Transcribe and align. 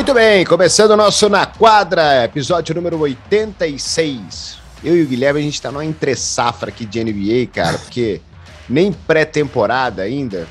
Muito 0.00 0.14
bem, 0.14 0.46
começando 0.46 0.92
o 0.92 0.96
nosso 0.96 1.28
Na 1.28 1.44
Quadra, 1.44 2.24
episódio 2.24 2.74
número 2.74 2.98
86. 3.00 4.56
Eu 4.82 4.96
e 4.96 5.02
o 5.02 5.06
Guilherme, 5.06 5.40
a 5.40 5.42
gente 5.42 5.60
tá 5.60 5.70
numa 5.70 5.84
entre-safra 5.84 6.70
aqui 6.70 6.86
de 6.86 7.04
NBA, 7.04 7.52
cara, 7.52 7.76
porque 7.76 8.18
nem 8.66 8.94
pré-temporada 8.94 10.00
ainda, 10.00 10.48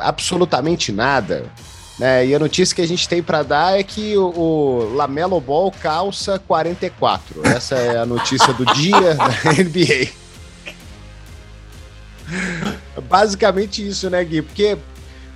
absolutamente 0.00 0.92
nada. 0.92 1.44
Né? 1.98 2.28
E 2.28 2.34
a 2.34 2.38
notícia 2.38 2.74
que 2.74 2.80
a 2.80 2.88
gente 2.88 3.06
tem 3.06 3.22
para 3.22 3.42
dar 3.42 3.78
é 3.78 3.82
que 3.82 4.16
o, 4.16 4.30
o 4.30 4.94
Lamelo 4.94 5.38
Ball 5.42 5.70
calça 5.70 6.38
44. 6.38 7.42
Essa 7.44 7.74
é 7.74 7.98
a 7.98 8.06
notícia 8.06 8.50
do 8.54 8.64
dia 8.64 9.14
da 9.14 9.28
NBA. 9.62 10.08
Basicamente 13.06 13.86
isso, 13.86 14.08
né, 14.08 14.24
Gui? 14.24 14.40
Porque 14.40 14.78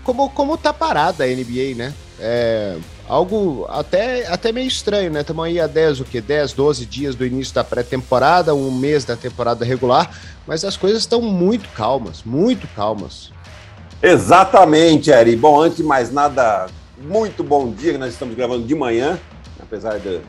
como, 0.03 0.31
como 0.31 0.57
tá 0.57 0.73
parada 0.73 1.25
a 1.25 1.27
NBA, 1.27 1.75
né? 1.77 1.93
É 2.19 2.79
algo 3.11 3.67
até, 3.69 4.25
até 4.29 4.53
meio 4.53 4.69
estranho, 4.69 5.11
né? 5.11 5.23
Estamos 5.23 5.45
aí 5.45 5.59
há 5.59 5.67
10, 5.67 6.01
o 6.01 6.05
quê? 6.05 6.21
10, 6.21 6.53
12 6.53 6.87
dias 6.87 7.15
do 7.17 7.27
início 7.27 7.53
da 7.53 7.65
pré-temporada, 7.65 8.55
um 8.55 8.71
mês 8.71 9.05
da 9.05 9.17
temporada 9.17 9.65
regular, 9.65 10.09
mas 10.47 10.65
as 10.65 10.77
coisas 10.77 11.01
estão 11.01 11.21
muito 11.21 11.69
calmas, 11.71 12.23
muito 12.25 12.69
calmas. 12.69 13.33
Exatamente, 14.01 15.11
Eri. 15.11 15.35
Bom, 15.35 15.61
antes 15.61 15.79
de 15.79 15.83
mais 15.83 16.13
nada, 16.13 16.69
muito 17.03 17.43
bom 17.43 17.73
dia, 17.73 17.93
que 17.93 17.99
nós 17.99 18.13
estamos 18.13 18.37
gravando 18.37 18.65
de 18.65 18.75
manhã, 18.77 19.19
apesar 19.61 19.99
de 19.99 20.21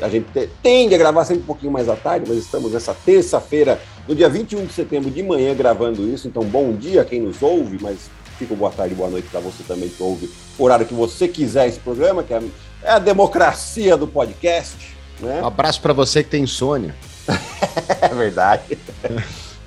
a 0.00 0.08
gente 0.08 0.26
tende 0.62 0.94
a 0.94 0.98
gravar 0.98 1.24
sempre 1.24 1.42
um 1.42 1.46
pouquinho 1.46 1.72
mais 1.72 1.88
à 1.88 1.96
tarde, 1.96 2.24
mas 2.26 2.38
estamos 2.38 2.72
nessa 2.72 2.94
terça-feira, 2.94 3.80
no 4.08 4.14
dia 4.14 4.28
21 4.28 4.64
de 4.64 4.72
setembro 4.72 5.10
de 5.10 5.22
manhã, 5.22 5.54
gravando 5.54 6.08
isso. 6.08 6.28
Então, 6.28 6.42
bom 6.44 6.72
dia 6.72 7.02
a 7.02 7.04
quem 7.04 7.20
nos 7.20 7.42
ouve, 7.42 7.78
mas 7.80 8.08
fica 8.38 8.54
boa 8.54 8.70
tarde, 8.70 8.94
boa 8.94 9.10
noite 9.10 9.28
para 9.28 9.40
você 9.40 9.62
também 9.62 9.88
que 9.88 10.02
ouve 10.02 10.30
o 10.58 10.64
horário 10.64 10.86
que 10.86 10.94
você 10.94 11.28
quiser 11.28 11.68
esse 11.68 11.78
programa, 11.78 12.22
que 12.22 12.34
é, 12.34 12.42
é 12.82 12.90
a 12.90 12.98
democracia 12.98 13.96
do 13.96 14.06
podcast. 14.06 14.96
Né? 15.20 15.40
Um 15.42 15.46
abraço 15.46 15.80
para 15.80 15.92
você 15.92 16.22
que 16.22 16.30
tem 16.30 16.44
insônia. 16.44 16.94
é 18.00 18.08
verdade. 18.08 18.78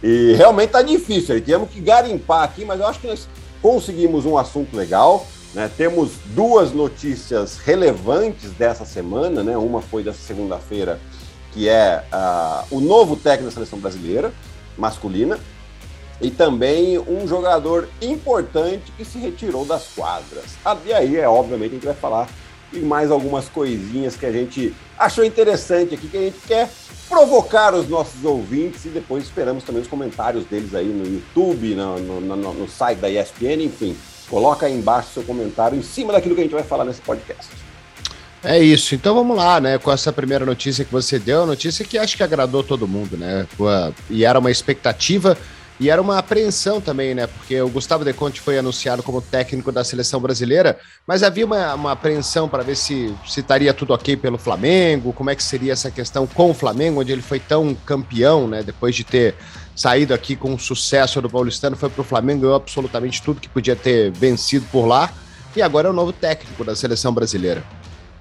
e 0.03 0.33
realmente 0.35 0.71
tá 0.71 0.81
difícil, 0.81 1.41
temos 1.41 1.69
que 1.69 1.79
garimpar 1.79 2.43
aqui, 2.43 2.65
mas 2.65 2.79
eu 2.79 2.87
acho 2.87 2.99
que 2.99 3.07
nós 3.07 3.27
conseguimos 3.61 4.25
um 4.25 4.37
assunto 4.37 4.75
legal. 4.75 5.25
Né? 5.53 5.71
Temos 5.77 6.11
duas 6.25 6.73
notícias 6.73 7.57
relevantes 7.57 8.51
dessa 8.51 8.83
semana, 8.83 9.41
né? 9.41 9.55
Uma 9.57 9.81
foi 9.81 10.03
dessa 10.03 10.19
segunda-feira, 10.19 10.99
que 11.53 11.69
é 11.69 12.03
uh, 12.11 12.75
o 12.75 12.81
novo 12.81 13.15
técnico 13.15 13.45
da 13.45 13.51
seleção 13.51 13.79
brasileira, 13.79 14.33
masculina, 14.77 15.39
e 16.21 16.31
também 16.31 16.97
um 16.99 17.27
jogador 17.27 17.89
importante 18.01 18.91
que 18.97 19.03
se 19.03 19.17
retirou 19.17 19.65
das 19.65 19.87
quadras. 19.95 20.55
Ah, 20.63 20.77
e 20.85 20.93
aí, 20.93 21.17
é 21.17 21.27
obviamente, 21.27 21.71
a 21.71 21.75
gente 21.75 21.85
vai 21.85 21.95
falar 21.95 22.29
de 22.71 22.79
mais 22.79 23.11
algumas 23.11 23.47
coisinhas 23.47 24.15
que 24.15 24.25
a 24.25 24.31
gente 24.31 24.73
achou 24.97 25.23
interessante 25.23 25.95
aqui, 25.95 26.07
que 26.07 26.17
a 26.17 26.21
gente 26.21 26.39
quer 26.47 26.69
provocar 27.07 27.73
os 27.73 27.87
nossos 27.87 28.23
ouvintes 28.23 28.85
e 28.85 28.89
depois 28.89 29.23
esperamos 29.23 29.63
também 29.63 29.81
os 29.81 29.87
comentários 29.87 30.45
deles 30.45 30.73
aí 30.73 30.87
no 30.87 31.05
YouTube, 31.05 31.75
no, 31.75 31.99
no, 31.99 32.21
no, 32.21 32.53
no 32.53 32.69
site 32.69 32.99
da 32.99 33.09
ESPN, 33.09 33.63
enfim. 33.63 33.95
Coloca 34.29 34.65
aí 34.65 34.73
embaixo 34.73 35.09
seu 35.13 35.23
comentário 35.23 35.77
em 35.77 35.83
cima 35.83 36.11
daquilo 36.11 36.33
que 36.33 36.41
a 36.41 36.43
gente 36.43 36.53
vai 36.53 36.63
falar 36.63 36.83
nesse 36.85 37.01
podcast. 37.01 37.47
É 38.43 38.59
isso, 38.59 38.93
então 38.93 39.15
vamos 39.15 39.35
lá, 39.35 39.59
né? 39.59 39.77
Com 39.77 39.91
essa 39.91 40.13
primeira 40.13 40.45
notícia 40.45 40.85
que 40.85 40.91
você 40.91 41.17
deu, 41.17 41.47
notícia 41.47 41.83
que 41.83 41.97
acho 41.97 42.15
que 42.15 42.23
agradou 42.23 42.63
todo 42.63 42.87
mundo, 42.87 43.17
né? 43.17 43.47
E 44.09 44.23
era 44.23 44.37
uma 44.37 44.51
expectativa 44.51 45.37
e 45.79 45.89
era 45.89 46.01
uma 46.01 46.17
apreensão 46.17 46.79
também, 46.79 47.13
né? 47.13 47.27
Porque 47.27 47.59
o 47.59 47.67
Gustavo 47.67 48.05
De 48.05 48.13
Conte 48.13 48.39
foi 48.39 48.57
anunciado 48.57 49.03
como 49.03 49.21
técnico 49.21 49.71
da 49.71 49.83
seleção 49.83 50.21
brasileira, 50.21 50.77
mas 51.05 51.21
havia 51.21 51.45
uma, 51.45 51.73
uma 51.73 51.91
apreensão 51.91 52.47
para 52.47 52.63
ver 52.63 52.77
se, 52.77 53.13
se 53.27 53.41
estaria 53.41 53.73
tudo 53.73 53.93
ok 53.93 54.15
pelo 54.15 54.37
Flamengo, 54.37 55.11
como 55.11 55.29
é 55.29 55.35
que 55.35 55.43
seria 55.43 55.73
essa 55.73 55.91
questão 55.91 56.25
com 56.25 56.51
o 56.51 56.53
Flamengo, 56.53 57.01
onde 57.01 57.11
ele 57.11 57.21
foi 57.21 57.39
tão 57.39 57.75
campeão, 57.85 58.47
né? 58.47 58.63
Depois 58.63 58.95
de 58.95 59.03
ter 59.03 59.35
saído 59.75 60.13
aqui 60.13 60.35
com 60.35 60.57
sucesso 60.57 61.21
do 61.21 61.29
Paulistano, 61.29 61.75
foi 61.75 61.89
para 61.89 62.01
o 62.01 62.05
Flamengo, 62.05 62.41
ganhou 62.41 62.55
absolutamente 62.55 63.21
tudo 63.21 63.41
que 63.41 63.49
podia 63.49 63.75
ter 63.75 64.11
vencido 64.11 64.65
por 64.71 64.85
lá, 64.85 65.11
e 65.53 65.61
agora 65.61 65.89
é 65.89 65.91
o 65.91 65.93
novo 65.93 66.13
técnico 66.13 66.63
da 66.63 66.75
seleção 66.75 67.13
brasileira. 67.13 67.63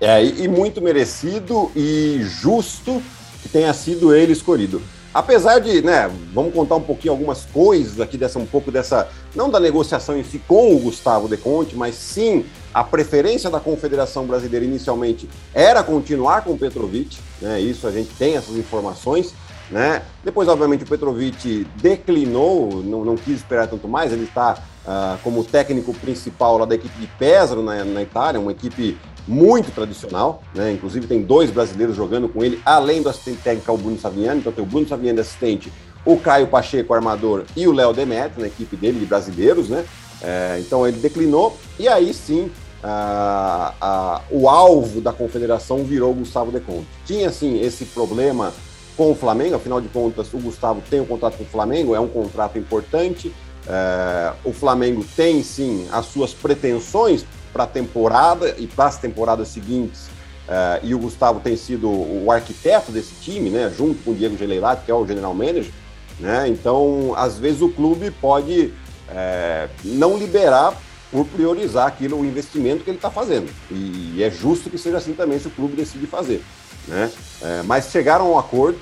É, 0.00 0.25
e 0.25 0.48
muito 0.48 0.82
merecido 0.82 1.71
e 1.75 2.21
justo 2.25 3.00
que 3.42 3.48
tenha 3.48 3.72
sido 3.72 4.12
ele 4.12 4.32
escolhido. 4.32 4.82
Apesar 5.15 5.61
de, 5.61 5.81
né, 5.81 6.11
vamos 6.33 6.53
contar 6.53 6.75
um 6.75 6.81
pouquinho 6.81 7.13
algumas 7.13 7.45
coisas 7.45 8.01
aqui 8.01 8.19
dessa, 8.19 8.37
um 8.41 8.47
pouco 8.47 8.73
dessa, 8.73 9.09
não 9.33 9.49
da 9.49 9.61
negociação 9.61 10.19
em 10.19 10.25
si 10.25 10.41
com 10.49 10.75
o 10.75 10.81
Gustavo 10.81 11.29
De 11.29 11.37
Conte, 11.37 11.77
mas 11.77 11.95
sim 11.95 12.45
a 12.75 12.83
preferência 12.83 13.49
da 13.49 13.61
Confederação 13.61 14.27
Brasileira 14.27 14.67
inicialmente 14.67 15.31
era 15.55 15.85
continuar 15.85 16.43
com 16.43 16.51
o 16.51 16.59
Petrovic, 16.59 17.17
né, 17.41 17.61
isso 17.61 17.87
a 17.87 17.93
gente 17.93 18.13
tem 18.17 18.35
essas 18.35 18.57
informações, 18.57 19.33
né, 19.71 20.03
depois 20.25 20.49
obviamente 20.49 20.83
o 20.83 20.87
Petrovic 20.89 21.65
declinou, 21.77 22.83
não, 22.83 23.05
não 23.05 23.15
quis 23.15 23.37
esperar 23.37 23.69
tanto 23.69 23.87
mais, 23.87 24.13
ele 24.13 24.25
está 24.25 24.59
uh, 24.85 25.17
como 25.23 25.45
técnico 25.45 25.95
principal 25.95 26.59
lá 26.59 26.65
da 26.65 26.75
equipe 26.75 26.99
de 26.99 27.07
Pesaro 27.07 27.63
na, 27.63 27.85
na 27.85 28.03
Itália, 28.03 28.41
uma 28.41 28.51
equipe 28.51 28.99
muito 29.27 29.71
tradicional, 29.73 30.43
né? 30.55 30.73
Inclusive 30.73 31.07
tem 31.07 31.23
dois 31.23 31.51
brasileiros 31.51 31.97
jogando 31.97 32.29
com 32.29 32.45
ele, 32.45 32.61
além 32.65 33.03
do 33.03 33.09
assistente 33.09 33.41
técnico, 33.43 33.73
o 33.73 33.79
Bruno 33.79 33.99
Saviani. 33.99 34.41
Então 34.41 34.53
tem 34.53 34.62
o 34.62 34.67
Bruno 34.67 34.87
Saviani 34.87 35.21
assistente, 35.21 35.73
o 36.05 36.17
Caio 36.19 36.47
Pacheco, 36.47 36.93
armador, 36.93 37.45
e 37.57 37.67
o 37.67 37.73
Léo 37.73 37.93
Demetrio, 37.93 38.41
na 38.41 38.47
equipe 38.47 38.77
dele 38.77 38.99
de 38.99 39.07
brasileiros, 39.07 39.69
né? 39.69 39.84
É, 40.23 40.59
então 40.61 40.87
ele 40.87 40.99
declinou, 40.99 41.57
e 41.79 41.89
aí 41.89 42.13
sim 42.15 42.51
a, 42.83 43.75
a, 43.81 44.21
o 44.31 44.49
alvo 44.49 45.01
da 45.01 45.13
confederação 45.13 45.84
virou 45.84 46.13
o 46.13 46.15
Gustavo 46.15 46.53
De 46.53 46.61
Conte. 46.61 46.87
Tinha 47.07 47.31
sim 47.31 47.61
esse 47.61 47.87
problema 47.87 48.53
com 48.97 49.11
o 49.11 49.15
Flamengo, 49.15 49.57
afinal 49.57 49.81
de 49.81 49.89
contas, 49.89 50.33
o 50.33 50.39
Gustavo 50.39 50.83
tem 50.89 51.01
um 51.01 51.07
contrato 51.07 51.39
com 51.39 51.45
o 51.45 51.47
Flamengo, 51.47 51.95
é 51.95 52.01
um 52.01 52.09
contrato 52.09 52.59
importante. 52.59 53.34
É, 53.67 54.33
o 54.45 54.53
Flamengo 54.53 55.05
tem 55.17 55.43
sim 55.43 55.87
as 55.91 56.07
suas 56.07 56.34
pretensões 56.34 57.25
para 57.54 57.65
a 57.65 57.66
temporada 57.69 58.54
e 58.59 58.66
para 58.66 58.87
as 58.87 58.98
temporadas 58.98 59.48
seguintes. 59.48 60.09
Uh, 60.47 60.82
e 60.82 60.94
o 60.94 60.98
Gustavo 60.98 61.41
tem 61.41 61.56
sido 61.56 61.88
o 61.88 62.31
arquiteto 62.31 62.92
desse 62.92 63.15
time, 63.15 63.48
né, 63.48 63.72
junto 63.75 64.03
com 64.03 64.10
o 64.10 64.15
Diego 64.15 64.37
Geleilat, 64.37 64.84
que 64.84 64.91
é 64.91 64.94
o 64.94 65.06
general 65.06 65.32
manager. 65.32 65.72
Né? 66.20 66.48
Então, 66.48 67.15
às 67.16 67.38
vezes 67.38 67.62
o 67.62 67.70
clube 67.70 68.10
pode 68.10 68.75
é, 69.09 69.69
não 69.84 70.19
liberar 70.19 70.75
por 71.10 71.25
priorizar 71.26 71.87
aquilo, 71.87 72.20
o 72.20 72.25
investimento 72.25 72.82
que 72.82 72.91
ele 72.91 72.98
está 72.98 73.10
fazendo. 73.10 73.48
E 73.71 74.22
é 74.22 74.31
justo 74.31 74.69
que 74.69 74.76
seja 74.76 74.98
assim 74.98 75.15
também 75.15 75.38
se 75.38 75.47
o 75.47 75.50
clube 75.50 75.76
decide 75.76 76.06
fazer. 76.06 76.42
Né? 76.88 77.10
É, 77.41 77.62
mas 77.62 77.91
chegaram 77.91 78.26
a 78.26 78.31
um 78.31 78.38
acordo. 78.38 78.78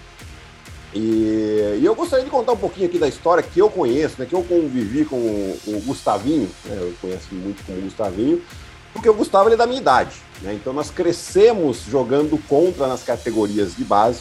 E, 0.95 1.79
e, 1.81 1.83
eu 1.85 1.95
gostaria 1.95 2.25
de 2.25 2.31
contar 2.31 2.53
um 2.53 2.57
pouquinho 2.57 2.87
aqui 2.87 2.99
da 2.99 3.09
história 3.09 3.43
que 3.43 3.59
eu 3.59 3.71
conheço, 3.71 4.17
né, 4.19 4.27
que 4.27 4.35
eu 4.35 4.43
convivi 4.43 5.05
com 5.05 5.17
o, 5.17 5.83
Gustavinho, 5.87 6.51
né, 6.67 6.77
eu 6.81 6.93
conheço 7.01 7.35
muito 7.35 7.65
com 7.65 7.73
o 7.73 7.81
Gustavinho, 7.81 8.43
porque 8.93 9.09
o 9.09 9.15
Gustavo 9.15 9.49
ele 9.49 9.55
é 9.55 9.59
da 9.59 9.67
minha 9.67 9.81
idade, 9.81 10.17
né? 10.43 10.53
Então 10.53 10.73
nós 10.73 10.91
crescemos 10.91 11.85
jogando 11.89 12.39
contra 12.47 12.87
nas 12.87 13.03
categorias 13.03 13.75
de 13.75 13.85
base. 13.85 14.21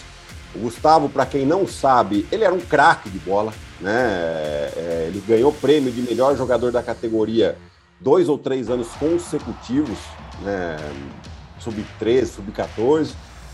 O 0.56 0.60
Gustavo, 0.60 1.10
para 1.10 1.26
quem 1.26 1.46
não 1.46 1.68
sabe, 1.68 2.26
ele 2.32 2.46
era 2.46 2.54
um 2.54 2.60
craque 2.60 3.10
de 3.10 3.20
bola, 3.20 3.54
né? 3.82 4.72
É, 4.78 5.06
ele 5.10 5.22
ganhou 5.28 5.52
prêmio 5.52 5.92
de 5.92 6.02
melhor 6.02 6.38
jogador 6.38 6.72
da 6.72 6.82
categoria 6.82 7.58
dois 8.00 8.30
ou 8.30 8.38
três 8.38 8.70
anos 8.70 8.88
consecutivos, 9.00 10.00
né? 10.42 10.78
Sub-13, 11.60 12.26
sub-14. 12.26 13.10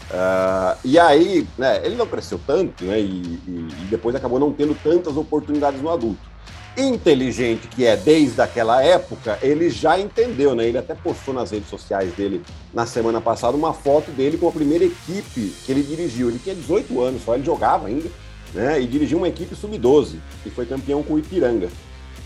Uh, 0.10 0.78
e 0.86 0.98
aí, 0.98 1.46
né, 1.58 1.82
ele 1.84 1.96
não 1.96 2.08
cresceu 2.08 2.40
tanto, 2.48 2.86
né? 2.86 3.00
E, 3.00 3.40
e, 3.48 3.68
e 3.82 3.88
depois 3.90 4.16
acabou 4.16 4.40
não 4.40 4.54
tendo 4.54 4.76
tantas 4.82 5.18
oportunidades 5.18 5.82
no 5.82 5.90
adulto 5.90 6.38
inteligente 6.78 7.68
que 7.68 7.86
é 7.86 7.98
desde 7.98 8.40
aquela 8.40 8.84
época, 8.84 9.40
ele 9.42 9.70
já 9.70 10.00
entendeu, 10.00 10.54
né? 10.54 10.66
Ele 10.66 10.78
até 10.78 10.94
postou 10.94 11.34
nas 11.34 11.50
redes 11.50 11.70
sociais 11.70 12.14
dele 12.14 12.44
na 12.74 12.86
semana 12.86 13.20
passada 13.20 13.58
uma 13.58 13.74
foto 13.74 14.12
dele 14.12 14.38
com 14.38 14.48
a 14.48 14.52
primeira 14.52 14.86
equipe 14.86 15.54
que 15.66 15.72
ele 15.72 15.82
dirigiu. 15.82 16.30
Ele 16.30 16.40
tinha 16.40 16.54
18 16.54 17.02
anos 17.02 17.24
só, 17.24 17.34
ele 17.34 17.44
jogava 17.44 17.88
ainda, 17.88 18.10
né? 18.54 18.80
E 18.80 18.86
dirigiu 18.86 19.18
uma 19.18 19.28
equipe 19.28 19.56
sub-12 19.56 20.18
e 20.46 20.50
foi 20.52 20.66
campeão 20.66 21.02
com 21.02 21.16
o 21.16 21.20
Ipiranga. 21.20 21.70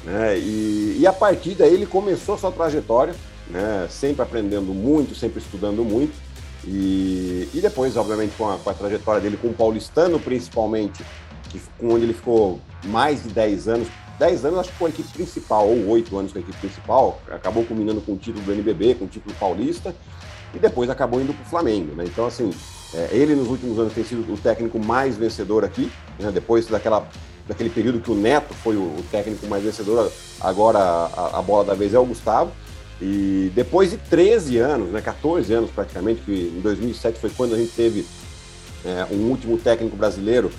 Né? 0.03 0.37
E, 0.37 0.97
e 0.99 1.07
a 1.07 1.13
partir 1.13 1.55
daí 1.55 1.73
ele 1.73 1.85
começou 1.85 2.37
sua 2.37 2.51
trajetória, 2.51 3.15
né? 3.49 3.87
Sempre 3.89 4.21
aprendendo 4.21 4.73
muito, 4.73 5.15
sempre 5.15 5.39
estudando 5.39 5.83
muito. 5.85 6.13
E, 6.65 7.49
e 7.53 7.59
depois, 7.61 7.97
obviamente, 7.97 8.35
com 8.37 8.49
a, 8.49 8.57
com 8.57 8.69
a 8.69 8.73
trajetória 8.73 9.21
dele 9.21 9.37
com 9.37 9.47
o 9.47 9.53
Paulistano, 9.53 10.19
principalmente, 10.19 11.03
que, 11.49 11.61
onde 11.81 12.05
ele 12.05 12.13
ficou 12.13 12.59
mais 12.85 13.23
de 13.23 13.29
10 13.29 13.67
anos 13.67 13.87
10 14.21 14.45
anos, 14.45 14.59
acho 14.59 14.71
que 14.71 14.77
com 14.77 14.85
a 14.85 14.89
equipe 14.89 15.09
principal, 15.09 15.67
ou 15.67 15.87
8 15.87 16.15
anos 16.15 16.31
com 16.31 16.37
a 16.37 16.41
equipe 16.41 16.57
principal, 16.59 17.19
acabou 17.31 17.65
culminando 17.65 18.01
com 18.01 18.13
o 18.13 18.17
título 18.17 18.45
do 18.45 18.51
NBB, 18.53 18.93
com 18.93 19.05
o 19.05 19.07
título 19.07 19.33
paulista, 19.39 19.95
e 20.53 20.59
depois 20.59 20.91
acabou 20.91 21.19
indo 21.19 21.33
para 21.33 21.41
o 21.41 21.49
Flamengo. 21.49 21.95
Né? 21.95 22.03
Então, 22.05 22.27
assim, 22.27 22.53
é, 22.93 23.09
ele 23.11 23.33
nos 23.33 23.47
últimos 23.47 23.79
anos 23.79 23.93
tem 23.93 24.03
sido 24.03 24.31
o 24.31 24.37
técnico 24.37 24.77
mais 24.77 25.17
vencedor 25.17 25.65
aqui, 25.65 25.91
né? 26.19 26.29
depois 26.31 26.67
daquela, 26.67 27.07
daquele 27.47 27.71
período 27.71 27.99
que 27.99 28.11
o 28.11 28.15
Neto 28.15 28.53
foi 28.53 28.75
o, 28.75 28.81
o 28.81 29.03
técnico 29.09 29.47
mais 29.47 29.63
vencedor, 29.63 30.11
agora 30.39 30.77
a, 30.77 31.39
a, 31.39 31.41
bola 31.41 31.63
da 31.63 31.73
vez 31.73 31.91
é 31.95 31.97
o 31.97 32.05
Gustavo. 32.05 32.51
E 33.01 33.51
depois 33.55 33.89
de 33.89 33.97
13 33.97 34.57
anos, 34.59 34.89
né, 34.89 35.01
14 35.01 35.51
anos 35.51 35.71
praticamente, 35.71 36.21
que 36.21 36.53
em 36.55 36.61
2007 36.61 37.19
foi 37.19 37.31
quando 37.31 37.55
a 37.55 37.57
gente 37.57 37.71
teve 37.71 38.05
é, 38.85 39.07
um 39.11 39.29
último 39.29 39.57
técnico 39.57 39.95
brasileiro, 39.95 40.51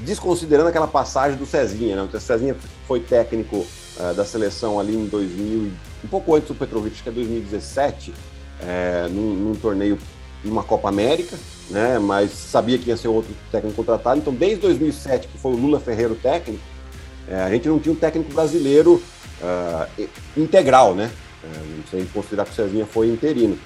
desconsiderando 0.00 0.68
aquela 0.68 0.86
passagem 0.86 1.38
do 1.38 1.46
Cezinha, 1.46 1.96
né? 1.96 2.08
O 2.12 2.20
Cezinha 2.20 2.56
foi 2.86 3.00
técnico 3.00 3.66
uh, 3.98 4.14
da 4.14 4.24
seleção 4.24 4.78
ali 4.78 4.94
em 4.94 5.06
2000, 5.06 5.72
um 6.04 6.08
pouco 6.08 6.34
antes 6.34 6.48
do 6.48 6.54
Petrovic, 6.54 7.02
que 7.02 7.08
é 7.08 7.12
2017, 7.12 8.14
é, 8.60 9.08
num, 9.10 9.34
num 9.34 9.54
torneio, 9.54 9.98
numa 10.44 10.62
Copa 10.62 10.88
América, 10.88 11.36
né? 11.70 11.98
Mas 11.98 12.30
sabia 12.30 12.78
que 12.78 12.88
ia 12.88 12.96
ser 12.96 13.08
outro 13.08 13.34
técnico 13.50 13.76
contratado. 13.76 14.20
Então, 14.20 14.32
desde 14.32 14.58
2007, 14.58 15.26
que 15.28 15.38
foi 15.38 15.52
o 15.52 15.56
Lula 15.56 15.80
Ferreiro 15.80 16.14
técnico, 16.14 16.62
é, 17.26 17.40
a 17.40 17.50
gente 17.50 17.66
não 17.66 17.78
tinha 17.78 17.92
um 17.92 17.96
técnico 17.96 18.32
brasileiro 18.32 19.02
uh, 19.42 20.08
integral, 20.36 20.94
né? 20.94 21.10
É, 21.54 21.90
sem 21.90 22.04
considerar 22.06 22.44
que 22.44 22.52
o 22.52 22.54
Cezinha 22.54 22.86
foi 22.86 23.08
interino. 23.08 23.58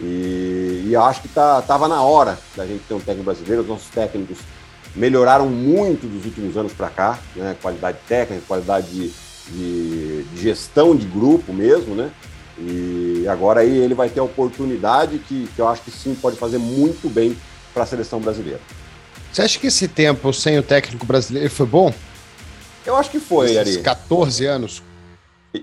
E, 0.00 0.86
e 0.86 0.96
acho 0.96 1.22
que 1.22 1.28
tá, 1.28 1.60
tava 1.62 1.86
na 1.86 2.02
hora 2.02 2.38
da 2.56 2.66
gente 2.66 2.82
ter 2.88 2.94
um 2.94 3.00
técnico 3.00 3.24
brasileiro. 3.24 3.62
Os 3.62 3.68
nossos 3.68 3.88
técnicos 3.88 4.38
melhoraram 4.94 5.48
muito 5.48 6.06
dos 6.06 6.24
últimos 6.24 6.56
anos 6.56 6.72
para 6.72 6.88
cá, 6.88 7.18
né? 7.36 7.56
Qualidade 7.60 7.98
técnica, 8.08 8.42
qualidade 8.46 8.88
de, 8.88 9.12
de, 9.48 10.22
de, 10.24 10.42
gestão 10.42 10.96
de 10.96 11.06
grupo 11.06 11.52
mesmo, 11.52 11.94
né? 11.94 12.10
E 12.58 13.24
agora 13.28 13.60
aí 13.60 13.78
ele 13.78 13.94
vai 13.94 14.08
ter 14.08 14.20
a 14.20 14.24
oportunidade 14.24 15.18
que, 15.18 15.48
que 15.54 15.60
eu 15.60 15.68
acho 15.68 15.82
que 15.82 15.90
sim 15.90 16.14
pode 16.14 16.36
fazer 16.36 16.58
muito 16.58 17.08
bem 17.08 17.36
para 17.72 17.84
a 17.84 17.86
seleção 17.86 18.20
brasileira. 18.20 18.60
Você 19.32 19.42
acha 19.42 19.58
que 19.58 19.68
esse 19.68 19.86
tempo 19.86 20.32
sem 20.32 20.58
o 20.58 20.62
técnico 20.62 21.06
brasileiro 21.06 21.48
foi 21.50 21.66
bom? 21.66 21.94
Eu 22.84 22.96
acho 22.96 23.10
que 23.10 23.20
foi, 23.20 23.52
Esses 23.52 23.76
Ari. 23.76 23.82
14 23.82 24.46
anos. 24.46 24.82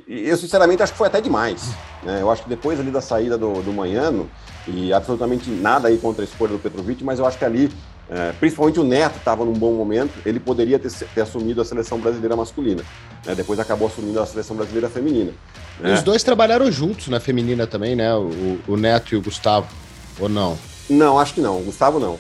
Eu, 0.08 0.36
sinceramente, 0.36 0.84
acho 0.84 0.92
que 0.92 0.98
foi 0.98 1.08
até 1.08 1.22
demais. 1.22 1.70
Né? 2.04 2.22
Eu 2.22 2.30
acho 2.30 2.44
que 2.44 2.50
depois 2.50 2.80
ali 2.80 2.92
da 2.92 3.00
saída 3.00 3.38
do, 3.38 3.62
do 3.62 3.72
Manhano, 3.72 4.30
e 4.68 4.92
absolutamente 4.92 5.50
nada 5.50 5.88
aí 5.88 5.98
contra 5.98 6.24
a 6.24 6.26
escolha 6.26 6.52
do 6.52 6.60
Petrovic, 6.60 7.04
mas 7.04 7.20
eu 7.20 7.26
acho 7.26 7.38
que 7.38 7.46
ali, 7.46 7.72
é, 8.10 8.34
principalmente 8.34 8.80
o 8.80 8.84
Neto 8.84 9.18
estava 9.18 9.46
num 9.46 9.54
bom 9.54 9.74
momento, 9.74 10.12
ele 10.26 10.42
poderia 10.42 10.78
ter, 10.78 10.92
ter 10.92 11.22
assumido 11.22 11.62
a 11.62 11.66
seleção 11.66 12.00
brasileira 12.00 12.36
masculina. 12.36 12.84
Né? 13.26 13.34
Depois 13.34 13.60
acabou 13.60 13.88
assumindo 13.88 14.20
a 14.20 14.26
seleção 14.26 14.58
brasileira 14.58 14.90
feminina. 14.90 15.32
Né? 15.80 15.94
Os 15.94 16.04
dois 16.04 16.22
trabalharam 16.22 16.70
juntos 16.70 17.08
na 17.08 17.22
feminina 17.22 17.66
também, 17.66 17.96
né? 17.96 18.14
O, 18.14 18.60
o 18.68 18.76
Neto 18.76 19.16
e 19.16 19.18
o 19.18 19.22
Gustavo, 19.22 19.68
ou 20.20 20.28
não? 20.28 20.58
Não, 20.90 21.18
acho 21.18 21.34
que 21.34 21.42
não. 21.42 21.60
O 21.60 21.64
Gustavo 21.64 21.98
não. 22.00 22.18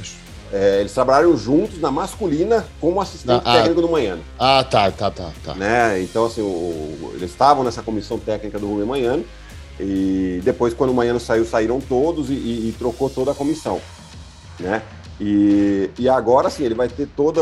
É, 0.51 0.79
eles 0.79 0.93
trabalharam 0.93 1.35
juntos 1.35 1.79
na 1.79 1.91
masculina 1.91 2.65
como 2.79 3.01
assistente 3.01 3.41
ah, 3.43 3.53
técnico 3.53 3.81
do 3.81 3.89
Manhã. 3.89 4.17
Ah, 4.39 4.63
tá, 4.63 4.89
tá, 4.91 5.11
tá, 5.11 5.31
tá. 5.43 5.53
Né? 5.55 6.01
Então, 6.01 6.25
assim, 6.25 6.41
o, 6.41 7.11
eles 7.15 7.31
estavam 7.31 7.63
nessa 7.63 7.81
comissão 7.81 8.17
técnica 8.17 8.57
do 8.57 8.67
Rubem 8.67 8.85
Manhã 8.85 9.19
e 9.79 10.41
depois, 10.43 10.73
quando 10.73 10.91
o 10.91 10.93
Manhã 10.93 11.17
saiu, 11.19 11.45
saíram 11.45 11.79
todos 11.79 12.29
e, 12.29 12.33
e, 12.33 12.69
e, 12.69 12.75
trocou 12.77 13.09
toda 13.09 13.31
a 13.31 13.35
comissão, 13.35 13.79
né? 14.59 14.81
E, 15.19 15.89
e 15.97 16.07
agora, 16.07 16.49
sim, 16.49 16.63
ele 16.63 16.75
vai 16.75 16.87
ter 16.87 17.07
toda 17.07 17.41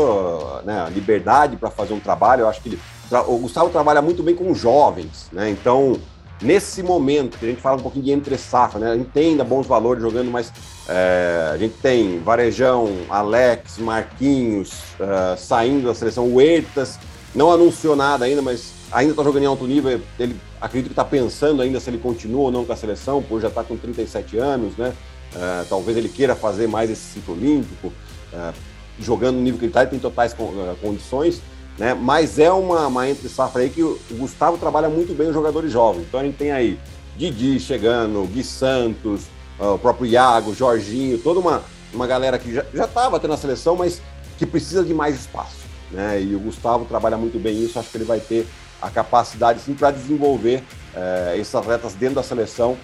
né, 0.64 0.80
a 0.80 0.88
liberdade 0.88 1.56
para 1.56 1.70
fazer 1.70 1.94
um 1.94 2.00
trabalho. 2.00 2.42
Eu 2.42 2.48
acho 2.48 2.60
que 2.60 2.70
ele, 2.70 2.80
o 3.26 3.38
Gustavo 3.38 3.70
trabalha 3.70 4.02
muito 4.02 4.22
bem 4.22 4.34
com 4.34 4.52
jovens, 4.54 5.28
né? 5.32 5.48
Então, 5.48 5.98
nesse 6.42 6.82
momento 6.82 7.38
que 7.38 7.44
a 7.44 7.48
gente 7.48 7.60
fala 7.60 7.76
um 7.76 7.82
pouquinho 7.82 8.04
de 8.04 8.10
entre 8.12 8.36
safra, 8.36 8.80
né? 8.80 8.96
Entenda 8.96 9.44
bons 9.44 9.66
valores 9.66 10.02
jogando, 10.02 10.30
mas 10.30 10.52
é, 10.88 11.50
a 11.52 11.56
gente 11.56 11.74
tem 11.78 12.20
Varejão, 12.20 12.88
Alex, 13.08 13.78
Marquinhos 13.78 14.72
uh, 15.00 15.36
saindo 15.36 15.88
da 15.88 15.94
seleção, 15.94 16.26
o 16.26 16.36
Huertas 16.36 16.98
não 17.34 17.50
anunciou 17.50 17.96
nada 17.96 18.24
ainda, 18.24 18.40
mas 18.40 18.72
ainda 18.92 19.12
está 19.12 19.24
jogando 19.24 19.42
em 19.42 19.46
alto 19.46 19.66
nível. 19.66 20.00
Ele 20.18 20.36
acredito 20.60 20.88
que 20.88 20.92
está 20.92 21.04
pensando 21.04 21.60
ainda 21.60 21.80
se 21.80 21.90
ele 21.90 21.98
continua 21.98 22.42
ou 22.42 22.52
não 22.52 22.64
com 22.64 22.72
a 22.72 22.76
seleção, 22.76 23.22
por 23.22 23.40
já 23.40 23.48
está 23.48 23.64
com 23.64 23.76
37 23.76 24.38
anos, 24.38 24.76
né? 24.76 24.92
Uh, 25.34 25.66
talvez 25.68 25.96
ele 25.96 26.08
queira 26.08 26.36
fazer 26.36 26.68
mais 26.68 26.88
esse 26.88 27.14
ciclo 27.14 27.34
olímpico, 27.34 27.88
uh, 28.32 28.54
jogando 29.00 29.36
no 29.36 29.42
nível 29.42 29.58
que 29.58 29.64
ele 29.64 29.70
está, 29.70 29.82
ele 29.82 29.90
tem 29.90 29.98
totais 29.98 30.34
condições. 30.80 31.42
Né? 31.76 31.94
Mas 31.94 32.38
é 32.38 32.50
uma, 32.50 32.86
uma 32.86 33.08
entre 33.08 33.28
safra 33.28 33.62
aí 33.62 33.68
que 33.68 33.82
o 33.82 33.98
Gustavo 34.12 34.56
trabalha 34.56 34.88
muito 34.88 35.14
bem 35.14 35.28
os 35.28 35.34
jogadores 35.34 35.70
jovens. 35.70 36.06
Então 36.08 36.20
a 36.20 36.24
gente 36.24 36.36
tem 36.36 36.52
aí 36.52 36.78
Didi 37.18 37.60
chegando, 37.60 38.26
Gui 38.32 38.42
Santos, 38.42 39.26
o 39.58 39.78
próprio 39.78 40.06
Iago, 40.06 40.54
Jorginho, 40.54 41.18
toda 41.18 41.40
uma, 41.40 41.62
uma 41.92 42.06
galera 42.06 42.38
que 42.38 42.52
já 42.52 42.84
estava 42.84 43.18
tendo 43.18 43.34
a 43.34 43.36
seleção, 43.36 43.76
mas 43.76 44.00
que 44.38 44.46
precisa 44.46 44.84
de 44.84 44.92
mais 44.92 45.16
espaço. 45.16 45.66
Né? 45.90 46.22
E 46.22 46.34
o 46.34 46.40
Gustavo 46.40 46.84
trabalha 46.84 47.16
muito 47.16 47.38
bem 47.38 47.62
isso, 47.62 47.78
acho 47.78 47.90
que 47.90 47.96
ele 47.96 48.04
vai 48.04 48.20
ter 48.20 48.46
a 48.80 48.90
capacidade 48.90 49.60
sim 49.60 49.74
para 49.74 49.90
desenvolver 49.90 50.62
uh, 50.94 51.36
esses 51.38 51.54
atletas 51.54 51.94
dentro 51.94 52.16
da 52.16 52.22
seleção 52.22 52.76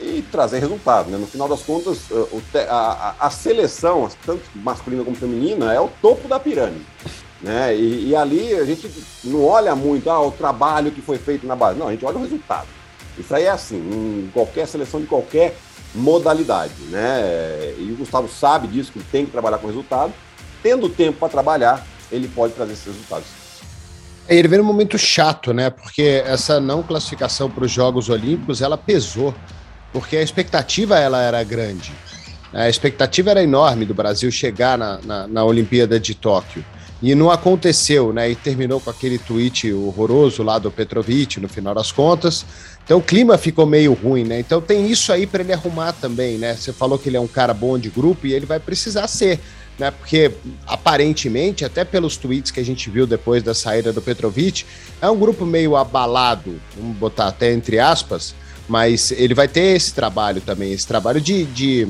e 0.00 0.22
trazer 0.30 0.58
resultado. 0.58 1.10
Né? 1.10 1.18
No 1.18 1.26
final 1.26 1.48
das 1.48 1.62
contas, 1.62 2.10
uh, 2.10 2.42
a, 2.68 3.14
a, 3.20 3.26
a, 3.26 3.30
seleção, 3.30 4.08
tanto 4.24 4.42
masculina 4.54 5.04
como 5.04 5.16
feminina, 5.16 5.72
é 5.72 5.80
o 5.80 5.90
topo 6.00 6.28
da 6.28 6.38
pirâmide. 6.38 6.86
Né? 7.42 7.76
E, 7.76 8.08
e, 8.08 8.16
ali 8.16 8.54
a 8.54 8.64
gente 8.64 8.90
não 9.24 9.44
olha 9.44 9.76
muito 9.76 10.08
ah, 10.08 10.20
o 10.20 10.32
trabalho 10.32 10.90
que 10.90 11.02
foi 11.02 11.18
feito 11.18 11.46
na 11.46 11.54
base, 11.54 11.78
não, 11.78 11.88
a 11.88 11.92
gente 11.92 12.04
olha 12.04 12.16
o 12.16 12.22
resultado. 12.22 12.66
Isso 13.18 13.34
aí 13.34 13.44
é 13.44 13.50
assim, 13.50 13.76
em 13.76 14.30
qualquer 14.32 14.66
seleção 14.66 15.00
de 15.00 15.06
qualquer 15.06 15.56
modalidade, 15.96 16.74
né? 16.90 17.74
E 17.78 17.90
o 17.92 17.96
Gustavo 17.96 18.28
sabe 18.28 18.68
disso, 18.68 18.92
que 18.92 19.00
tem 19.00 19.24
que 19.24 19.32
trabalhar 19.32 19.58
com 19.58 19.66
resultado. 19.66 20.12
Tendo 20.62 20.88
tempo 20.88 21.18
para 21.18 21.28
trabalhar, 21.28 21.86
ele 22.10 22.28
pode 22.28 22.52
trazer 22.52 22.74
esses 22.74 22.86
resultados. 22.86 23.26
É, 24.28 24.36
ele 24.36 24.48
vem 24.48 24.58
num 24.58 24.64
momento 24.64 24.98
chato, 24.98 25.52
né? 25.52 25.70
Porque 25.70 26.22
essa 26.26 26.60
não 26.60 26.82
classificação 26.82 27.50
para 27.50 27.64
os 27.64 27.70
Jogos 27.70 28.08
Olímpicos, 28.08 28.60
ela 28.60 28.76
pesou, 28.76 29.34
porque 29.92 30.16
a 30.16 30.22
expectativa 30.22 30.98
ela 30.98 31.22
era 31.22 31.42
grande. 31.44 31.92
A 32.52 32.68
expectativa 32.68 33.30
era 33.30 33.42
enorme 33.42 33.84
do 33.84 33.94
Brasil 33.94 34.30
chegar 34.30 34.78
na, 34.78 34.98
na, 35.04 35.28
na 35.28 35.44
Olimpíada 35.44 36.00
de 36.00 36.14
Tóquio. 36.14 36.64
E 37.02 37.14
não 37.14 37.30
aconteceu, 37.30 38.12
né? 38.12 38.30
E 38.30 38.34
terminou 38.34 38.80
com 38.80 38.88
aquele 38.88 39.18
tweet 39.18 39.72
horroroso 39.72 40.42
lá 40.42 40.58
do 40.58 40.70
Petrovic 40.70 41.38
no 41.38 41.48
final 41.48 41.74
das 41.74 41.92
contas. 41.92 42.46
Então 42.86 42.98
o 42.98 43.02
clima 43.02 43.36
ficou 43.36 43.66
meio 43.66 43.92
ruim, 43.94 44.22
né? 44.22 44.38
Então 44.38 44.60
tem 44.60 44.88
isso 44.88 45.12
aí 45.12 45.26
para 45.26 45.42
ele 45.42 45.52
arrumar 45.52 45.92
também, 45.92 46.38
né? 46.38 46.54
Você 46.54 46.72
falou 46.72 46.96
que 46.96 47.08
ele 47.08 47.16
é 47.16 47.20
um 47.20 47.26
cara 47.26 47.52
bom 47.52 47.76
de 47.76 47.90
grupo 47.90 48.28
e 48.28 48.32
ele 48.32 48.46
vai 48.46 48.60
precisar 48.60 49.08
ser, 49.08 49.40
né? 49.76 49.90
Porque 49.90 50.30
aparentemente, 50.64 51.64
até 51.64 51.84
pelos 51.84 52.16
tweets 52.16 52.52
que 52.52 52.60
a 52.60 52.64
gente 52.64 52.88
viu 52.88 53.04
depois 53.04 53.42
da 53.42 53.54
saída 53.54 53.92
do 53.92 54.00
Petrovic, 54.00 54.64
é 55.02 55.10
um 55.10 55.18
grupo 55.18 55.44
meio 55.44 55.74
abalado, 55.74 56.60
vamos 56.76 56.96
botar 56.96 57.26
até 57.26 57.52
entre 57.52 57.80
aspas, 57.80 58.36
mas 58.68 59.10
ele 59.10 59.34
vai 59.34 59.48
ter 59.48 59.74
esse 59.74 59.92
trabalho 59.92 60.40
também, 60.40 60.72
esse 60.72 60.86
trabalho 60.86 61.20
de, 61.20 61.44
de 61.44 61.88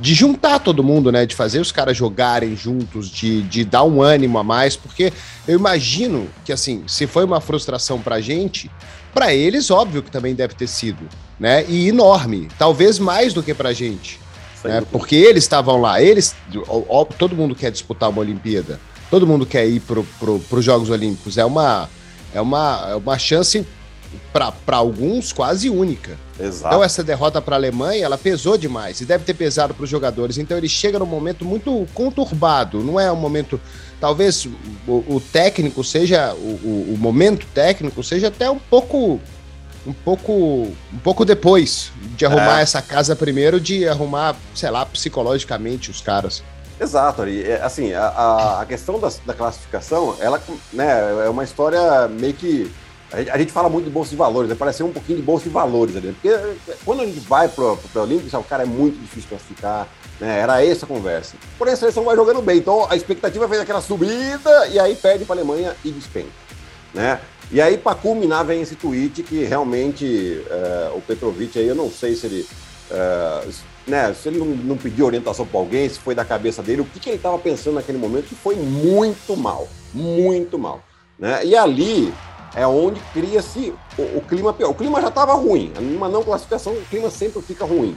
de 0.00 0.14
juntar 0.14 0.60
todo 0.60 0.84
mundo, 0.84 1.10
né? 1.10 1.26
De 1.26 1.34
fazer 1.34 1.60
os 1.60 1.72
caras 1.72 1.96
jogarem 1.96 2.56
juntos, 2.56 3.10
de, 3.10 3.42
de 3.42 3.64
dar 3.64 3.82
um 3.82 4.00
ânimo 4.00 4.38
a 4.38 4.44
mais, 4.44 4.76
porque 4.76 5.12
eu 5.46 5.58
imagino 5.58 6.28
que, 6.44 6.52
assim, 6.52 6.84
se 6.86 7.06
foi 7.06 7.24
uma 7.24 7.40
frustração 7.40 8.00
pra 8.00 8.20
gente, 8.20 8.70
para 9.12 9.34
eles, 9.34 9.70
óbvio 9.70 10.02
que 10.02 10.10
também 10.10 10.34
deve 10.34 10.54
ter 10.54 10.66
sido, 10.66 11.08
né? 11.38 11.64
E 11.68 11.88
enorme, 11.88 12.48
talvez 12.58 12.98
mais 12.98 13.32
do 13.32 13.42
que 13.42 13.54
pra 13.54 13.72
gente. 13.72 14.20
Né? 14.64 14.82
Porque 14.90 15.14
eles 15.14 15.44
estavam 15.44 15.80
lá, 15.80 16.02
eles. 16.02 16.34
Ó, 16.66 17.04
todo 17.04 17.36
mundo 17.36 17.54
quer 17.54 17.70
disputar 17.70 18.10
uma 18.10 18.20
Olimpíada, 18.20 18.80
todo 19.10 19.26
mundo 19.26 19.46
quer 19.46 19.66
ir 19.66 19.80
para 19.80 20.02
pro, 20.18 20.42
os 20.50 20.64
Jogos 20.64 20.90
Olímpicos. 20.90 21.38
É 21.38 21.44
uma, 21.44 21.88
é 22.34 22.40
uma, 22.40 22.88
é 22.90 22.94
uma 22.96 23.18
chance 23.18 23.66
para 24.32 24.76
alguns 24.76 25.32
quase 25.32 25.68
única. 25.68 26.16
Exato. 26.38 26.74
Então 26.74 26.84
essa 26.84 27.02
derrota 27.02 27.40
para 27.42 27.56
a 27.56 27.58
Alemanha, 27.58 28.04
ela 28.04 28.16
pesou 28.16 28.56
demais 28.56 29.00
e 29.00 29.04
deve 29.04 29.24
ter 29.24 29.34
pesado 29.34 29.74
para 29.74 29.84
os 29.84 29.90
jogadores. 29.90 30.38
Então 30.38 30.56
ele 30.56 30.68
chega 30.68 30.98
num 30.98 31.06
momento 31.06 31.44
muito 31.44 31.86
conturbado, 31.94 32.82
não 32.82 32.98
é 32.98 33.10
um 33.10 33.16
momento 33.16 33.60
talvez 34.00 34.46
o, 34.86 35.04
o 35.08 35.22
técnico 35.32 35.82
seja 35.82 36.32
o, 36.34 36.92
o, 36.92 36.96
momento 36.98 37.46
técnico 37.52 38.02
seja 38.02 38.28
até 38.28 38.48
um 38.50 38.58
pouco 38.58 39.20
um 39.86 39.92
pouco 39.92 40.32
um 40.32 40.98
pouco 41.02 41.24
depois 41.24 41.90
de 42.16 42.24
arrumar 42.24 42.60
é. 42.60 42.62
essa 42.62 42.80
casa 42.80 43.16
primeiro 43.16 43.60
de 43.60 43.88
arrumar 43.88 44.36
sei 44.54 44.70
lá 44.70 44.86
psicologicamente 44.86 45.90
os 45.90 46.00
caras 46.00 46.42
Exato, 46.80 47.26
e 47.26 47.42
é, 47.42 47.60
assim 47.60 47.92
a, 47.92 48.60
a 48.60 48.66
questão 48.66 49.00
da, 49.00 49.10
da 49.26 49.34
classificação 49.34 50.16
ela 50.20 50.40
né, 50.72 51.24
é 51.26 51.28
uma 51.28 51.42
história 51.42 52.06
meio 52.06 52.34
que 52.34 52.70
a 53.10 53.38
gente, 53.38 53.52
fala 53.52 53.70
muito 53.70 53.86
de 53.86 53.90
bolsa 53.90 54.10
de 54.10 54.16
valores, 54.16 54.50
né? 54.50 54.56
parece 54.58 54.82
um 54.82 54.92
pouquinho 54.92 55.18
de 55.18 55.24
bolsa 55.24 55.44
de 55.44 55.50
valores 55.50 55.96
ali. 55.96 56.12
Porque 56.12 56.28
eh, 56.28 56.56
quando 56.84 57.00
a 57.00 57.06
gente 57.06 57.20
vai 57.20 57.48
para 57.48 57.64
o 57.64 57.78
Olímpico, 57.96 58.36
o 58.36 58.44
cara 58.44 58.64
é 58.64 58.66
muito 58.66 58.98
difícil 59.00 59.30
classificar, 59.30 59.88
né? 60.20 60.40
Era 60.40 60.62
essa 60.62 60.84
a 60.84 60.88
conversa. 60.88 61.36
Porém, 61.56 61.72
a 61.72 61.76
seleção 61.76 62.04
vai 62.04 62.14
jogando 62.14 62.42
bem, 62.42 62.58
então 62.58 62.86
a 62.90 62.94
expectativa 62.96 63.48
fez 63.48 63.62
aquela 63.62 63.80
subida 63.80 64.68
e 64.68 64.78
aí 64.78 64.94
perde 64.94 65.24
para 65.24 65.36
a 65.36 65.38
Alemanha 65.38 65.74
e 65.82 65.90
despenca. 65.90 66.28
Né? 66.92 67.18
E 67.50 67.62
aí, 67.62 67.78
para 67.78 67.94
culminar, 67.94 68.44
vem 68.44 68.60
esse 68.60 68.74
tweet 68.74 69.22
que 69.22 69.42
realmente 69.44 70.42
uh, 70.46 70.96
o 70.96 71.00
Petrovic 71.00 71.58
aí, 71.58 71.66
eu 71.66 71.74
não 71.74 71.90
sei 71.90 72.14
se 72.14 72.26
ele. 72.26 72.46
Uh, 72.90 73.52
né, 73.86 74.12
se 74.12 74.28
ele 74.28 74.38
não, 74.38 74.46
não 74.46 74.76
pediu 74.76 75.06
orientação 75.06 75.46
para 75.46 75.58
alguém, 75.58 75.88
se 75.88 75.98
foi 75.98 76.14
da 76.14 76.26
cabeça 76.26 76.62
dele, 76.62 76.82
o 76.82 76.84
que, 76.84 77.00
que 77.00 77.08
ele 77.08 77.16
estava 77.16 77.38
pensando 77.38 77.76
naquele 77.76 77.96
momento, 77.96 78.26
que 78.26 78.34
foi 78.34 78.54
muito 78.54 79.34
mal. 79.34 79.66
Muito 79.94 80.58
mal. 80.58 80.82
Né? 81.18 81.46
E 81.46 81.56
ali 81.56 82.12
é 82.54 82.66
onde 82.66 83.00
cria-se 83.12 83.72
o, 83.96 84.02
o, 84.18 84.24
clima 84.26 84.52
pior. 84.52 84.70
O 84.70 84.74
clima 84.74 85.00
já 85.00 85.08
estava 85.08 85.34
ruim, 85.34 85.72
numa 85.80 86.08
não 86.08 86.22
classificação, 86.22 86.72
o 86.72 86.84
clima 86.86 87.10
sempre 87.10 87.40
fica 87.42 87.64
ruim. 87.64 87.96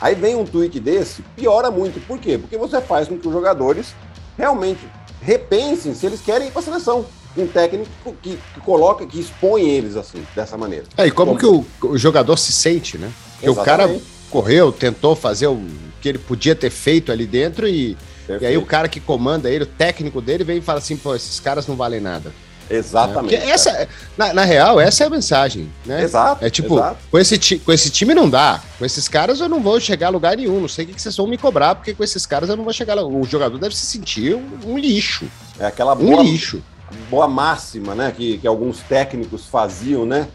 Aí 0.00 0.14
vem 0.14 0.36
um 0.36 0.44
tweet 0.44 0.78
desse, 0.78 1.22
piora 1.34 1.70
muito. 1.70 2.04
Por 2.06 2.18
quê? 2.18 2.36
Porque 2.36 2.56
você 2.56 2.80
faz 2.80 3.08
com 3.08 3.18
que 3.18 3.26
os 3.26 3.32
jogadores 3.32 3.94
realmente 4.36 4.80
repensem 5.22 5.94
se 5.94 6.04
eles 6.06 6.20
querem 6.20 6.48
ir 6.48 6.50
para 6.50 6.60
a 6.60 6.64
seleção. 6.64 7.06
Um 7.36 7.46
técnico 7.46 7.90
que, 8.22 8.38
que, 8.54 8.60
coloca, 8.60 9.06
que 9.06 9.20
expõe 9.20 9.68
eles 9.68 9.94
assim, 9.94 10.26
dessa 10.34 10.56
maneira. 10.56 10.86
É, 10.96 11.06
e 11.06 11.10
como, 11.10 11.36
como... 11.36 11.64
que 11.68 11.86
o, 11.86 11.90
o, 11.90 11.98
jogador 11.98 12.38
se 12.38 12.50
sente, 12.50 12.96
né? 12.96 13.12
Porque 13.34 13.50
o 13.50 13.56
cara 13.56 13.94
correu, 14.30 14.72
tentou 14.72 15.14
fazer 15.14 15.46
o 15.46 15.62
que 16.00 16.08
ele 16.08 16.18
podia 16.18 16.54
ter 16.54 16.70
feito 16.70 17.12
ali 17.12 17.26
dentro 17.26 17.68
e, 17.68 17.96
e 18.40 18.46
aí 18.46 18.56
o 18.56 18.64
cara 18.64 18.88
que 18.88 19.00
comanda 19.00 19.50
ele, 19.50 19.64
o 19.64 19.66
técnico 19.66 20.22
dele, 20.22 20.44
vem 20.44 20.58
e 20.58 20.62
fala 20.62 20.78
assim, 20.78 20.96
pô, 20.96 21.14
esses 21.14 21.38
caras 21.38 21.66
não 21.66 21.76
valem 21.76 22.00
nada. 22.00 22.32
Exatamente. 22.68 23.34
É, 23.34 23.50
essa, 23.50 23.88
na, 24.16 24.32
na, 24.34 24.44
real, 24.44 24.80
essa 24.80 25.04
é 25.04 25.06
a 25.06 25.10
mensagem, 25.10 25.70
né? 25.84 26.02
Exato. 26.02 26.44
É 26.44 26.50
tipo, 26.50 26.74
exato. 26.74 26.98
Com, 27.10 27.18
esse 27.18 27.58
com 27.58 27.72
esse 27.72 27.90
time 27.90 28.14
não 28.14 28.28
dá. 28.28 28.60
Com 28.78 28.84
esses 28.84 29.08
caras 29.08 29.40
eu 29.40 29.48
não 29.48 29.60
vou 29.60 29.78
chegar 29.80 30.08
a 30.08 30.10
lugar 30.10 30.36
nenhum. 30.36 30.60
Não 30.60 30.68
sei 30.68 30.84
o 30.84 30.88
que, 30.88 30.94
que 30.94 31.02
vocês 31.02 31.16
vão 31.16 31.26
me 31.26 31.38
cobrar, 31.38 31.74
porque 31.74 31.94
com 31.94 32.02
esses 32.02 32.26
caras 32.26 32.48
eu 32.48 32.56
não 32.56 32.64
vou 32.64 32.72
chegar. 32.72 32.96
O 32.98 33.24
jogador 33.24 33.58
deve 33.58 33.74
se 33.74 33.86
sentir 33.86 34.34
um, 34.34 34.72
um 34.72 34.78
lixo. 34.78 35.26
É 35.58 35.66
aquela 35.66 35.94
boa, 35.94 36.20
um 36.20 36.22
lixo. 36.22 36.62
boa 37.08 37.28
máxima, 37.28 37.94
né? 37.94 38.12
Que, 38.14 38.38
que 38.38 38.46
alguns 38.46 38.80
técnicos 38.80 39.46
faziam, 39.46 40.04
né? 40.04 40.28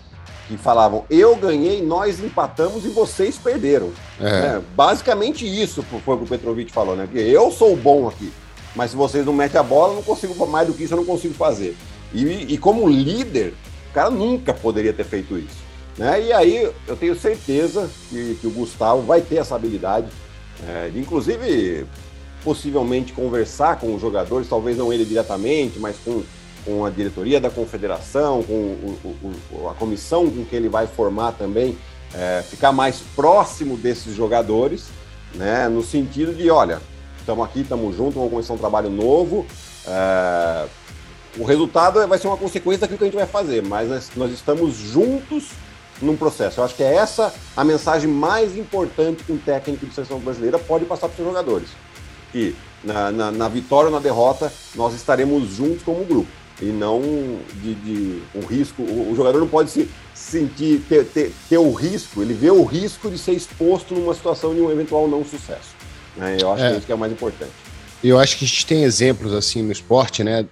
Que 0.47 0.57
falavam, 0.57 1.05
eu 1.09 1.35
ganhei, 1.35 1.81
nós 1.81 2.19
empatamos 2.19 2.83
e 2.85 2.89
vocês 2.89 3.37
perderam. 3.37 3.91
É. 4.19 4.27
É, 4.27 4.61
basicamente 4.75 5.45
isso 5.45 5.83
foi 5.83 6.15
o 6.15 6.17
que 6.17 6.23
o 6.23 6.27
Petrovic 6.27 6.71
falou, 6.71 6.95
né? 6.95 7.07
Que 7.11 7.19
eu 7.19 7.51
sou 7.51 7.75
bom 7.75 8.07
aqui. 8.07 8.31
Mas 8.75 8.91
se 8.91 8.97
vocês 8.97 9.25
não 9.25 9.33
metem 9.33 9.59
a 9.59 9.63
bola, 9.63 9.91
eu 9.91 9.95
não 9.97 10.03
consigo 10.03 10.33
mais 10.47 10.67
do 10.67 10.73
que 10.73 10.83
isso, 10.83 10.93
eu 10.93 10.97
não 10.97 11.05
consigo 11.05 11.33
fazer. 11.33 11.75
E, 12.13 12.53
e 12.53 12.57
como 12.57 12.87
líder, 12.87 13.53
o 13.89 13.93
cara 13.93 14.09
nunca 14.09 14.53
poderia 14.53 14.93
ter 14.93 15.05
feito 15.05 15.37
isso. 15.37 15.61
Né? 15.97 16.27
E 16.27 16.33
aí 16.33 16.71
eu 16.87 16.95
tenho 16.95 17.15
certeza 17.15 17.89
que, 18.09 18.37
que 18.39 18.47
o 18.47 18.51
Gustavo 18.51 19.01
vai 19.01 19.21
ter 19.21 19.37
essa 19.37 19.55
habilidade 19.55 20.07
é, 20.67 20.89
de, 20.89 20.99
inclusive, 20.99 21.85
possivelmente 22.43 23.13
conversar 23.13 23.79
com 23.79 23.93
os 23.95 24.01
jogadores, 24.01 24.47
talvez 24.47 24.77
não 24.77 24.91
ele 24.91 25.05
diretamente, 25.05 25.79
mas 25.79 25.97
com, 26.03 26.23
com 26.65 26.85
a 26.85 26.89
diretoria 26.89 27.39
da 27.39 27.49
confederação, 27.49 28.43
com 28.43 28.53
o, 28.53 29.35
o, 29.51 29.69
a 29.69 29.73
comissão 29.73 30.29
com 30.29 30.45
que 30.45 30.55
ele 30.55 30.69
vai 30.69 30.87
formar 30.87 31.33
também, 31.33 31.77
é, 32.13 32.43
ficar 32.47 32.71
mais 32.71 32.99
próximo 33.15 33.77
desses 33.77 34.15
jogadores, 34.15 34.87
né, 35.35 35.67
no 35.69 35.81
sentido 35.81 36.33
de, 36.33 36.49
olha, 36.49 36.81
estamos 37.19 37.45
aqui, 37.45 37.61
estamos 37.61 37.95
juntos, 37.95 38.15
vamos 38.15 38.29
começar 38.29 38.53
um 38.53 38.57
trabalho 38.57 38.89
novo, 38.89 39.45
é, 39.87 40.67
o 41.37 41.43
resultado 41.43 42.05
vai 42.07 42.17
ser 42.17 42.27
uma 42.27 42.37
consequência 42.37 42.81
daquilo 42.81 42.97
que 42.97 43.03
a 43.03 43.07
gente 43.07 43.15
vai 43.15 43.25
fazer, 43.25 43.63
mas 43.63 43.89
nós, 43.89 44.11
nós 44.15 44.31
estamos 44.31 44.75
juntos 44.75 45.49
num 46.01 46.17
processo. 46.17 46.59
Eu 46.59 46.63
acho 46.63 46.75
que 46.75 46.83
é 46.83 46.95
essa 46.95 47.33
a 47.55 47.63
mensagem 47.63 48.09
mais 48.09 48.57
importante 48.57 49.23
que 49.23 49.31
um 49.31 49.37
técnico 49.37 49.85
de 49.85 49.93
seleção 49.93 50.19
brasileira 50.19 50.59
pode 50.59 50.85
passar 50.85 51.07
para 51.07 51.11
os 51.11 51.15
seus 51.15 51.27
jogadores. 51.27 51.69
Que 52.31 52.55
na, 52.83 53.11
na, 53.11 53.31
na, 53.31 53.47
vitória 53.47 53.87
ou 53.87 53.93
na 53.93 53.99
derrota, 53.99 54.51
nós 54.75 54.93
estaremos 54.93 55.49
juntos 55.49 55.83
como 55.83 56.03
grupo. 56.03 56.29
E 56.61 56.65
não 56.65 57.01
de, 57.55 57.75
de 57.75 58.21
um 58.35 58.45
risco. 58.45 58.81
O, 58.81 59.11
o, 59.11 59.15
jogador 59.15 59.39
não 59.39 59.47
pode 59.47 59.71
se 59.71 59.89
sentir, 60.13 60.81
ter, 60.87 61.05
ter, 61.05 61.31
ter, 61.49 61.57
o 61.57 61.71
risco, 61.71 62.21
ele 62.21 62.33
vê 62.33 62.51
o 62.51 62.63
risco 62.63 63.09
de 63.09 63.17
ser 63.17 63.33
exposto 63.33 63.95
numa 63.95 64.13
situação 64.13 64.53
de 64.53 64.61
um 64.61 64.71
eventual 64.71 65.07
não 65.07 65.23
sucesso. 65.23 65.75
Né? 66.15 66.37
Eu 66.39 66.51
acho 66.51 66.63
é. 66.63 66.71
que 66.71 66.77
isso 66.77 66.85
que 66.85 66.91
é 66.91 66.95
o 66.95 66.97
mais 66.97 67.11
importante. 67.11 67.51
Eu 68.03 68.19
acho 68.19 68.37
que 68.37 68.45
a 68.45 68.47
gente 68.47 68.65
tem 68.65 68.83
exemplos 68.83 69.31
assim 69.33 69.61
no 69.61 69.71
esporte, 69.71 70.23
né? 70.23 70.45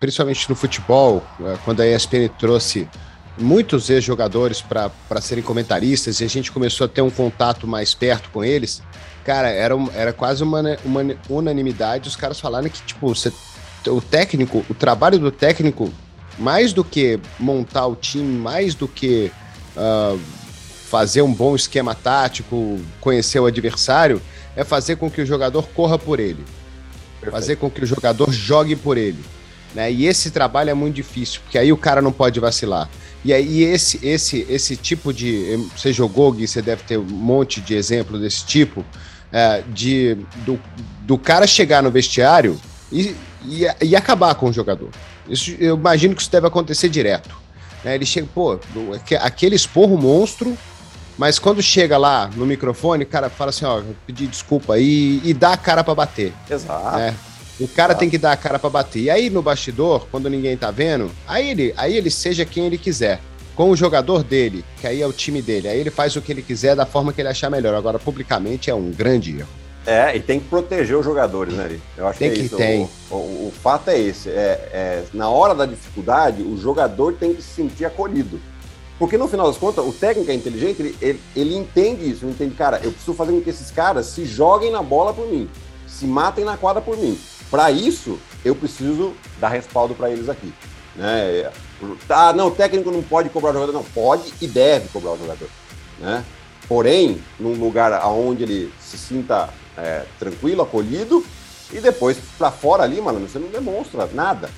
principalmente 0.00 0.48
no 0.48 0.56
futebol, 0.56 1.22
é, 1.40 1.58
quando 1.64 1.80
a 1.80 1.86
ESPN 1.86 2.28
trouxe 2.38 2.88
muitos 3.38 3.90
ex-jogadores 3.90 4.62
para 4.62 5.20
serem 5.20 5.44
comentaristas 5.44 6.20
e 6.20 6.24
a 6.24 6.28
gente 6.28 6.50
começou 6.50 6.86
a 6.86 6.88
ter 6.88 7.02
um 7.02 7.10
contato 7.10 7.66
mais 7.66 7.94
perto 7.94 8.30
com 8.30 8.42
eles. 8.42 8.82
Cara, 9.24 9.48
era, 9.48 9.74
era 9.94 10.12
quase 10.12 10.42
uma, 10.42 10.62
uma 10.84 11.02
unanimidade 11.28 12.08
os 12.08 12.16
caras 12.16 12.40
falarem 12.40 12.70
que, 12.70 12.80
tipo, 12.82 13.08
você, 13.08 13.30
o 13.88 14.00
técnico, 14.00 14.64
o 14.70 14.74
trabalho 14.74 15.18
do 15.18 15.30
técnico, 15.30 15.92
mais 16.38 16.72
do 16.72 16.82
que 16.82 17.20
montar 17.38 17.86
o 17.86 17.96
time, 17.96 18.38
mais 18.38 18.74
do 18.74 18.88
que 18.88 19.30
uh, 19.76 20.18
fazer 20.88 21.20
um 21.22 21.32
bom 21.32 21.54
esquema 21.54 21.94
tático, 21.94 22.80
conhecer 23.00 23.38
o 23.38 23.46
adversário, 23.46 24.22
é 24.54 24.64
fazer 24.64 24.96
com 24.96 25.10
que 25.10 25.20
o 25.20 25.26
jogador 25.26 25.68
corra 25.68 25.98
por 25.98 26.20
ele. 26.20 26.44
Perfeito. 27.30 27.42
Fazer 27.42 27.56
com 27.56 27.70
que 27.70 27.82
o 27.82 27.86
jogador 27.86 28.32
jogue 28.32 28.76
por 28.76 28.96
ele. 28.96 29.22
Né? 29.74 29.92
E 29.92 30.06
esse 30.06 30.30
trabalho 30.30 30.70
é 30.70 30.74
muito 30.74 30.94
difícil, 30.94 31.40
porque 31.42 31.58
aí 31.58 31.72
o 31.72 31.76
cara 31.76 32.00
não 32.00 32.12
pode 32.12 32.40
vacilar. 32.40 32.88
E 33.24 33.32
aí 33.32 33.62
esse, 33.64 33.98
esse, 34.06 34.46
esse 34.48 34.76
tipo 34.76 35.12
de. 35.12 35.68
Você 35.76 35.92
jogou, 35.92 36.32
Gui, 36.32 36.46
você 36.46 36.62
deve 36.62 36.82
ter 36.84 36.98
um 36.98 37.04
monte 37.04 37.60
de 37.60 37.74
exemplo 37.74 38.18
desse 38.18 38.46
tipo, 38.46 38.84
é, 39.32 39.62
de, 39.68 40.16
do, 40.44 40.58
do 41.02 41.18
cara 41.18 41.46
chegar 41.46 41.82
no 41.82 41.90
vestiário 41.90 42.58
e, 42.90 43.16
e, 43.44 43.66
e, 43.82 43.96
acabar 43.96 44.34
com 44.36 44.48
o 44.48 44.52
jogador. 44.52 44.90
Isso, 45.28 45.50
eu 45.58 45.76
imagino 45.76 46.14
que 46.14 46.22
isso 46.22 46.30
deve 46.30 46.46
acontecer 46.46 46.88
direto. 46.88 47.36
Né? 47.84 47.96
Ele 47.96 48.06
chega, 48.06 48.28
pô, 48.32 48.58
aquele 49.20 49.56
esporro 49.56 49.98
monstro 49.98 50.56
mas 51.18 51.38
quando 51.38 51.62
chega 51.62 51.96
lá 51.96 52.30
no 52.34 52.44
microfone, 52.44 53.04
o 53.04 53.06
cara 53.06 53.30
fala 53.30 53.50
assim, 53.50 53.64
ó, 53.64 53.82
pedir 54.06 54.26
desculpa 54.26 54.78
e, 54.78 55.20
e 55.24 55.32
dá 55.32 55.52
a 55.52 55.56
cara 55.56 55.82
para 55.82 55.94
bater. 55.94 56.32
Exato. 56.50 56.96
Né? 56.96 57.14
O 57.58 57.66
cara 57.66 57.92
Exato. 57.92 58.00
tem 58.00 58.10
que 58.10 58.18
dar 58.18 58.32
a 58.32 58.36
cara 58.36 58.58
para 58.58 58.68
bater. 58.68 59.00
E 59.00 59.10
aí 59.10 59.30
no 59.30 59.40
bastidor, 59.40 60.06
quando 60.10 60.28
ninguém 60.28 60.56
tá 60.56 60.70
vendo, 60.70 61.10
aí 61.26 61.50
ele, 61.50 61.74
aí 61.76 61.96
ele 61.96 62.10
seja 62.10 62.44
quem 62.44 62.66
ele 62.66 62.78
quiser. 62.78 63.20
Com 63.54 63.70
o 63.70 63.76
jogador 63.76 64.22
dele, 64.22 64.62
que 64.78 64.86
aí 64.86 65.00
é 65.00 65.06
o 65.06 65.12
time 65.14 65.40
dele, 65.40 65.66
aí 65.66 65.80
ele 65.80 65.90
faz 65.90 66.14
o 66.14 66.20
que 66.20 66.30
ele 66.30 66.42
quiser 66.42 66.76
da 66.76 66.84
forma 66.84 67.10
que 67.10 67.22
ele 67.22 67.28
achar 67.28 67.48
melhor. 67.48 67.74
Agora, 67.74 67.98
publicamente, 67.98 68.68
é 68.68 68.74
um 68.74 68.90
grande 68.90 69.38
erro. 69.38 69.48
É, 69.86 70.14
e 70.16 70.20
tem 70.20 70.40
que 70.40 70.48
proteger 70.48 70.96
os 70.96 71.04
jogadores, 71.04 71.54
né, 71.54 71.64
Ari? 71.64 71.82
Eu 71.96 72.08
acho 72.08 72.18
tem 72.18 72.32
que, 72.32 72.40
é 72.40 72.42
isso. 72.42 72.56
Tem. 72.56 72.88
O, 73.08 73.14
o, 73.14 73.18
o, 73.48 73.52
fato 73.62 73.88
é 73.88 73.98
esse. 73.98 74.28
É, 74.28 74.68
é, 74.72 75.04
na 75.14 75.30
hora 75.30 75.54
da 75.54 75.64
dificuldade, 75.64 76.42
o 76.42 76.58
jogador 76.58 77.14
tem 77.14 77.32
que 77.32 77.40
se 77.40 77.54
sentir 77.54 77.84
acolhido. 77.86 78.38
Porque 78.98 79.18
no 79.18 79.28
final 79.28 79.46
das 79.46 79.58
contas, 79.58 79.84
o 79.84 79.92
técnico 79.92 80.30
é 80.30 80.34
inteligente, 80.34 80.80
ele, 80.80 80.96
ele, 81.02 81.20
ele 81.34 81.54
entende 81.54 82.08
isso, 82.08 82.24
ele 82.24 82.32
entende, 82.32 82.54
cara, 82.54 82.80
eu 82.82 82.90
preciso 82.90 83.14
fazer 83.14 83.32
com 83.32 83.42
que 83.42 83.50
esses 83.50 83.70
caras 83.70 84.06
se 84.06 84.24
joguem 84.24 84.70
na 84.70 84.82
bola 84.82 85.12
por 85.12 85.26
mim, 85.26 85.48
se 85.86 86.06
matem 86.06 86.44
na 86.44 86.56
quadra 86.56 86.80
por 86.80 86.96
mim. 86.96 87.18
Para 87.50 87.70
isso, 87.70 88.18
eu 88.44 88.54
preciso 88.54 89.14
dar 89.38 89.48
respaldo 89.48 89.94
para 89.94 90.10
eles 90.10 90.28
aqui. 90.28 90.52
Né? 90.96 91.50
Ah, 92.08 92.32
não, 92.32 92.48
o 92.48 92.50
técnico 92.50 92.90
não 92.90 93.02
pode 93.02 93.28
cobrar 93.28 93.50
o 93.50 93.52
jogador. 93.52 93.72
Não, 93.72 93.84
pode 93.84 94.32
e 94.40 94.46
deve 94.46 94.88
cobrar 94.88 95.12
o 95.12 95.18
jogador. 95.18 95.48
Né? 96.00 96.24
Porém, 96.66 97.22
num 97.38 97.52
lugar 97.52 98.04
onde 98.06 98.42
ele 98.42 98.72
se 98.80 98.98
sinta 98.98 99.50
é, 99.76 100.04
tranquilo, 100.18 100.62
acolhido, 100.62 101.24
e 101.72 101.80
depois 101.80 102.16
para 102.38 102.50
fora 102.50 102.82
ali, 102.82 103.00
mano, 103.00 103.20
você 103.20 103.38
não 103.38 103.48
demonstra 103.48 104.08
nada. 104.12 104.50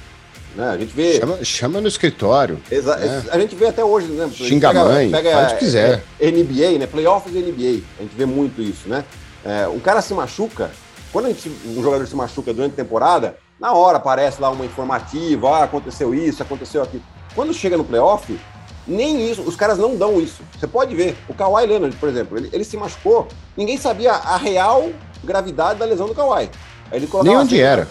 Né? 0.55 0.69
A 0.69 0.79
gente 0.79 0.95
vê. 0.95 1.19
Chama, 1.19 1.45
chama 1.45 1.81
no 1.81 1.89
escritório. 1.89 2.61
Exa 2.71 2.97
né? 2.97 3.25
A 3.31 3.39
gente 3.39 3.55
vê 3.55 3.67
até 3.67 3.85
hoje, 3.85 4.09
né? 4.09 4.29
Xinga 4.33 4.69
pega, 4.69 4.81
a 4.81 4.85
mãe, 4.85 5.11
pega, 5.11 5.33
faz 5.33 5.53
o 5.53 5.55
que 5.55 5.61
quiser. 5.61 6.03
É, 6.19 6.31
NBA, 6.31 6.79
né? 6.79 6.87
Playoffs 6.87 7.35
e 7.35 7.39
NBA. 7.39 7.83
A 7.99 8.03
gente 8.03 8.15
vê 8.17 8.27
muito 8.27 8.61
isso, 8.61 8.89
né? 8.89 9.05
É, 9.45 9.69
um 9.69 9.79
cara 9.79 10.03
se 10.03 10.13
machuca, 10.15 10.71
quando 11.13 11.29
gente, 11.29 11.51
um 11.67 11.83
jogador 11.83 12.07
se 12.07 12.17
machuca 12.17 12.53
durante 12.53 12.73
a 12.73 12.77
temporada, 12.77 13.37
na 13.59 13.73
hora 13.73 13.99
aparece 13.99 14.41
lá 14.41 14.51
uma 14.51 14.65
informativa, 14.65 15.49
ah, 15.49 15.65
aconteceu 15.65 16.15
isso, 16.15 16.43
aconteceu 16.43 16.83
aquilo. 16.83 17.03
Quando 17.35 17.55
chega 17.55 17.77
no 17.77 17.85
playoff, 17.85 18.39
nem 18.87 19.31
isso, 19.31 19.43
os 19.43 19.55
caras 19.55 19.79
não 19.79 19.97
dão 19.97 20.21
isso. 20.21 20.43
Você 20.59 20.67
pode 20.67 20.95
ver, 20.95 21.17
o 21.29 21.35
Kawhi 21.35 21.67
Leonard, 21.67 21.95
por 21.97 22.09
exemplo, 22.09 22.39
ele, 22.39 22.49
ele 22.53 22.65
se 22.65 22.77
machucou, 22.77 23.29
ninguém 23.57 23.77
sabia 23.77 24.13
a 24.13 24.37
real 24.37 24.91
gravidade 25.23 25.79
da 25.79 25.85
lesão 25.85 26.07
do 26.07 26.15
Kawhi. 26.15 26.51
Ele 26.91 27.09
nem 27.23 27.37
onde 27.37 27.55
assim, 27.55 27.63
era. 27.63 27.89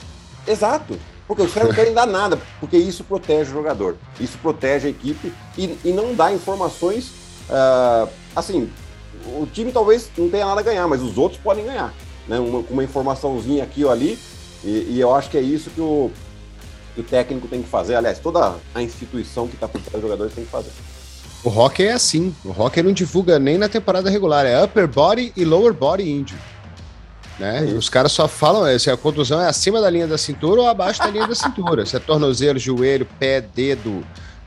Exato. 0.48 0.98
Porque 1.28 1.42
os 1.42 1.54
caras 1.54 1.70
não 1.70 1.76
querem 1.76 1.94
dar 1.94 2.08
nada, 2.08 2.40
porque 2.60 2.78
isso 2.78 3.04
protege 3.04 3.52
o 3.52 3.54
jogador, 3.54 3.98
isso 4.20 4.38
protege 4.38 4.88
a 4.88 4.90
equipe 4.90 5.34
e, 5.58 5.78
e 5.84 5.92
não 5.92 6.16
dá 6.16 6.32
informações. 6.32 7.12
Uh, 7.50 8.10
assim, 8.34 8.72
o 9.26 9.46
time 9.46 9.72
talvez 9.72 10.10
não 10.18 10.30
tenha 10.30 10.46
nada 10.46 10.62
a 10.62 10.64
ganhar, 10.64 10.88
mas 10.88 11.02
os 11.02 11.18
outros 11.18 11.42
podem 11.42 11.66
ganhar. 11.66 11.94
Né? 12.28 12.40
Uma, 12.40 12.60
uma 12.70 12.84
informaçãozinha 12.84 13.64
aqui 13.64 13.84
ou 13.84 13.92
ali, 13.92 14.18
e, 14.64 14.88
e, 14.92 15.00
eu 15.00 15.14
acho 15.14 15.30
que 15.30 15.38
é 15.38 15.42
isso 15.42 15.70
que 15.70 15.82
o, 15.82 16.10
que 16.96 17.02
o 17.02 17.04
técnico 17.04 17.48
tem 17.48 17.62
que 17.62 17.70
fazer. 17.70 17.96
Aliás, 17.96 18.20
toda 18.20 18.56
a 18.74 18.82
instituição 18.82 19.48
que 19.48 19.56
está 19.56 19.68
por 19.68 19.82
trás 19.82 19.94
dos 19.94 20.02
jogadores 20.02 20.34
tem 20.34 20.46
que 20.46 20.50
fazer. 20.52 20.72
O 21.44 21.50
hockey 21.50 21.86
é 21.86 21.94
assim. 21.94 22.36
O 22.44 22.50
hockey 22.50 22.82
não 22.82 22.92
divulga 22.92 23.38
nem 23.38 23.58
na 23.58 23.70
temporada 23.70 24.10
regular. 24.10 24.46
É 24.46 24.62
upper 24.64 24.88
body 24.88 25.32
e 25.36 25.46
lower 25.46 25.74
body 25.74 26.10
injury. 26.10 26.42
Né? 27.40 27.70
É 27.70 27.74
os 27.74 27.90
caras 27.90 28.12
só 28.12 28.28
falam 28.28 28.78
se 28.80 28.90
a 28.90 28.98
contusão 28.98 29.40
é 29.40 29.48
acima 29.48 29.80
da 29.80 29.90
linha 29.90 30.08
da 30.08 30.18
cintura 30.18 30.62
ou 30.62 30.68
abaixo 30.68 31.00
da 31.00 31.08
linha 31.08 31.28
da 31.28 31.36
cintura. 31.36 31.86
Se 31.86 31.96
é 31.96 32.00
tornozelo, 32.00 32.58
joelho, 32.58 33.08
pé, 33.20 33.42
dedo, 33.42 33.90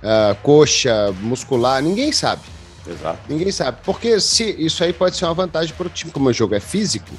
uh, 0.02 0.34
coxa, 0.42 1.14
muscular, 1.20 1.82
ninguém 1.82 2.12
sabe. 2.12 2.42
Exato. 2.86 3.18
Ninguém 3.28 3.52
sabe. 3.52 3.78
Porque 3.84 4.18
se 4.20 4.56
isso 4.58 4.82
aí 4.82 4.92
pode 4.92 5.16
ser 5.16 5.24
uma 5.24 5.34
vantagem 5.34 5.74
para 5.74 5.86
o 5.86 5.90
time, 5.90 6.10
como 6.10 6.28
o 6.28 6.32
jogo 6.32 6.54
é 6.54 6.60
físico, 6.60 7.14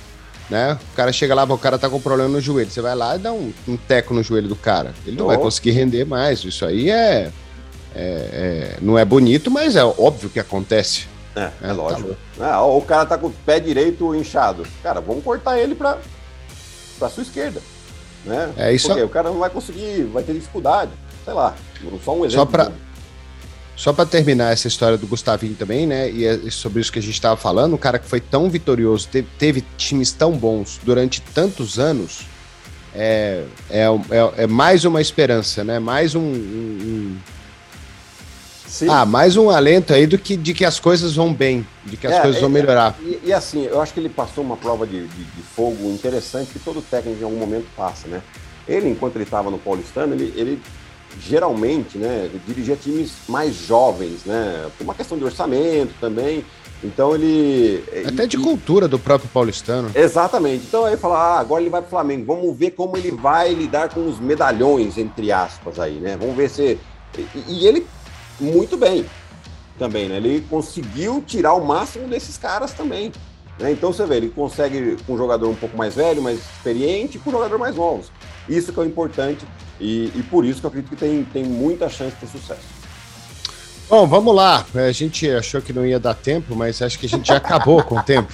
né? 0.49 0.77
O 0.91 0.95
cara 0.95 1.13
chega 1.13 1.33
lá, 1.33 1.43
o 1.43 1.57
cara 1.57 1.77
tá 1.77 1.89
com 1.89 1.99
problema 2.01 2.29
no 2.29 2.41
joelho. 2.41 2.69
Você 2.69 2.81
vai 2.81 2.95
lá 2.95 3.15
e 3.15 3.19
dá 3.19 3.31
um, 3.31 3.53
um 3.67 3.77
teco 3.77 4.13
no 4.13 4.21
joelho 4.21 4.49
do 4.49 4.55
cara. 4.55 4.93
Ele 5.05 5.15
não 5.15 5.25
oh. 5.25 5.27
vai 5.29 5.37
conseguir 5.37 5.71
render 5.71 6.05
mais. 6.05 6.43
Isso 6.43 6.65
aí 6.65 6.89
é. 6.89 7.31
é, 7.95 7.95
é, 7.95 8.77
não 8.81 8.97
é 8.97 9.05
bonito, 9.05 9.49
mas 9.49 9.77
é 9.77 9.83
óbvio 9.83 10.29
que 10.29 10.39
acontece. 10.39 11.10
É, 11.35 11.41
é, 11.61 11.69
é 11.69 11.71
lógico. 11.71 12.15
Tá 12.37 12.55
ah, 12.55 12.65
o 12.65 12.81
cara 12.81 13.05
tá 13.05 13.17
com 13.17 13.27
o 13.27 13.33
pé 13.45 13.59
direito 13.59 14.13
inchado. 14.15 14.65
Cara, 14.83 14.99
vamos 14.99 15.23
cortar 15.23 15.57
ele 15.57 15.75
pra, 15.75 15.97
pra 16.99 17.09
sua 17.09 17.23
esquerda. 17.23 17.61
Né? 18.25 18.53
É 18.57 18.73
isso. 18.73 18.87
Porque 18.87 19.03
o 19.03 19.09
cara 19.09 19.29
não 19.29 19.39
vai 19.39 19.49
conseguir, 19.49 20.03
vai 20.03 20.23
ter 20.23 20.33
dificuldade. 20.33 20.91
Sei 21.23 21.33
lá, 21.33 21.55
só 22.03 22.15
um 22.15 22.25
exemplo. 22.25 22.31
Só 22.31 22.45
pra, 22.45 22.71
só 23.75 23.93
para 23.93 24.05
terminar 24.05 24.51
essa 24.53 24.67
história 24.67 24.97
do 24.97 25.07
Gustavinho 25.07 25.55
também, 25.55 25.87
né? 25.87 26.09
E 26.11 26.25
é 26.25 26.37
sobre 26.51 26.81
isso 26.81 26.91
que 26.91 26.99
a 26.99 27.01
gente 27.01 27.13
estava 27.13 27.35
falando, 27.35 27.73
um 27.73 27.77
cara 27.77 27.97
que 27.97 28.07
foi 28.07 28.19
tão 28.19 28.49
vitorioso, 28.49 29.07
teve, 29.07 29.27
teve 29.39 29.65
times 29.77 30.11
tão 30.11 30.33
bons 30.33 30.79
durante 30.83 31.21
tantos 31.21 31.79
anos, 31.79 32.27
é, 32.93 33.43
é, 33.69 33.85
é, 33.85 34.43
é 34.43 34.47
mais 34.47 34.85
uma 34.85 35.01
esperança, 35.01 35.63
né? 35.63 35.79
Mais 35.79 36.13
um, 36.13 36.19
um, 36.21 37.17
Sim. 38.71 38.87
Ah, 38.87 39.05
mais 39.05 39.35
um 39.35 39.49
alento 39.49 39.93
aí 39.93 40.07
do 40.07 40.17
que, 40.17 40.37
de 40.37 40.53
que 40.53 40.63
as 40.63 40.79
coisas 40.79 41.13
vão 41.13 41.33
bem, 41.33 41.67
de 41.83 41.97
que 41.97 42.07
as 42.07 42.13
é, 42.13 42.21
coisas 42.21 42.39
vão 42.39 42.49
é, 42.49 42.53
melhorar. 42.53 42.95
E, 43.01 43.19
e, 43.25 43.33
assim, 43.33 43.65
eu 43.65 43.81
acho 43.81 43.93
que 43.93 43.99
ele 43.99 44.07
passou 44.07 44.41
uma 44.41 44.55
prova 44.55 44.87
de, 44.87 45.07
de, 45.07 45.23
de, 45.25 45.41
fogo 45.41 45.91
interessante 45.91 46.53
que 46.53 46.59
todo 46.59 46.81
técnico 46.81 47.19
em 47.19 47.25
algum 47.25 47.35
momento 47.35 47.67
passa, 47.75 48.07
né? 48.07 48.21
Ele, 48.65 48.89
enquanto 48.89 49.17
ele 49.17 49.25
estava 49.25 49.51
no 49.51 49.57
Paulistano, 49.57 50.13
ele, 50.13 50.33
ele 50.37 50.61
geralmente, 51.19 51.97
né, 51.97 52.29
dirigia 52.47 52.77
times 52.77 53.11
mais 53.27 53.53
jovens, 53.53 54.23
né? 54.25 54.69
Por 54.77 54.85
uma 54.85 54.95
questão 54.95 55.17
de 55.17 55.25
orçamento 55.25 55.93
também. 55.99 56.45
Então 56.81 57.13
ele. 57.13 57.83
Até 58.07 58.25
de 58.25 58.37
cultura 58.37 58.87
do 58.87 58.97
próprio 58.97 59.29
paulistano. 59.33 59.91
Exatamente. 59.93 60.63
Então 60.65 60.85
aí 60.85 60.95
fala, 60.95 61.17
ah, 61.17 61.39
agora 61.41 61.61
ele 61.61 61.69
vai 61.69 61.81
para 61.81 61.87
o 61.87 61.91
Flamengo. 61.91 62.25
Vamos 62.25 62.57
ver 62.57 62.71
como 62.71 62.95
ele 62.95 63.11
vai 63.11 63.53
lidar 63.53 63.89
com 63.89 64.07
os 64.07 64.17
medalhões, 64.17 64.97
entre 64.97 65.29
aspas, 65.29 65.77
aí, 65.77 65.95
né? 65.95 66.15
Vamos 66.17 66.37
ver 66.37 66.49
se. 66.49 66.79
E, 67.17 67.27
e 67.49 67.67
ele 67.67 67.85
muito 68.41 68.75
bem 68.75 69.05
também, 69.77 70.09
né? 70.09 70.17
Ele 70.17 70.45
conseguiu 70.49 71.23
tirar 71.25 71.53
o 71.53 71.65
máximo 71.65 72.07
desses 72.07 72.37
caras 72.37 72.73
também. 72.73 73.11
Né? 73.59 73.71
Então 73.71 73.93
você 73.93 74.05
vê, 74.05 74.17
ele 74.17 74.29
consegue 74.29 74.97
com 75.05 75.13
um 75.13 75.17
jogador 75.17 75.47
um 75.49 75.55
pouco 75.55 75.77
mais 75.77 75.95
velho, 75.95 76.21
mais 76.21 76.39
experiente, 76.39 77.19
com 77.19 77.29
um 77.29 77.33
jogador 77.33 77.57
mais 77.57 77.75
novo. 77.75 78.03
Isso 78.49 78.73
que 78.73 78.79
é 78.79 78.83
o 78.83 78.85
importante 78.85 79.45
e, 79.79 80.11
e 80.15 80.23
por 80.29 80.45
isso 80.45 80.59
que 80.59 80.65
eu 80.65 80.69
acredito 80.69 80.89
que 80.89 80.95
tem, 80.95 81.23
tem 81.23 81.43
muita 81.43 81.87
chance 81.89 82.15
de 82.17 82.27
sucesso. 82.27 82.81
Bom, 83.89 84.07
vamos 84.07 84.33
lá. 84.33 84.65
A 84.73 84.91
gente 84.91 85.29
achou 85.29 85.61
que 85.61 85.73
não 85.73 85.85
ia 85.85 85.99
dar 85.99 86.13
tempo, 86.13 86.55
mas 86.55 86.81
acho 86.81 86.97
que 86.97 87.05
a 87.05 87.09
gente 87.09 87.27
já 87.27 87.37
acabou 87.37 87.83
com 87.83 87.97
o 87.97 88.03
tempo. 88.03 88.31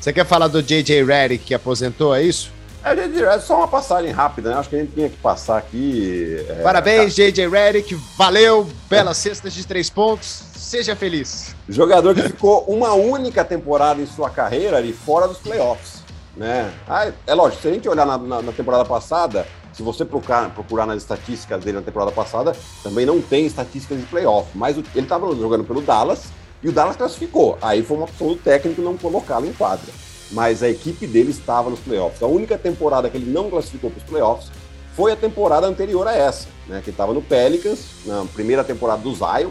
Você 0.00 0.12
quer 0.12 0.26
falar 0.26 0.48
do 0.48 0.60
JJ 0.60 1.04
Redick 1.04 1.44
que 1.44 1.54
aposentou, 1.54 2.12
é 2.12 2.22
isso? 2.24 2.50
É, 2.84 3.38
só 3.38 3.58
uma 3.58 3.68
passagem 3.68 4.10
rápida, 4.10 4.50
né? 4.50 4.56
Acho 4.56 4.68
que 4.68 4.76
a 4.76 4.78
gente 4.80 4.92
tinha 4.92 5.08
que 5.08 5.16
passar 5.16 5.56
aqui. 5.56 6.44
É... 6.48 6.62
Parabéns, 6.62 7.14
JJ 7.14 7.48
Redick. 7.48 7.94
Valeu, 8.16 8.66
belas 8.90 9.16
cestas 9.16 9.52
de 9.52 9.64
três 9.64 9.88
pontos. 9.88 10.42
Seja 10.56 10.96
feliz. 10.96 11.54
Jogador 11.68 12.14
que 12.14 12.22
ficou 12.22 12.64
uma 12.66 12.92
única 12.92 13.44
temporada 13.44 14.00
em 14.00 14.06
sua 14.06 14.30
carreira 14.30 14.78
ali 14.78 14.92
fora 14.92 15.28
dos 15.28 15.38
playoffs. 15.38 16.02
Né? 16.36 16.72
Ah, 16.88 17.12
é 17.26 17.34
lógico, 17.34 17.62
se 17.62 17.68
a 17.68 17.72
gente 17.72 17.88
olhar 17.88 18.06
na, 18.06 18.18
na, 18.18 18.42
na 18.42 18.52
temporada 18.52 18.84
passada, 18.84 19.46
se 19.72 19.82
você 19.82 20.04
procurar, 20.04 20.50
procurar 20.50 20.86
nas 20.86 21.02
estatísticas 21.02 21.62
dele 21.62 21.76
na 21.76 21.82
temporada 21.82 22.10
passada, 22.10 22.56
também 22.82 23.04
não 23.04 23.20
tem 23.20 23.46
estatísticas 23.46 23.98
de 23.98 24.06
playoff. 24.06 24.48
Mas 24.54 24.76
o, 24.76 24.80
ele 24.94 25.04
estava 25.04 25.26
jogando 25.36 25.62
pelo 25.62 25.82
Dallas 25.82 26.24
e 26.62 26.68
o 26.68 26.72
Dallas 26.72 26.96
classificou. 26.96 27.58
Aí 27.62 27.82
foi 27.82 27.96
uma 27.96 28.04
opção 28.04 28.28
do 28.28 28.36
técnico 28.36 28.82
não 28.82 28.96
colocá-lo 28.96 29.46
em 29.46 29.52
quadra 29.52 29.92
mas 30.32 30.62
a 30.62 30.68
equipe 30.68 31.06
dele 31.06 31.30
estava 31.30 31.70
nos 31.70 31.78
playoffs. 31.80 32.22
A 32.22 32.26
única 32.26 32.58
temporada 32.58 33.08
que 33.08 33.16
ele 33.16 33.30
não 33.30 33.50
classificou 33.50 33.90
para 33.90 33.98
os 33.98 34.04
playoffs 34.04 34.50
foi 34.94 35.12
a 35.12 35.16
temporada 35.16 35.66
anterior 35.66 36.06
a 36.06 36.14
essa, 36.14 36.48
né, 36.66 36.80
que 36.82 36.90
estava 36.90 37.12
no 37.12 37.22
Pelicans, 37.22 37.86
na 38.04 38.24
primeira 38.34 38.64
temporada 38.64 39.02
do 39.02 39.14
Zion, 39.14 39.50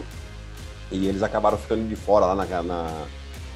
e 0.90 1.06
eles 1.06 1.22
acabaram 1.22 1.56
ficando 1.56 1.88
de 1.88 1.96
fora 1.96 2.26
lá 2.26 2.34
na, 2.34 2.62
na, 2.62 3.04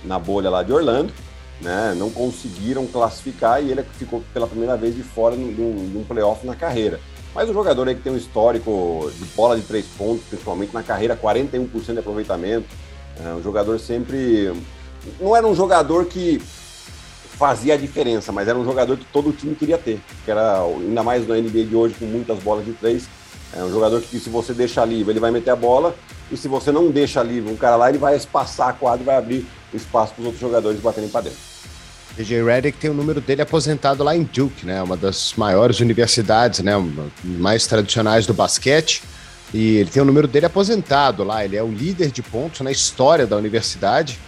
na 0.04 0.18
bolha 0.18 0.50
lá 0.50 0.62
de 0.62 0.72
Orlando, 0.72 1.12
né, 1.60 1.94
não 1.96 2.10
conseguiram 2.10 2.86
classificar 2.86 3.62
e 3.62 3.70
ele 3.70 3.82
ficou 3.98 4.22
pela 4.32 4.46
primeira 4.46 4.76
vez 4.76 4.94
de 4.94 5.02
fora 5.02 5.36
de 5.36 5.42
um 5.42 6.04
playoff 6.06 6.46
na 6.46 6.54
carreira. 6.54 7.00
Mas 7.34 7.50
o 7.50 7.52
jogador 7.52 7.86
aí 7.86 7.94
que 7.94 8.00
tem 8.00 8.12
um 8.12 8.16
histórico 8.16 9.10
de 9.14 9.24
bola 9.36 9.56
de 9.56 9.62
três 9.62 9.84
pontos, 9.86 10.24
principalmente 10.28 10.72
na 10.72 10.82
carreira, 10.82 11.14
41% 11.14 11.92
de 11.92 11.98
aproveitamento, 11.98 12.66
é 13.22 13.28
um 13.34 13.42
jogador 13.42 13.78
sempre... 13.78 14.52
Não 15.20 15.36
era 15.36 15.46
um 15.46 15.54
jogador 15.54 16.06
que 16.06 16.40
fazia 17.38 17.74
a 17.74 17.76
diferença, 17.76 18.32
mas 18.32 18.48
era 18.48 18.58
um 18.58 18.64
jogador 18.64 18.96
que 18.96 19.04
todo 19.06 19.32
time 19.32 19.54
queria 19.54 19.78
ter, 19.78 20.00
que 20.24 20.30
era 20.30 20.62
ainda 20.62 21.02
mais 21.02 21.26
no 21.26 21.34
NBA 21.34 21.64
de 21.64 21.76
hoje 21.76 21.94
com 21.98 22.06
muitas 22.06 22.38
bolas 22.38 22.64
de 22.64 22.72
três, 22.72 23.08
é 23.54 23.62
um 23.62 23.70
jogador 23.70 24.00
que 24.00 24.18
se 24.18 24.28
você 24.28 24.52
deixar 24.52 24.84
livre, 24.84 25.12
ele 25.12 25.20
vai 25.20 25.30
meter 25.30 25.50
a 25.50 25.56
bola, 25.56 25.94
e 26.30 26.36
se 26.36 26.48
você 26.48 26.72
não 26.72 26.90
deixa 26.90 27.22
livre 27.22 27.52
um 27.52 27.56
cara 27.56 27.76
lá, 27.76 27.88
ele 27.88 27.98
vai 27.98 28.16
espaçar 28.16 28.70
a 28.70 28.72
quadra 28.72 29.02
e 29.02 29.04
vai 29.04 29.16
abrir 29.16 29.46
espaço 29.72 30.12
para 30.14 30.20
os 30.20 30.26
outros 30.26 30.40
jogadores 30.40 30.80
baterem 30.80 31.08
para 31.08 31.22
dentro. 31.22 31.38
DJ 32.16 32.42
Redick 32.42 32.78
tem 32.78 32.90
o 32.90 32.94
número 32.94 33.20
dele 33.20 33.42
aposentado 33.42 34.02
lá 34.02 34.16
em 34.16 34.22
Duke, 34.22 34.64
né? 34.64 34.82
Uma 34.82 34.96
das 34.96 35.34
maiores 35.36 35.80
universidades, 35.80 36.60
né? 36.60 36.72
Mais 37.22 37.66
tradicionais 37.66 38.24
do 38.24 38.32
basquete. 38.32 39.02
E 39.52 39.76
ele 39.76 39.90
tem 39.90 40.02
o 40.02 40.04
número 40.06 40.26
dele 40.26 40.46
aposentado 40.46 41.22
lá. 41.22 41.44
Ele 41.44 41.56
é 41.56 41.62
o 41.62 41.68
líder 41.68 42.10
de 42.10 42.22
pontos 42.22 42.62
na 42.62 42.72
história 42.72 43.26
da 43.26 43.36
universidade. 43.36 44.18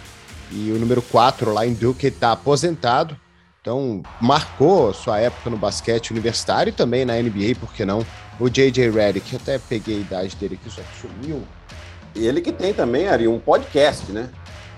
E 0.51 0.71
o 0.71 0.79
número 0.79 1.01
4 1.01 1.53
lá 1.53 1.65
em 1.65 1.73
Duke 1.73 2.07
está 2.07 2.31
aposentado. 2.31 3.17
Então, 3.61 4.01
marcou 4.21 4.93
sua 4.93 5.19
época 5.19 5.49
no 5.49 5.57
basquete 5.57 6.11
universitário 6.11 6.71
e 6.71 6.73
também 6.73 7.05
na 7.05 7.15
NBA, 7.21 7.55
por 7.59 7.73
que 7.73 7.85
não? 7.85 8.05
O 8.39 8.49
J.J. 8.49 8.89
Redick, 8.89 9.35
até 9.35 9.59
peguei 9.59 9.97
a 9.97 9.99
idade 9.99 10.35
dele 10.37 10.57
aqui, 10.59 10.73
só 10.73 10.81
que 10.81 11.01
sumiu. 11.01 11.43
E 12.15 12.25
ele 12.25 12.41
que 12.41 12.51
tem 12.51 12.73
também, 12.73 13.07
Ari, 13.07 13.27
um 13.27 13.37
podcast, 13.37 14.11
né? 14.11 14.29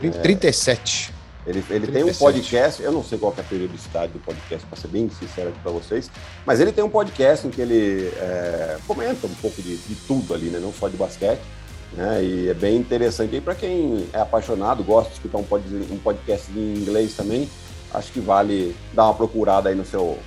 37. 0.09 1.13
É, 1.45 1.49
ele, 1.49 1.59
ele 1.69 1.87
37. 1.87 1.91
tem 1.93 2.03
um 2.03 2.13
podcast, 2.13 2.83
eu 2.83 2.91
não 2.91 3.03
sei 3.03 3.17
qual 3.17 3.33
é 3.37 3.41
a 3.41 3.43
periodicidade 3.43 4.11
do 4.11 4.19
podcast, 4.19 4.65
para 4.65 4.79
ser 4.79 4.87
bem 4.87 5.09
sincero 5.09 5.49
aqui 5.49 5.59
para 5.59 5.71
vocês, 5.71 6.09
mas 6.45 6.59
ele 6.59 6.71
tem 6.71 6.83
um 6.83 6.89
podcast 6.89 7.47
em 7.47 7.51
que 7.51 7.61
ele 7.61 8.07
é, 8.17 8.77
comenta 8.87 9.27
um 9.27 9.33
pouco 9.35 9.61
de, 9.61 9.77
de 9.77 9.95
tudo 10.07 10.33
ali, 10.33 10.47
né? 10.49 10.59
Não 10.59 10.73
só 10.73 10.87
de 10.87 10.97
basquete. 10.97 11.41
Né? 11.93 12.23
E 12.23 12.49
é 12.49 12.53
bem 12.53 12.77
interessante 12.77 13.35
aí 13.35 13.41
para 13.41 13.55
quem 13.55 14.07
é 14.13 14.19
apaixonado, 14.19 14.83
gosta 14.83 15.09
de 15.09 15.15
escutar 15.15 15.37
um, 15.37 15.93
um 15.93 15.97
podcast 15.97 16.51
em 16.51 16.75
inglês 16.75 17.13
também. 17.15 17.49
Acho 17.93 18.11
que 18.11 18.19
vale 18.19 18.75
dar 18.93 19.05
uma 19.05 19.13
procurada 19.13 19.69
aí 19.69 19.75
no 19.75 19.85
seu 19.85 20.17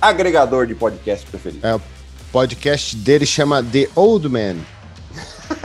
agregador 0.00 0.66
de 0.66 0.74
podcast 0.74 1.26
preferido. 1.26 1.66
É, 1.66 1.74
o 1.74 1.82
podcast 2.32 2.96
dele 2.96 3.26
chama 3.26 3.62
The 3.62 3.88
Old 3.94 4.28
Man. 4.28 4.56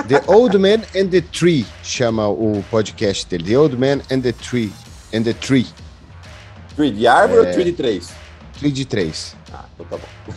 The 0.08 0.24
Old 0.28 0.58
Man 0.58 0.82
and 0.96 1.10
the 1.10 1.22
Tree 1.22 1.66
chama 1.84 2.28
o 2.28 2.64
podcast 2.70 3.26
dele. 3.28 3.44
The 3.44 3.58
Old 3.58 3.78
Man 3.78 4.02
and 4.12 4.22
the 4.22 4.34
Tree. 4.34 4.72
And 5.14 5.24
the 5.24 5.34
Tree. 5.34 5.68
Tree 6.76 6.92
de 6.92 7.08
árvore 7.08 7.46
é... 7.46 7.48
ou 7.48 7.54
tree 7.54 7.66
de 7.66 7.74
três? 7.74 8.10
Tree 8.60 8.72
de 8.72 8.86
três. 8.86 9.36
Ah, 9.54 9.66
então 9.74 9.86
tá 9.86 9.98
bom. 9.98 10.34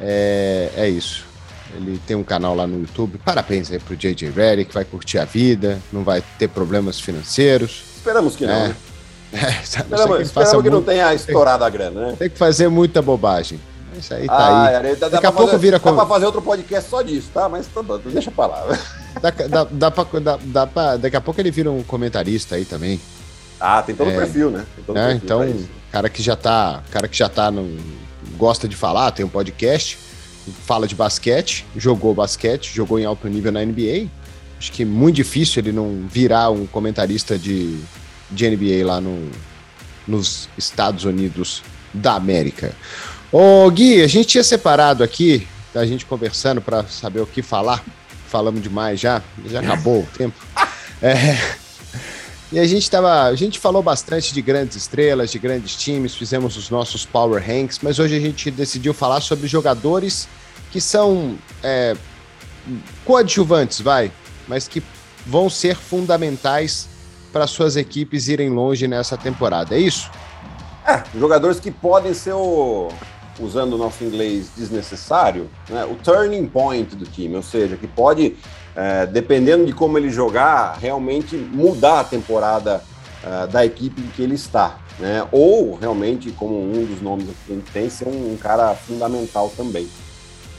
é, 0.00 0.70
é 0.76 0.88
isso. 0.88 1.29
Ele 1.74 2.00
tem 2.06 2.16
um 2.16 2.22
canal 2.22 2.54
lá 2.54 2.66
no 2.66 2.80
YouTube. 2.80 3.18
Parabéns 3.24 3.70
aí 3.70 3.78
pro 3.78 3.96
JJ 3.96 4.30
Redick, 4.30 4.72
vai 4.72 4.84
curtir 4.84 5.18
a 5.18 5.24
vida, 5.24 5.78
não 5.92 6.02
vai 6.02 6.22
ter 6.38 6.48
problemas 6.48 7.00
financeiros. 7.00 7.84
Esperamos 7.96 8.36
que 8.36 8.46
não, 8.46 8.54
é. 8.54 8.68
né? 8.68 8.76
É, 9.32 9.62
esperamos 9.62 10.16
que, 10.16 10.22
esperamos 10.24 10.50
que 10.50 10.56
muito... 10.56 10.70
não 10.72 10.82
tenha 10.82 11.14
estourado 11.14 11.62
a 11.62 11.70
grana, 11.70 12.08
né? 12.08 12.16
Tem 12.18 12.28
que 12.28 12.36
fazer 12.36 12.68
muita 12.68 13.00
bobagem. 13.00 13.60
Isso 13.96 14.12
aí 14.12 14.26
tá 14.26 14.34
ah, 14.34 14.66
aí. 14.66 14.74
É, 14.74 14.96
dá, 14.96 15.08
Daqui 15.08 15.22
dá 15.22 15.28
a 15.28 15.32
pouco 15.32 15.52
fazer, 15.52 15.62
vira. 15.62 15.78
Dá 15.78 15.92
pra 15.92 16.06
fazer 16.06 16.26
outro 16.26 16.42
podcast 16.42 16.90
só 16.90 17.00
disso, 17.00 17.30
tá? 17.32 17.48
Mas 17.48 17.68
tá, 17.68 17.80
deixa 18.06 18.30
pra 18.32 18.46
lá. 18.46 18.66
Dá, 19.20 19.30
dá, 19.30 19.64
dá, 19.64 19.90
pra, 19.90 20.20
dá, 20.20 20.38
dá 20.40 20.66
pra, 20.66 20.96
daqui 20.96 21.16
a 21.16 21.20
pouco 21.20 21.40
ele 21.40 21.50
vira 21.50 21.70
um 21.70 21.82
comentarista 21.82 22.54
aí 22.54 22.64
também. 22.64 23.00
Ah, 23.58 23.82
tem 23.82 23.94
todo 23.94 24.06
o 24.06 24.12
é, 24.12 24.16
perfil, 24.16 24.50
né? 24.50 24.64
Todo 24.86 24.96
é, 24.96 25.18
perfil 25.18 25.24
então, 25.24 25.68
cara 25.90 26.08
que 26.08 26.22
já 26.22 26.36
tá. 26.36 26.80
Cara 26.90 27.08
que 27.08 27.18
já 27.18 27.28
tá 27.28 27.50
no, 27.50 27.76
gosta 28.36 28.68
de 28.68 28.76
falar, 28.76 29.10
tem 29.10 29.26
um 29.26 29.28
podcast 29.28 29.98
fala 30.64 30.86
de 30.86 30.94
basquete, 30.94 31.66
jogou 31.76 32.14
basquete, 32.14 32.72
jogou 32.74 32.98
em 32.98 33.04
alto 33.04 33.28
nível 33.28 33.52
na 33.52 33.64
NBA. 33.64 34.08
Acho 34.58 34.72
que 34.72 34.82
é 34.82 34.86
muito 34.86 35.16
difícil 35.16 35.60
ele 35.62 35.72
não 35.72 36.06
virar 36.08 36.50
um 36.50 36.66
comentarista 36.66 37.38
de, 37.38 37.80
de 38.30 38.50
NBA 38.50 38.84
lá 38.84 39.00
no, 39.00 39.30
nos 40.06 40.48
Estados 40.56 41.04
Unidos 41.04 41.62
da 41.92 42.14
América. 42.14 42.72
Ô 43.32 43.70
Gui, 43.70 44.02
a 44.02 44.06
gente 44.06 44.28
tinha 44.28 44.44
separado 44.44 45.02
aqui, 45.02 45.46
a 45.74 45.86
gente 45.86 46.04
conversando 46.04 46.60
para 46.60 46.84
saber 46.84 47.20
o 47.20 47.26
que 47.26 47.42
falar. 47.42 47.82
Falamos 48.28 48.62
demais 48.62 49.00
já, 49.00 49.22
já 49.46 49.60
acabou 49.60 50.02
o 50.02 50.08
tempo. 50.16 50.36
É, 51.02 51.38
e 52.52 52.58
a 52.58 52.66
gente 52.66 52.90
tava, 52.90 53.24
a 53.24 53.34
gente 53.34 53.58
falou 53.58 53.82
bastante 53.82 54.34
de 54.34 54.42
grandes 54.42 54.76
estrelas, 54.76 55.30
de 55.30 55.38
grandes 55.38 55.76
times, 55.76 56.14
fizemos 56.14 56.56
os 56.56 56.68
nossos 56.68 57.06
power 57.06 57.40
ranks, 57.40 57.78
mas 57.80 57.98
hoje 57.98 58.16
a 58.16 58.20
gente 58.20 58.50
decidiu 58.50 58.92
falar 58.92 59.20
sobre 59.20 59.46
jogadores 59.46 60.28
que 60.72 60.80
são 60.80 61.38
é, 61.62 61.96
coadjuvantes, 63.04 63.80
vai, 63.80 64.10
mas 64.48 64.66
que 64.66 64.82
vão 65.24 65.48
ser 65.48 65.76
fundamentais 65.76 66.88
para 67.32 67.46
suas 67.46 67.76
equipes 67.76 68.28
irem 68.28 68.50
longe 68.50 68.88
nessa 68.88 69.16
temporada. 69.16 69.76
É 69.76 69.78
isso? 69.78 70.10
É, 70.84 71.02
jogadores 71.16 71.60
que 71.60 71.70
podem 71.70 72.12
ser 72.12 72.32
o, 72.32 72.88
usando 73.38 73.74
o 73.74 73.78
nosso 73.78 74.02
inglês 74.02 74.50
desnecessário, 74.56 75.48
né, 75.68 75.84
o 75.84 75.94
turning 75.94 76.46
point 76.46 76.96
do 76.96 77.04
time, 77.04 77.36
ou 77.36 77.42
seja, 77.42 77.76
que 77.76 77.86
pode, 77.86 78.36
é, 78.80 79.04
dependendo 79.04 79.66
de 79.66 79.74
como 79.74 79.98
ele 79.98 80.08
jogar, 80.08 80.78
realmente 80.80 81.36
mudar 81.36 82.00
a 82.00 82.04
temporada 82.04 82.82
é, 83.22 83.46
da 83.46 83.62
equipe 83.62 84.00
em 84.00 84.06
que 84.06 84.22
ele 84.22 84.34
está. 84.34 84.78
Né? 84.98 85.26
Ou 85.30 85.74
realmente, 85.74 86.30
como 86.30 86.58
um 86.58 86.86
dos 86.86 87.02
nomes 87.02 87.26
que 87.46 87.52
a 87.52 87.56
gente 87.56 87.70
tem, 87.70 87.90
ser 87.90 88.08
um, 88.08 88.32
um 88.32 88.38
cara 88.38 88.74
fundamental 88.74 89.52
também. 89.54 89.86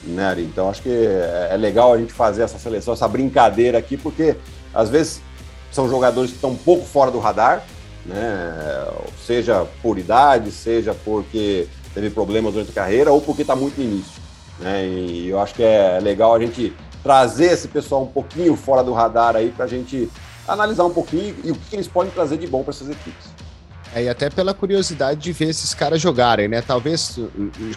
Né? 0.03 0.35
Então 0.37 0.69
acho 0.69 0.83
que 0.83 0.89
é, 0.89 1.49
é 1.51 1.57
legal 1.57 1.93
a 1.93 1.97
gente 1.97 2.13
fazer 2.13 2.43
essa 2.43 2.59
seleção, 2.59 2.93
essa 2.93 3.07
brincadeira 3.07 3.79
aqui, 3.79 3.97
porque 3.97 4.35
às 4.71 4.87
vezes 4.87 5.19
são 5.71 5.89
jogadores 5.89 6.29
que 6.29 6.35
estão 6.35 6.51
um 6.51 6.57
pouco 6.57 6.85
fora 6.85 7.09
do 7.09 7.17
radar, 7.17 7.65
né? 8.05 8.85
seja 9.25 9.65
por 9.81 9.97
idade, 9.97 10.51
seja 10.51 10.93
porque 10.93 11.67
teve 11.91 12.11
problemas 12.11 12.53
durante 12.53 12.69
a 12.69 12.75
carreira 12.75 13.11
ou 13.11 13.19
porque 13.19 13.41
está 13.41 13.55
muito 13.55 13.79
no 13.79 13.83
início. 13.83 14.21
Né? 14.59 14.85
E 14.85 15.29
eu 15.29 15.39
acho 15.39 15.55
que 15.55 15.63
é 15.63 15.99
legal 15.99 16.35
a 16.35 16.39
gente 16.39 16.71
trazer 17.03 17.51
esse 17.51 17.67
pessoal 17.67 18.03
um 18.03 18.07
pouquinho 18.07 18.55
fora 18.55 18.83
do 18.83 18.93
radar 18.93 19.35
aí 19.35 19.49
para 19.49 19.65
a 19.65 19.67
gente 19.67 20.09
analisar 20.47 20.85
um 20.85 20.93
pouquinho 20.93 21.35
e 21.43 21.51
o 21.51 21.55
que 21.55 21.75
eles 21.75 21.87
podem 21.87 22.11
trazer 22.11 22.37
de 22.37 22.47
bom 22.47 22.63
para 22.63 22.71
essas 22.71 22.89
equipes. 22.89 23.29
É, 23.93 24.03
e 24.03 24.09
até 24.09 24.29
pela 24.29 24.53
curiosidade 24.53 25.19
de 25.19 25.31
ver 25.31 25.49
esses 25.49 25.73
caras 25.73 25.99
jogarem, 25.99 26.47
né? 26.47 26.61
Talvez 26.61 27.19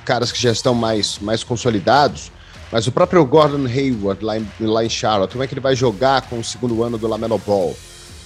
caras 0.05 0.31
que 0.31 0.41
já 0.41 0.53
estão 0.53 0.73
mais, 0.75 1.19
mais 1.19 1.43
consolidados, 1.43 2.31
mas 2.71 2.87
o 2.87 2.93
próprio 2.93 3.25
Gordon 3.25 3.67
Hayward 3.67 4.25
lá 4.25 4.39
em, 4.39 4.47
lá 4.61 4.85
em 4.85 4.89
Charlotte, 4.89 5.33
como 5.33 5.43
é 5.43 5.47
que 5.47 5.55
ele 5.55 5.61
vai 5.61 5.75
jogar 5.75 6.23
com 6.23 6.39
o 6.39 6.45
segundo 6.45 6.83
ano 6.83 6.97
do 6.97 7.09
Lamelo 7.09 7.39
Ball? 7.39 7.77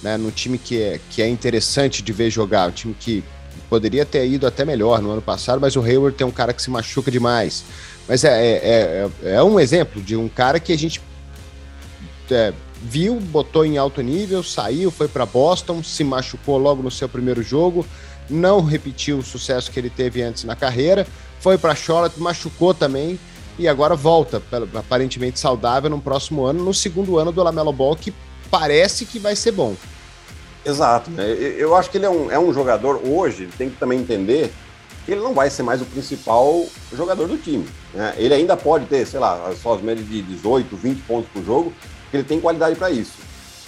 Né? 0.03 0.17
Num 0.17 0.29
time 0.29 0.57
que 0.57 0.81
é, 0.81 0.99
que 1.09 1.21
é 1.21 1.27
interessante 1.27 2.03
de 2.03 2.13
ver 2.13 2.29
jogar, 2.29 2.69
um 2.69 2.71
time 2.71 2.95
que 2.97 3.23
poderia 3.69 4.05
ter 4.05 4.27
ido 4.27 4.47
até 4.47 4.65
melhor 4.65 5.01
no 5.01 5.11
ano 5.11 5.21
passado, 5.21 5.59
mas 5.61 5.75
o 5.75 5.81
Hayward 5.81 6.17
tem 6.17 6.25
um 6.25 6.31
cara 6.31 6.53
que 6.53 6.61
se 6.61 6.69
machuca 6.69 7.11
demais. 7.11 7.63
Mas 8.07 8.23
é, 8.23 8.29
é, 8.29 9.09
é, 9.23 9.35
é 9.35 9.43
um 9.43 9.59
exemplo 9.59 10.01
de 10.01 10.15
um 10.15 10.27
cara 10.27 10.59
que 10.59 10.73
a 10.73 10.77
gente 10.77 11.01
é, 12.31 12.53
viu, 12.81 13.19
botou 13.19 13.65
em 13.65 13.77
alto 13.77 14.01
nível, 14.01 14.43
saiu, 14.43 14.89
foi 14.89 15.07
para 15.07 15.25
Boston, 15.25 15.83
se 15.83 16.03
machucou 16.03 16.57
logo 16.57 16.81
no 16.81 16.89
seu 16.89 17.07
primeiro 17.07 17.43
jogo, 17.43 17.85
não 18.29 18.61
repetiu 18.63 19.19
o 19.19 19.23
sucesso 19.23 19.71
que 19.71 19.79
ele 19.79 19.89
teve 19.89 20.21
antes 20.21 20.43
na 20.43 20.55
carreira, 20.55 21.05
foi 21.39 21.57
para 21.57 21.75
Charlotte, 21.75 22.19
machucou 22.19 22.73
também 22.73 23.19
e 23.57 23.67
agora 23.67 23.95
volta, 23.95 24.41
aparentemente 24.73 25.39
saudável 25.39 25.89
no 25.89 26.01
próximo 26.01 26.45
ano, 26.45 26.63
no 26.63 26.73
segundo 26.73 27.19
ano 27.19 27.31
do 27.31 27.43
Lamelo 27.43 27.73
Ball, 27.73 27.95
que 27.95 28.13
parece 28.49 29.05
que 29.05 29.19
vai 29.19 29.35
ser 29.35 29.51
bom. 29.51 29.75
Exato. 30.65 31.09
Né? 31.11 31.25
Eu 31.57 31.75
acho 31.75 31.89
que 31.89 31.97
ele 31.97 32.05
é 32.05 32.09
um, 32.09 32.31
é 32.31 32.39
um 32.39 32.53
jogador, 32.53 33.01
hoje, 33.03 33.47
tem 33.57 33.69
que 33.69 33.77
também 33.77 33.99
entender 33.99 34.51
que 35.05 35.11
ele 35.11 35.21
não 35.21 35.33
vai 35.33 35.49
ser 35.49 35.63
mais 35.63 35.81
o 35.81 35.85
principal 35.85 36.65
jogador 36.93 37.27
do 37.27 37.37
time. 37.37 37.65
Né? 37.93 38.13
Ele 38.17 38.33
ainda 38.33 38.55
pode 38.55 38.85
ter, 38.85 39.05
sei 39.07 39.19
lá, 39.19 39.51
só 39.61 39.75
as 39.75 39.81
médias 39.81 40.07
de 40.07 40.21
18, 40.21 40.75
20 40.75 41.01
pontos 41.01 41.29
por 41.31 41.43
jogo, 41.43 41.73
porque 42.03 42.17
ele 42.17 42.23
tem 42.23 42.39
qualidade 42.39 42.75
para 42.75 42.91
isso. 42.91 43.17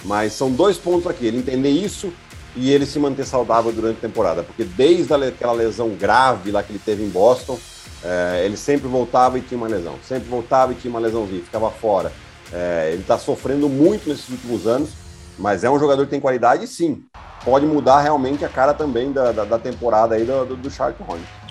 Mas 0.04 0.32
são 0.32 0.50
dois 0.50 0.76
pontos 0.76 1.06
aqui: 1.06 1.26
ele 1.26 1.38
entender 1.38 1.70
isso 1.70 2.12
e 2.54 2.70
ele 2.70 2.84
se 2.84 2.98
manter 2.98 3.24
saudável 3.24 3.72
durante 3.72 3.98
a 3.98 4.00
temporada. 4.00 4.42
Porque 4.42 4.64
desde 4.64 5.12
aquela 5.14 5.52
lesão 5.52 5.90
grave 5.90 6.50
lá 6.50 6.62
que 6.62 6.72
ele 6.72 6.80
teve 6.84 7.02
em 7.02 7.08
Boston, 7.08 7.58
é, 8.04 8.42
ele 8.44 8.56
sempre 8.56 8.88
voltava 8.88 9.38
e 9.38 9.40
tinha 9.40 9.58
uma 9.58 9.68
lesão, 9.68 9.96
sempre 10.06 10.28
voltava 10.28 10.72
e 10.72 10.74
tinha 10.74 10.90
uma 10.90 11.00
lesãozinha, 11.00 11.42
ficava 11.42 11.70
fora. 11.70 12.12
É, 12.52 12.90
ele 12.92 13.02
está 13.02 13.16
sofrendo 13.16 13.68
muito 13.68 14.08
nesses 14.08 14.28
últimos 14.28 14.66
anos 14.66 14.90
mas 15.38 15.64
é 15.64 15.70
um 15.70 15.78
jogador 15.78 16.04
que 16.04 16.10
tem 16.10 16.20
qualidade, 16.20 16.66
sim. 16.66 17.04
Pode 17.44 17.66
mudar 17.66 18.00
realmente 18.00 18.44
a 18.44 18.48
cara 18.48 18.72
também 18.72 19.12
da, 19.12 19.32
da, 19.32 19.44
da 19.44 19.58
temporada 19.58 20.14
aí 20.14 20.24
do, 20.24 20.44
do, 20.44 20.56
do 20.56 20.68
Hornets. 20.68 21.42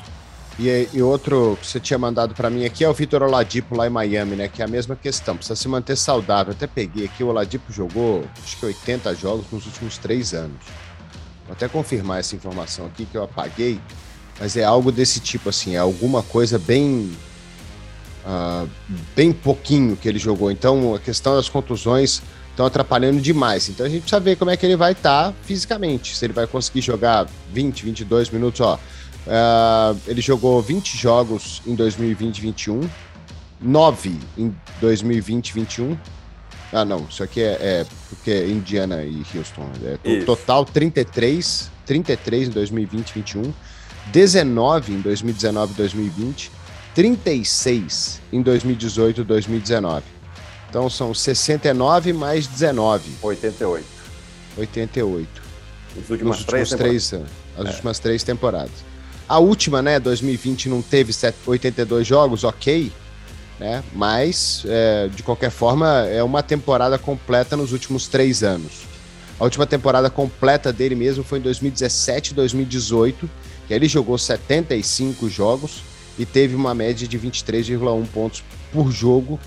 E, 0.59 0.89
e, 0.93 1.01
outro 1.01 1.57
que 1.59 1.65
você 1.65 1.79
tinha 1.79 1.97
mandado 1.97 2.35
para 2.35 2.49
mim 2.49 2.65
aqui 2.65 2.83
é 2.83 2.89
o 2.89 2.93
Vitor 2.93 3.23
Oladipo 3.23 3.75
lá 3.75 3.87
em 3.87 3.89
Miami, 3.89 4.35
né? 4.35 4.47
Que 4.47 4.61
é 4.61 4.65
a 4.65 4.67
mesma 4.67 4.95
questão, 4.95 5.35
precisa 5.35 5.55
se 5.55 5.67
manter 5.67 5.95
saudável. 5.95 6.53
Até 6.53 6.67
peguei 6.67 7.05
aqui, 7.05 7.23
o 7.23 7.27
Oladipo 7.27 7.71
jogou 7.71 8.23
acho 8.43 8.57
que 8.57 8.65
80 8.65 9.15
jogos 9.15 9.45
nos 9.51 9.65
últimos 9.65 9.97
três 9.97 10.33
anos. 10.33 10.61
Vou 11.45 11.53
até 11.53 11.67
confirmar 11.67 12.19
essa 12.19 12.35
informação 12.35 12.85
aqui 12.85 13.05
que 13.05 13.17
eu 13.17 13.23
apaguei, 13.23 13.79
mas 14.39 14.55
é 14.55 14.63
algo 14.63 14.91
desse 14.91 15.19
tipo 15.19 15.49
assim, 15.49 15.75
é 15.75 15.79
alguma 15.79 16.21
coisa 16.21 16.59
bem. 16.59 17.11
Uh, 18.23 18.69
bem 19.15 19.33
pouquinho 19.33 19.97
que 19.97 20.07
ele 20.07 20.19
jogou. 20.19 20.51
Então 20.51 20.93
a 20.93 20.99
questão 20.99 21.35
das 21.35 21.49
contusões 21.49 22.21
estão 22.51 22.65
atrapalhando 22.65 23.19
demais. 23.19 23.69
Então 23.69 23.85
a 23.85 23.89
gente 23.89 24.01
precisa 24.01 24.19
ver 24.19 24.35
como 24.35 24.51
é 24.51 24.57
que 24.57 24.65
ele 24.65 24.75
vai 24.75 24.91
estar 24.91 25.29
tá 25.29 25.33
fisicamente. 25.43 26.15
Se 26.15 26.25
ele 26.25 26.33
vai 26.33 26.45
conseguir 26.45 26.81
jogar 26.81 27.27
20, 27.51 27.85
22 27.85 28.29
minutos, 28.29 28.61
ó. 28.61 28.79
Uh, 29.21 29.99
ele 30.07 30.19
jogou 30.19 30.61
20 30.61 30.97
jogos 30.97 31.61
em 31.67 31.75
2020 31.75 32.37
e 32.37 32.41
21, 32.41 32.89
9 33.61 34.19
em 34.37 34.55
2020 34.79 35.49
e 35.49 35.53
21. 35.53 35.97
Ah, 36.73 36.85
não, 36.85 37.05
isso 37.09 37.21
aqui 37.21 37.41
é, 37.41 37.57
é 37.61 37.85
porque 38.09 38.31
é 38.31 38.47
Indiana 38.47 39.03
e 39.03 39.23
Houston. 39.35 39.69
É, 40.03 40.23
total 40.23 40.65
33, 40.65 41.69
33 41.85 42.47
em 42.47 42.51
2020 42.51 43.09
e 43.09 43.13
21, 43.13 43.53
19 44.11 44.93
em 44.93 45.01
2019 45.01 45.73
e 45.73 45.75
2020, 45.75 46.51
36 46.95 48.21
em 48.31 48.41
2018 48.41 49.21
e 49.21 49.23
2019. 49.23 50.20
Então 50.71 50.89
são 50.89 51.13
69 51.13 52.13
mais 52.13 52.47
19. 52.47 53.11
88. 53.21 53.85
88. 54.57 55.41
Nos 55.97 56.09
últimos, 56.09 56.37
Nos 56.37 56.45
três, 56.45 56.69
três 56.69 57.11
anos. 57.11 57.27
As 57.57 57.65
é. 57.65 57.69
últimas 57.71 57.99
três 57.99 58.23
temporadas. 58.23 58.71
A 59.27 59.37
última, 59.37 59.81
né, 59.81 59.99
2020, 59.99 60.69
não 60.69 60.81
teve 60.81 61.13
82 61.45 62.07
jogos, 62.07 62.45
ok. 62.45 62.89
Né? 63.59 63.83
Mas, 63.93 64.63
é, 64.65 65.09
de 65.13 65.21
qualquer 65.21 65.51
forma, 65.51 66.05
é 66.07 66.23
uma 66.23 66.41
temporada 66.41 66.97
completa 66.97 67.57
nos 67.57 67.73
últimos 67.73 68.07
três 68.07 68.41
anos. 68.41 68.83
A 69.37 69.43
última 69.43 69.67
temporada 69.67 70.09
completa 70.09 70.71
dele 70.71 70.95
mesmo 70.95 71.21
foi 71.21 71.39
em 71.39 71.41
2017 71.41 72.33
2018, 72.33 73.29
que 73.67 73.73
ele 73.73 73.89
jogou 73.89 74.17
75 74.17 75.29
jogos 75.29 75.83
e 76.17 76.25
teve 76.25 76.55
uma 76.55 76.73
média 76.73 77.05
de 77.05 77.19
23,1 77.19 78.05
pontos 78.13 78.41
por 78.71 78.89
jogo 78.89 79.37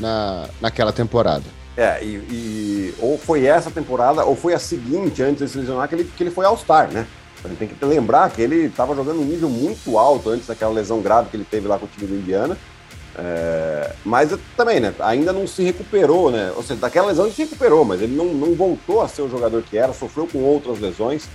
na, 0.00 0.48
naquela 0.60 0.92
temporada. 0.92 1.44
É, 1.76 2.02
e, 2.02 2.16
e, 2.30 2.94
ou 2.98 3.16
foi 3.16 3.46
essa 3.46 3.70
temporada, 3.70 4.24
ou 4.24 4.34
foi 4.34 4.54
a 4.54 4.58
seguinte, 4.58 5.22
antes 5.22 5.46
de 5.46 5.48
se 5.48 5.58
lesionar, 5.58 5.88
que 5.88 5.94
ele, 5.94 6.04
que 6.04 6.22
ele 6.22 6.30
foi 6.30 6.44
All-Star, 6.44 6.90
né? 6.90 7.06
A 7.44 7.48
gente 7.48 7.58
tem 7.58 7.68
que 7.68 7.84
lembrar 7.84 8.28
que 8.30 8.42
ele 8.42 8.66
estava 8.66 8.94
jogando 8.94 9.20
um 9.20 9.24
nível 9.24 9.48
muito 9.48 9.96
alto 9.98 10.28
antes 10.28 10.46
daquela 10.46 10.72
lesão 10.72 11.00
grave 11.00 11.30
que 11.30 11.36
ele 11.36 11.46
teve 11.48 11.66
lá 11.66 11.78
com 11.78 11.86
o 11.86 11.88
time 11.88 12.06
do 12.06 12.14
Indiana. 12.14 12.56
É, 13.16 13.92
mas 14.04 14.36
também, 14.56 14.78
né? 14.78 14.94
Ainda 15.00 15.32
não 15.32 15.46
se 15.46 15.62
recuperou, 15.62 16.30
né? 16.30 16.52
Ou 16.54 16.62
seja, 16.62 16.80
daquela 16.80 17.08
lesão 17.08 17.26
ele 17.26 17.34
se 17.34 17.42
recuperou, 17.42 17.84
mas 17.84 18.02
ele 18.02 18.14
não, 18.14 18.26
não 18.26 18.54
voltou 18.54 19.00
a 19.00 19.08
ser 19.08 19.22
o 19.22 19.28
jogador 19.28 19.62
que 19.62 19.78
era, 19.78 19.92
sofreu 19.92 20.26
com 20.26 20.38
outras 20.40 20.78
lesões. 20.80 21.28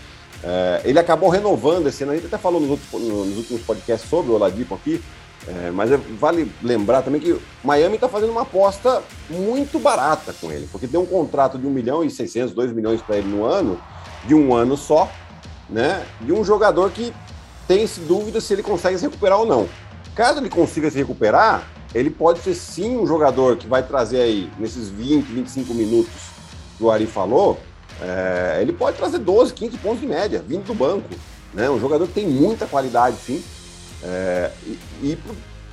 É, 0.43 0.81
ele 0.85 0.99
acabou 0.99 1.29
renovando 1.29 1.87
esse 1.87 2.03
ano, 2.03 2.11
a 2.11 2.15
gente 2.15 2.27
até 2.27 2.37
falou 2.37 2.61
nos, 2.61 2.69
outros, 2.69 2.91
nos 2.91 3.37
últimos 3.37 3.61
podcasts 3.63 4.07
sobre 4.07 4.31
o 4.31 4.35
Oladipo 4.35 4.75
aqui, 4.75 5.01
é, 5.47 5.71
mas 5.71 5.91
é, 5.91 5.97
vale 5.97 6.51
lembrar 6.63 7.03
também 7.03 7.21
que 7.21 7.39
Miami 7.63 7.95
está 7.95 8.09
fazendo 8.09 8.31
uma 8.31 8.41
aposta 8.41 9.03
muito 9.29 9.77
barata 9.77 10.33
com 10.33 10.51
ele, 10.51 10.67
porque 10.71 10.87
tem 10.87 10.99
um 10.99 11.05
contrato 11.05 11.57
de 11.57 11.67
1 11.67 11.69
milhão 11.69 12.03
e 12.03 12.09
600, 12.09 12.53
2 12.53 12.73
milhões 12.73 13.01
para 13.01 13.17
ele 13.17 13.27
no 13.27 13.43
ano, 13.43 13.79
de 14.25 14.33
um 14.33 14.55
ano 14.55 14.75
só, 14.75 15.09
né? 15.69 16.03
De 16.21 16.33
um 16.33 16.43
jogador 16.43 16.89
que 16.91 17.13
tem 17.67 17.87
dúvida 18.07 18.41
se 18.41 18.53
ele 18.53 18.63
consegue 18.63 18.97
se 18.97 19.05
recuperar 19.05 19.39
ou 19.39 19.45
não. 19.45 19.67
Caso 20.15 20.39
ele 20.39 20.49
consiga 20.49 20.89
se 20.89 20.97
recuperar, 20.97 21.67
ele 21.93 22.09
pode 22.09 22.39
ser 22.39 22.55
sim 22.55 22.97
um 22.97 23.05
jogador 23.05 23.57
que 23.57 23.67
vai 23.67 23.83
trazer 23.83 24.21
aí, 24.21 24.49
nesses 24.57 24.89
20, 24.89 25.25
25 25.25 25.73
minutos 25.73 26.13
que 26.77 26.83
o 26.83 26.89
Ari 26.89 27.05
falou, 27.05 27.59
é, 28.01 28.59
ele 28.61 28.73
pode 28.73 28.97
trazer 28.97 29.19
12, 29.19 29.53
15 29.53 29.77
pontos 29.77 30.01
de 30.01 30.07
média, 30.07 30.43
vindo 30.45 30.65
do 30.65 30.73
banco. 30.73 31.09
Né? 31.53 31.69
Um 31.69 31.79
jogador 31.79 32.07
que 32.07 32.13
tem 32.13 32.27
muita 32.27 32.65
qualidade, 32.65 33.15
sim. 33.25 33.43
É, 34.03 34.51
e, 34.65 34.79
e 35.03 35.19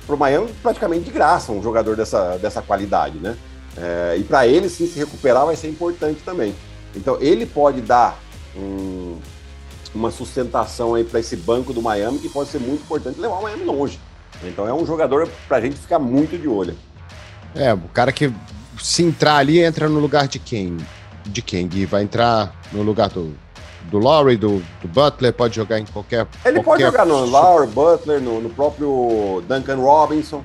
para 0.05 0.15
o 0.15 0.17
Miami 0.17 0.53
praticamente 0.61 1.05
de 1.05 1.11
graça 1.11 1.51
um 1.51 1.61
jogador 1.61 1.95
dessa, 1.95 2.37
dessa 2.37 2.61
qualidade, 2.61 3.17
né? 3.17 3.37
É, 3.75 4.15
e 4.19 4.23
para 4.23 4.47
ele 4.47 4.69
sim 4.69 4.87
se 4.87 4.99
recuperar 4.99 5.45
vai 5.45 5.55
ser 5.55 5.69
importante 5.69 6.21
também. 6.23 6.53
Então 6.95 7.17
ele 7.19 7.45
pode 7.45 7.81
dar 7.81 8.19
um, 8.55 9.17
uma 9.93 10.11
sustentação 10.11 10.95
aí 10.95 11.03
para 11.03 11.19
esse 11.19 11.35
banco 11.35 11.73
do 11.73 11.81
Miami 11.81 12.19
que 12.19 12.29
pode 12.29 12.49
ser 12.49 12.59
muito 12.59 12.83
importante 12.83 13.19
levar 13.19 13.35
o 13.35 13.43
Miami 13.43 13.63
longe. 13.63 13.99
Então 14.43 14.67
é 14.67 14.73
um 14.73 14.85
jogador 14.85 15.27
para 15.47 15.57
a 15.57 15.61
gente 15.61 15.77
ficar 15.77 15.99
muito 15.99 16.37
de 16.37 16.47
olho. 16.47 16.75
É, 17.55 17.73
o 17.73 17.89
cara 17.93 18.11
que 18.11 18.33
se 18.81 19.03
entrar 19.03 19.37
ali 19.37 19.59
entra 19.59 19.87
no 19.87 19.99
lugar 19.99 20.27
de 20.27 20.39
quem? 20.39 20.77
De 21.25 21.41
quem? 21.41 21.67
Gui? 21.67 21.85
Vai 21.85 22.03
entrar 22.03 22.53
no 22.71 22.81
lugar 22.81 23.09
do 23.09 23.35
do 23.93 23.99
Lowry, 23.99 24.37
do, 24.37 24.57
do, 24.81 24.87
Butler, 24.87 25.31
pode 25.31 25.55
jogar 25.55 25.79
em 25.79 25.85
qualquer. 25.85 26.25
Ele 26.43 26.63
qualquer... 26.63 26.63
pode 26.63 26.81
jogar 26.81 27.05
no 27.05 27.25
Lowry, 27.25 27.67
Butler, 27.67 28.19
no, 28.19 28.41
no, 28.41 28.49
próprio 28.49 29.43
Duncan 29.47 29.75
Robinson, 29.75 30.43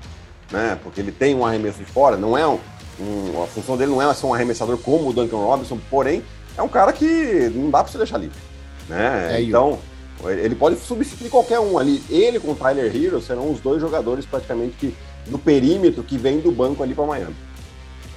né? 0.53 0.79
Porque 0.83 1.01
ele 1.01 1.11
tem 1.11 1.35
um 1.35 1.47
arremesso 1.47 1.79
de 1.79 1.87
fora, 1.87 2.19
não 2.19 2.37
é 2.37 2.47
um, 2.47 2.59
um, 3.01 3.43
a 3.43 3.47
função 3.47 3.79
dele 3.79 3.91
não 3.91 4.03
é 4.03 4.13
ser 4.13 4.27
um 4.27 4.35
arremessador 4.35 4.77
como 4.77 5.09
o 5.09 5.13
Duncan 5.15 5.39
Robinson, 5.39 5.79
porém 5.89 6.23
é 6.59 6.63
um 6.63 6.69
cara 6.69 6.93
que 6.93 7.51
não 7.55 7.71
dá 7.71 7.83
para 7.83 7.91
você 7.91 7.97
deixar 7.97 8.19
livre, 8.19 8.39
né? 8.87 9.39
É, 9.39 9.43
então 9.43 9.79
Ele 10.25 10.55
pode 10.55 10.77
substituir 10.77 11.31
qualquer 11.31 11.59
um 11.59 11.79
ali. 11.79 12.03
Ele 12.11 12.39
com 12.39 12.53
o 12.53 12.55
Tyler 12.55 12.95
Hero 12.95 13.19
serão 13.23 13.51
os 13.51 13.61
dois 13.61 13.81
jogadores 13.81 14.27
praticamente 14.27 14.75
que 14.79 14.95
do 15.27 15.39
perímetro 15.39 16.03
que 16.03 16.19
vem 16.19 16.39
do 16.41 16.53
banco 16.53 16.83
ali 16.83 16.95
para 16.95 17.07
Miami. 17.07 17.37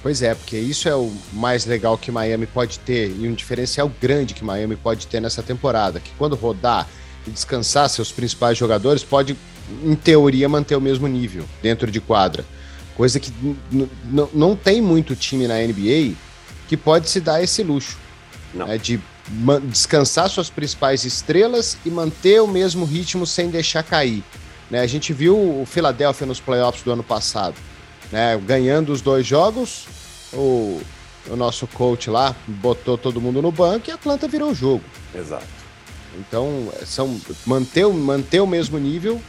Pois 0.02 0.20
é, 0.20 0.34
porque 0.34 0.58
isso 0.58 0.88
é 0.88 0.94
o 0.96 1.12
mais 1.32 1.64
legal 1.64 1.96
que 1.96 2.10
Miami 2.10 2.46
pode 2.46 2.80
ter 2.80 3.08
e 3.08 3.28
um 3.28 3.34
diferencial 3.34 3.90
grande 4.00 4.34
que 4.34 4.44
Miami 4.44 4.74
pode 4.74 5.06
ter 5.06 5.20
nessa 5.20 5.42
temporada, 5.42 6.00
que 6.00 6.10
quando 6.18 6.34
rodar 6.34 6.88
e 7.26 7.30
descansar 7.30 7.88
seus 7.88 8.10
principais 8.10 8.58
jogadores, 8.58 9.04
pode, 9.04 9.36
em 9.84 9.94
teoria, 9.94 10.48
manter 10.48 10.74
o 10.74 10.80
mesmo 10.80 11.06
nível 11.06 11.44
dentro 11.62 11.88
de 11.88 12.00
quadra. 12.00 12.44
Coisa 12.96 13.20
que 13.20 13.32
não 14.12 14.56
tem 14.56 14.82
muito 14.82 15.14
time 15.14 15.46
na 15.46 15.54
NBA 15.54 16.14
que 16.68 16.76
pode 16.76 17.08
se 17.08 17.20
dar 17.20 17.42
esse 17.42 17.62
luxo. 17.62 17.96
Né, 18.52 18.76
de 18.76 19.00
descansar 19.64 20.28
suas 20.28 20.50
principais 20.50 21.04
estrelas 21.04 21.78
e 21.86 21.90
manter 21.90 22.42
o 22.42 22.46
mesmo 22.46 22.84
ritmo 22.84 23.26
sem 23.26 23.48
deixar 23.48 23.82
cair. 23.82 24.22
Né? 24.70 24.80
A 24.80 24.86
gente 24.86 25.12
viu 25.12 25.36
o 25.36 25.64
Philadelphia 25.64 26.26
nos 26.26 26.40
playoffs 26.40 26.82
do 26.82 26.92
ano 26.92 27.02
passado, 27.02 27.54
né? 28.12 28.36
ganhando 28.44 28.92
os 28.92 29.00
dois 29.00 29.26
jogos, 29.26 29.86
o, 30.32 30.80
o 31.28 31.36
nosso 31.36 31.66
coach 31.66 32.10
lá 32.10 32.36
botou 32.46 32.98
todo 32.98 33.20
mundo 33.20 33.40
no 33.40 33.50
banco 33.50 33.88
e 33.88 33.90
a 33.90 33.94
Atlanta 33.94 34.28
virou 34.28 34.50
o 34.50 34.54
jogo. 34.54 34.84
Exato. 35.14 35.46
Então, 36.18 36.70
são, 36.84 37.18
manter, 37.46 37.88
manter 37.88 38.40
o 38.40 38.46
mesmo 38.46 38.78
nível 38.78 39.20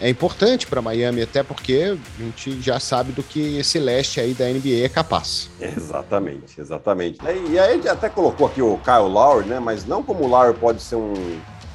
é 0.00 0.08
importante 0.08 0.66
para 0.66 0.80
Miami, 0.80 1.20
até 1.20 1.42
porque 1.42 1.94
a 2.18 2.22
gente 2.22 2.60
já 2.62 2.80
sabe 2.80 3.12
do 3.12 3.22
que 3.22 3.58
esse 3.58 3.78
leste 3.78 4.18
aí 4.18 4.32
da 4.32 4.46
NBA 4.46 4.84
é 4.84 4.88
capaz. 4.88 5.50
Exatamente, 5.60 6.58
exatamente. 6.58 7.18
E 7.50 7.58
aí 7.58 7.58
a 7.58 7.74
gente 7.74 7.88
até 7.88 8.08
colocou 8.08 8.46
aqui 8.46 8.62
o 8.62 8.78
Kyle 8.78 9.12
Lowry, 9.12 9.46
né? 9.46 9.60
Mas 9.60 9.84
não 9.84 10.02
como 10.02 10.24
o 10.24 10.26
Lowry 10.26 10.56
pode 10.56 10.80
ser 10.80 10.96
um, 10.96 11.12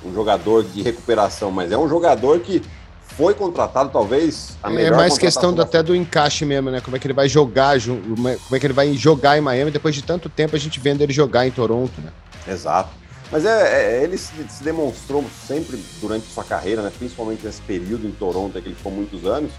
um 0.04 0.12
jogador 0.12 0.64
de 0.64 0.82
recuperação, 0.82 1.52
mas 1.52 1.72
é 1.72 1.78
um 1.78 1.88
jogador 1.88 2.40
que 2.40 2.64
foi 3.18 3.34
contratado, 3.34 3.90
talvez, 3.92 4.58
a 4.62 4.70
é 4.70 4.74
melhor 4.74 4.94
É 4.94 4.98
mais 4.98 5.18
questão 5.18 5.54
do, 5.54 5.62
até 5.62 5.82
do 5.82 5.96
encaixe 5.96 6.46
mesmo, 6.46 6.70
né? 6.70 6.82
Como 6.82 6.96
é 6.96 7.00
que 7.00 7.08
ele 7.08 7.14
vai 7.14 7.30
jogar, 7.30 7.80
como 7.82 8.28
é 8.30 8.60
que 8.60 8.66
ele 8.66 8.74
vai 8.74 8.94
jogar 8.94 9.38
em 9.38 9.42
Miami 9.42 9.72
depois 9.72 9.96
de 9.96 10.02
tanto 10.02 10.30
tempo 10.30 10.56
a 10.56 10.60
gente 10.60 10.80
vendo 10.80 11.02
ele 11.02 11.14
jogar 11.14 11.48
em 11.48 11.52
Toronto, 11.52 12.02
né? 12.02 12.12
Exato. 12.48 12.90
Mas 13.32 13.46
é, 13.46 14.00
é 14.00 14.04
ele 14.04 14.18
se, 14.18 14.32
se, 14.50 14.64
demonstrou 14.64 15.24
sempre 15.48 15.84
durante 16.00 16.28
sua 16.28 16.44
carreira, 16.44 16.82
né, 16.82 16.92
principalmente 16.96 17.44
nesse 17.46 17.62
período 17.62 18.06
em 18.06 18.12
Toronto, 18.12 18.62
que 18.62 18.68
ele 18.68 18.76
ficou 18.76 18.92
muitos 18.92 19.26
anos, 19.26 19.52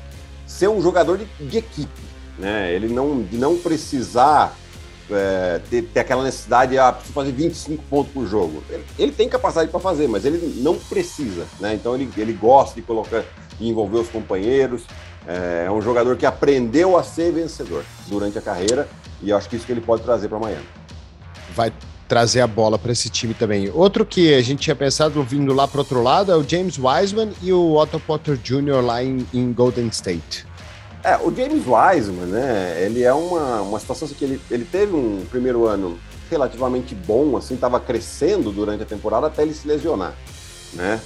ser 0.47 0.69
um 0.69 0.81
jogador 0.81 1.19
de, 1.19 1.25
de 1.41 1.59
equipe. 1.59 2.03
Né? 2.39 2.73
Ele 2.73 2.89
não, 2.89 3.23
de 3.23 3.37
não 3.37 3.57
precisar 3.57 4.55
é, 5.11 5.61
ter, 5.71 5.83
ter, 5.83 6.01
aquela 6.01 6.23
necessidade 6.23 6.73
de 6.73 6.79
ah, 6.79 6.93
fazer 6.93 7.33
25 7.33 7.83
pontos 7.85 8.13
por 8.13 8.27
jogo. 8.27 8.63
Ele, 8.69 8.85
ele 8.99 9.13
tem 9.13 9.29
capacidade 9.29 9.71
para 9.71 9.81
fazer, 9.81 10.07
mas 10.09 10.25
ele 10.25 10.61
não 10.63 10.77
precisa. 10.77 11.47
Né? 11.59 11.75
Então 11.75 11.95
ele, 11.95 12.09
ele 12.17 12.33
gosta 12.33 12.75
de 12.75 12.83
colocar, 12.83 13.25
de 13.59 13.69
envolver 13.69 13.99
os 13.99 14.09
companheiros. 14.09 14.83
É, 15.27 15.65
é 15.67 15.71
um 15.71 15.83
jogador 15.83 16.17
que 16.17 16.25
aprendeu 16.25 16.97
a 16.97 17.03
ser 17.03 17.33
vencedor 17.33 17.85
durante 18.07 18.39
a 18.39 18.43
carreira 18.43 18.89
e 19.23 19.31
eu 19.31 19.37
acho 19.37 19.49
que 19.49 19.57
isso 19.57 19.67
que 19.67 19.73
ele 19.73 19.81
pode 19.81 20.03
trazer 20.03 20.29
para 20.29 20.39
Miami. 20.39 20.67
Vai 21.55 21.73
trazer 22.07 22.41
a 22.41 22.47
bola 22.47 22.79
para 22.79 22.93
esse 22.93 23.11
time 23.11 23.35
também. 23.35 23.71
Outro 23.75 24.07
que 24.07 24.35
a 24.35 24.43
gente 24.43 24.61
tinha 24.61 24.77
pensado 24.77 25.23
vindo 25.23 25.53
lá 25.53 25.67
para 25.67 25.81
outro 25.81 26.03
lado 26.03 26.31
é 26.31 26.37
o 26.37 26.49
James 26.49 26.79
Wiseman 26.79 27.33
e 27.43 27.53
o 27.53 27.75
Otto 27.75 27.99
Potter 27.99 28.37
Jr. 28.37 28.85
lá 28.85 29.03
em, 29.03 29.27
em, 29.35 29.53
Golden 29.53 29.89
State. 29.89 30.47
É, 31.03 31.17
o 31.17 31.35
James 31.35 31.65
Wiseman, 31.67 32.27
né, 32.27 32.83
ele 32.85 33.03
é 33.03 33.13
uma, 33.13 33.63
uma 33.63 33.81
situação 33.81 34.07
assim 34.07 34.15
que 34.15 34.25
ele, 34.25 34.41
ele 34.51 34.65
teve 34.65 34.95
um 34.95 35.25
primeiro 35.31 35.67
ano 35.67 35.99
relativamente 36.31 36.95
bom, 36.95 37.37
assim, 37.37 37.55
estava 37.55 37.79
crescendo 37.79 38.51
durante 38.51 38.83
a 38.83 38.87
temporada 38.87 39.29
até 39.29 39.43
ele 39.43 39.55
se 39.55 39.67
lesionar, 39.69 40.15
né? 40.73 41.01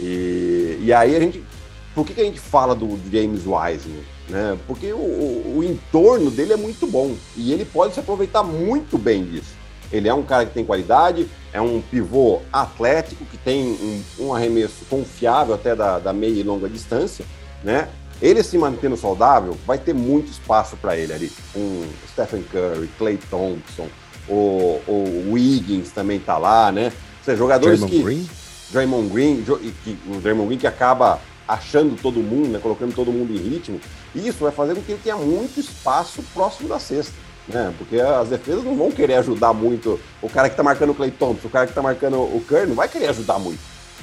E, 0.00 0.78
e 0.80 0.92
aí 0.92 1.14
a 1.14 1.20
gente, 1.20 1.44
por 1.94 2.04
que, 2.04 2.14
que 2.14 2.20
a 2.20 2.24
gente 2.24 2.40
fala 2.40 2.74
do 2.74 2.98
James 3.10 3.46
Wiseman? 3.46 4.02
Né? 4.28 4.58
Porque 4.66 4.92
o, 4.92 4.96
o, 4.96 5.58
o 5.58 5.64
entorno 5.64 6.30
dele 6.30 6.54
é 6.54 6.56
muito 6.56 6.86
bom 6.86 7.14
e 7.36 7.52
ele 7.52 7.64
pode 7.64 7.94
se 7.94 8.00
aproveitar 8.00 8.42
muito 8.42 8.98
bem 8.98 9.24
disso. 9.24 9.54
Ele 9.92 10.08
é 10.08 10.14
um 10.14 10.22
cara 10.22 10.44
que 10.44 10.52
tem 10.52 10.64
qualidade, 10.64 11.28
é 11.52 11.60
um 11.60 11.80
pivô 11.80 12.40
atlético, 12.52 13.24
que 13.26 13.36
tem 13.36 13.64
um, 13.64 14.02
um 14.18 14.34
arremesso 14.34 14.84
confiável 14.90 15.54
até 15.54 15.76
da, 15.76 15.98
da, 15.98 16.12
meia 16.12 16.40
e 16.40 16.42
longa 16.42 16.68
distância, 16.68 17.24
né? 17.62 17.88
Ele 18.20 18.42
se 18.42 18.56
mantendo 18.56 18.96
saudável, 18.96 19.56
vai 19.66 19.78
ter 19.78 19.92
muito 19.92 20.30
espaço 20.30 20.76
para 20.76 20.96
ele 20.96 21.12
ali. 21.12 21.32
Um 21.54 21.86
Stephen 22.08 22.42
Curry, 22.42 22.88
Clay 22.98 23.18
Thompson, 23.30 23.86
o, 24.28 24.80
o 24.86 25.32
Wiggins 25.32 25.90
também 25.90 26.18
tá 26.18 26.38
lá, 26.38 26.72
né? 26.72 26.86
Ou 26.86 27.24
seja, 27.24 27.36
jogadores 27.36 27.80
Draymond 27.80 27.96
que... 27.96 28.02
Green? 28.02 28.28
Draymond 28.70 29.08
Green, 29.10 29.44
que, 29.84 29.98
o 30.08 30.20
Draymond 30.20 30.48
Green 30.48 30.58
que 30.58 30.66
acaba 30.66 31.20
achando 31.46 32.00
todo 32.00 32.20
mundo, 32.20 32.48
né? 32.48 32.58
Colocando 32.58 32.94
todo 32.94 33.12
mundo 33.12 33.32
em 33.32 33.38
ritmo. 33.38 33.80
Isso 34.14 34.38
vai 34.38 34.52
fazer 34.52 34.74
com 34.74 34.82
que 34.82 34.92
ele 34.92 35.00
tenha 35.02 35.16
muito 35.16 35.60
espaço 35.60 36.22
próximo 36.34 36.68
da 36.68 36.78
cesta 36.78 37.24
né? 37.48 37.72
Porque 37.76 38.00
as 38.00 38.28
defesas 38.28 38.64
não 38.64 38.76
vão 38.76 38.90
querer 38.90 39.14
ajudar 39.16 39.52
muito 39.52 40.00
o 40.22 40.28
cara 40.28 40.48
que 40.48 40.56
tá 40.56 40.62
marcando 40.62 40.90
o 40.90 40.94
Clay 40.94 41.10
Thompson, 41.10 41.48
o 41.48 41.50
cara 41.50 41.66
que 41.66 41.72
tá 41.72 41.82
marcando 41.82 42.16
o 42.16 42.42
Curry 42.46 42.66
não 42.66 42.74
vai 42.74 42.88
querer 42.88 43.08
ajudar 43.08 43.38
muito. 43.38 43.60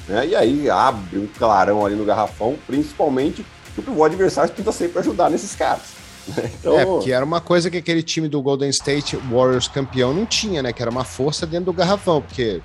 Né? 0.08 0.28
E 0.28 0.36
aí 0.36 0.70
abre 0.70 1.18
um 1.18 1.26
clarão 1.26 1.84
ali 1.84 1.94
no 1.94 2.04
garrafão, 2.04 2.56
principalmente 2.66 3.44
que 3.74 3.90
o 3.90 4.04
adversário 4.04 4.52
tenta 4.52 4.72
sempre 4.72 4.98
ajudar 4.98 5.30
nesses 5.30 5.54
caras. 5.54 6.02
Né? 6.28 6.50
Então... 6.54 6.78
É, 6.78 6.84
porque 6.84 7.12
era 7.12 7.24
uma 7.24 7.40
coisa 7.40 7.70
que 7.70 7.76
aquele 7.76 8.02
time 8.02 8.28
do 8.28 8.40
Golden 8.40 8.70
State 8.70 9.16
Warriors 9.16 9.66
campeão 9.66 10.12
não 10.12 10.26
tinha, 10.26 10.62
né? 10.62 10.72
Que 10.72 10.82
era 10.82 10.90
uma 10.90 11.04
força 11.04 11.46
dentro 11.46 11.66
do 11.66 11.72
garrafão, 11.72 12.20
porque 12.20 12.60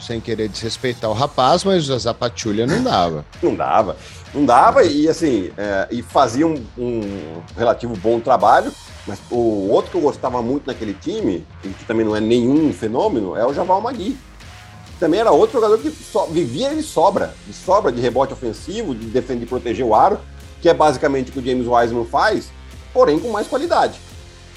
sem 0.00 0.20
querer 0.20 0.48
desrespeitar 0.48 1.10
o 1.10 1.12
rapaz, 1.12 1.62
mas 1.64 1.90
a 1.90 1.98
Zapatulha 1.98 2.66
não 2.66 2.82
dava. 2.82 3.24
não 3.42 3.54
dava. 3.54 3.96
Não 4.32 4.44
dava 4.44 4.84
e 4.84 5.08
assim, 5.08 5.50
é, 5.58 5.88
e 5.90 6.02
fazia 6.02 6.46
um, 6.46 6.64
um 6.78 7.00
relativo 7.56 7.96
bom 7.96 8.20
trabalho, 8.20 8.72
mas 9.06 9.18
o 9.30 9.68
outro 9.68 9.90
que 9.90 9.96
eu 9.96 10.00
gostava 10.00 10.40
muito 10.40 10.68
naquele 10.68 10.94
time, 10.94 11.44
e 11.64 11.68
que 11.68 11.84
também 11.84 12.06
não 12.06 12.14
é 12.14 12.20
nenhum 12.20 12.72
fenômeno, 12.72 13.36
é 13.36 13.44
o 13.44 13.52
Javal 13.52 13.80
Magui. 13.80 14.16
Também 15.00 15.18
era 15.18 15.32
outro 15.32 15.54
jogador 15.54 15.78
que 15.78 15.90
só, 15.90 16.26
vivia 16.26 16.74
de 16.74 16.82
sobra, 16.82 17.34
de 17.46 17.52
sobra 17.52 17.90
de 17.90 18.00
rebote 18.00 18.32
ofensivo, 18.32 18.94
de 18.94 19.06
defender 19.06 19.44
e 19.44 19.48
proteger 19.48 19.84
o 19.84 19.94
aro, 19.94 20.20
que 20.60 20.68
é 20.68 20.74
basicamente 20.74 21.30
o 21.30 21.32
que 21.32 21.38
o 21.40 21.44
James 21.44 21.66
Wiseman 21.66 22.04
faz, 22.04 22.52
porém 22.92 23.18
com 23.18 23.30
mais 23.30 23.48
qualidade. 23.48 23.98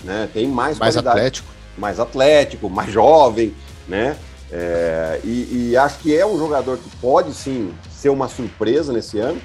Né? 0.03 0.29
Tem 0.31 0.45
mais, 0.45 0.77
mais 0.77 0.95
qualidade. 0.95 1.17
atlético. 1.17 1.47
Mais 1.77 1.99
atlético, 1.99 2.69
mais 2.69 2.91
jovem, 2.91 3.55
né? 3.87 4.17
É, 4.51 5.19
e, 5.23 5.69
e 5.71 5.77
acho 5.77 5.97
que 5.99 6.15
é 6.15 6.23
um 6.23 6.37
jogador 6.37 6.77
que 6.77 6.95
pode 6.97 7.33
sim 7.33 7.73
ser 7.89 8.09
uma 8.09 8.27
surpresa 8.27 8.93
nesse 8.93 9.17
ano. 9.17 9.41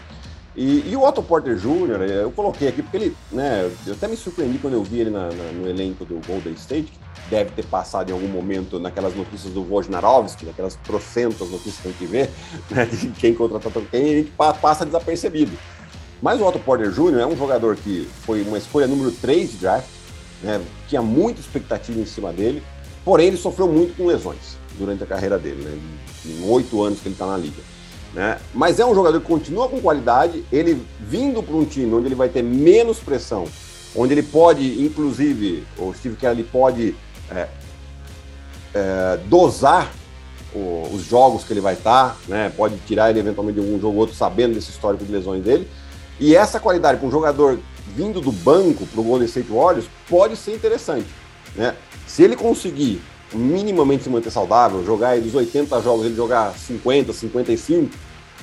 E, 0.61 0.91
e, 0.91 0.97
o 0.97 1.05
Otto 1.05 1.23
Porter 1.23 1.55
Jr., 1.55 2.03
é, 2.03 2.23
eu 2.25 2.33
coloquei 2.33 2.67
aqui 2.67 2.83
porque 2.83 2.97
ele, 2.97 3.17
né, 3.31 3.71
eu 3.87 3.93
até 3.93 4.09
me 4.09 4.17
surpreendi 4.17 4.59
quando 4.59 4.75
eu 4.75 4.83
vi 4.83 4.99
ele 4.99 5.11
na, 5.11 5.29
na, 5.29 5.53
no 5.53 5.69
elenco 5.69 6.05
do 6.05 6.21
Golden 6.27 6.53
State, 6.55 6.91
que 6.91 7.31
deve 7.31 7.53
ter 7.53 7.65
passado 7.65 8.11
em 8.11 8.13
algum 8.13 8.27
momento 8.27 8.81
naquelas 8.81 9.15
notícias 9.15 9.53
do 9.53 9.63
Wojnarowski, 9.63 10.45
naquelas 10.45 10.75
trocentas 10.75 11.49
notícias 11.49 11.77
que 11.77 11.87
a 11.87 11.91
gente 11.93 12.07
vê, 12.07 12.29
né, 12.75 12.87
de 12.87 13.09
quem 13.11 13.35
contratou 13.35 13.85
quem, 13.89 14.03
e 14.03 14.17
gente 14.17 14.33
passa 14.61 14.85
desapercebido. 14.85 15.57
Mas 16.21 16.41
o 16.41 16.45
Otto 16.45 16.59
Porter 16.59 16.91
Jr. 16.91 17.21
é 17.21 17.27
um 17.27 17.37
jogador 17.37 17.77
que 17.77 18.09
foi 18.23 18.43
uma 18.43 18.59
escolha 18.59 18.89
número 18.89 19.13
3 19.13 19.53
de 19.53 19.57
draft, 19.59 19.87
né, 20.43 20.61
tinha 20.89 21.01
muita 21.01 21.39
expectativa 21.41 22.01
em 22.01 22.07
cima 22.07 22.33
dele, 22.33 22.65
porém 23.05 23.29
ele 23.29 23.37
sofreu 23.37 23.69
muito 23.69 23.97
com 23.97 24.07
lesões 24.07 24.59
durante 24.77 25.05
a 25.05 25.07
carreira 25.07 25.39
dele, 25.39 25.63
né, 25.63 25.79
em 26.27 26.51
oito 26.51 26.83
anos 26.83 26.99
que 26.99 27.07
ele 27.07 27.15
está 27.15 27.29
na 27.29 27.37
liga. 27.37 27.78
Né? 28.15 28.39
Mas 28.55 28.81
é 28.81 28.87
um 28.87 28.95
jogador 28.95 29.21
que 29.21 29.27
continua 29.27 29.69
com 29.69 29.81
qualidade, 29.81 30.45
ele 30.51 30.83
vindo 31.01 31.43
para 31.43 31.55
um 31.55 31.65
time 31.65 31.93
onde 31.95 32.07
ele 32.07 32.15
vai 32.15 32.29
ter 32.29 32.43
menos 32.43 32.99
pressão, 32.99 33.47
onde 33.95 34.15
ele 34.15 34.23
pode, 34.23 34.83
inclusive, 34.83 35.65
o 35.77 35.93
Steve 35.93 36.17
Kelly 36.17 36.45
pode 36.45 36.97
é, 37.31 37.49
é, 38.75 39.19
dosar 39.27 39.93
o, 40.55 40.89
os 40.93 41.03
jogos 41.03 41.45
que 41.45 41.53
ele 41.53 41.61
vai 41.61 41.75
estar, 41.75 42.11
tá, 42.11 42.17
né? 42.27 42.53
pode 42.57 42.77
tirar 42.87 43.11
ele 43.11 43.21
eventualmente 43.21 43.61
de 43.61 43.67
um 43.67 43.79
jogo 43.79 43.95
ou 43.95 44.01
outro 44.01 44.15
sabendo 44.15 44.55
desse 44.55 44.71
histórico 44.71 45.05
de 45.05 45.13
lesões 45.13 45.43
dele. 45.43 45.69
E 46.19 46.35
essa 46.35 46.59
qualidade 46.59 46.99
para 46.99 47.07
um 47.07 47.11
jogador 47.11 47.59
vindo 47.95 48.21
do 48.21 48.33
banco 48.33 48.87
para 48.87 49.01
o 49.01 49.05
Golden 49.05 49.27
State 49.27 49.51
Warriors 49.51 49.87
pode 50.09 50.37
ser 50.37 50.55
interessante. 50.55 51.07
Né? 51.55 51.75
Se 52.07 52.23
ele 52.23 52.37
conseguir 52.37 53.01
minimamente 53.33 54.05
se 54.05 54.11
manter 54.11 54.31
saudável, 54.31 54.85
jogar 54.85 55.11
aí 55.11 55.21
dos 55.21 55.35
80 55.35 55.81
jogos, 55.83 56.07
ele 56.07 56.15
jogar 56.15 56.55
50, 56.55 57.13
55, 57.13 57.91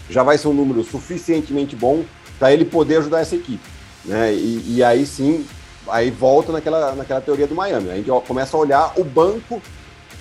já 0.10 0.24
vai 0.24 0.38
ser 0.38 0.48
um 0.48 0.54
número 0.54 0.84
suficientemente 0.84 1.76
bom 1.76 2.04
para 2.38 2.54
ele 2.54 2.65
poder 2.65 2.98
ajudar 2.98 3.21
essa 3.21 3.36
equipe. 3.36 3.63
Né? 4.04 4.34
E, 4.34 4.76
e, 4.76 4.84
aí 4.84 5.06
sim, 5.06 5.45
aí 5.88 6.12
volta 6.12 6.52
naquela, 6.52 6.93
naquela 6.93 7.21
teoria 7.21 7.48
do 7.48 7.56
Miami. 7.56 7.89
A 7.89 7.95
gente 7.95 8.10
começa 8.28 8.56
a 8.56 8.60
olhar 8.60 8.93
o 8.98 9.04
banco 9.04 9.62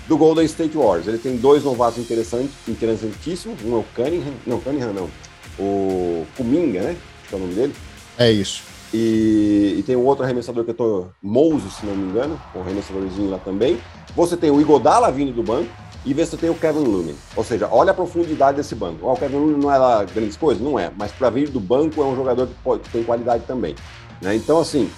do 0.09 0.17
Golden 0.17 0.45
State 0.47 0.77
Warriors. 0.77 1.07
Ele 1.07 1.19
tem 1.19 1.37
dois 1.37 1.65
novatos 1.65 1.99
interessantes, 1.99 2.53
interessantíssimos. 2.67 3.63
Um 3.63 3.77
é 3.77 3.79
o 3.79 3.85
Cunningham, 3.95 4.35
não, 4.47 4.61
Cunningham 4.61 4.93
não, 4.93 5.11
o 5.59 6.27
Kuminga, 6.37 6.81
né? 6.81 6.91
Acho 6.91 7.29
que 7.29 7.35
é 7.35 7.39
o 7.39 7.41
nome 7.41 7.55
dele. 7.55 7.75
É 8.19 8.31
isso. 8.31 8.63
E, 8.97 9.75
e 9.79 9.83
tem 9.83 9.97
um 9.97 10.05
outro 10.07 10.23
arremessador 10.23 10.63
que 10.63 10.71
eu 10.71 10.75
tô, 10.75 11.07
Moses, 11.21 11.73
se 11.73 11.85
não 11.85 11.97
me 11.97 12.11
engano, 12.11 12.41
um 12.55 12.61
arremessadorzinho 12.61 13.29
lá 13.29 13.39
também. 13.39 13.77
Você 14.15 14.37
tem 14.37 14.53
o 14.53 14.61
Igodala 14.61 15.11
vindo 15.11 15.33
do 15.33 15.43
banco, 15.43 15.69
e 16.07 16.13
você 16.15 16.37
tem 16.37 16.49
o 16.49 16.55
Kevin 16.55 16.85
Looney. 16.85 17.17
Ou 17.35 17.43
seja, 17.43 17.69
olha 17.71 17.91
a 17.91 17.95
profundidade 17.95 18.59
desse 18.59 18.75
banco. 18.75 19.11
o 19.11 19.17
Kevin 19.17 19.37
Looney 19.37 19.61
não 19.61 19.73
é 19.73 19.79
lá 19.79 20.05
grandes 20.05 20.37
coisas? 20.37 20.63
Não 20.63 20.79
é. 20.79 20.93
Mas 20.97 21.11
para 21.11 21.31
vir 21.31 21.49
do 21.49 21.59
banco 21.59 22.01
é 22.03 22.05
um 22.05 22.15
jogador 22.15 22.47
que, 22.47 22.55
pode, 22.63 22.83
que 22.83 22.91
tem 22.91 23.03
qualidade 23.03 23.45
também. 23.47 23.75
Né? 24.21 24.37
Então, 24.37 24.61
assim, 24.61 24.89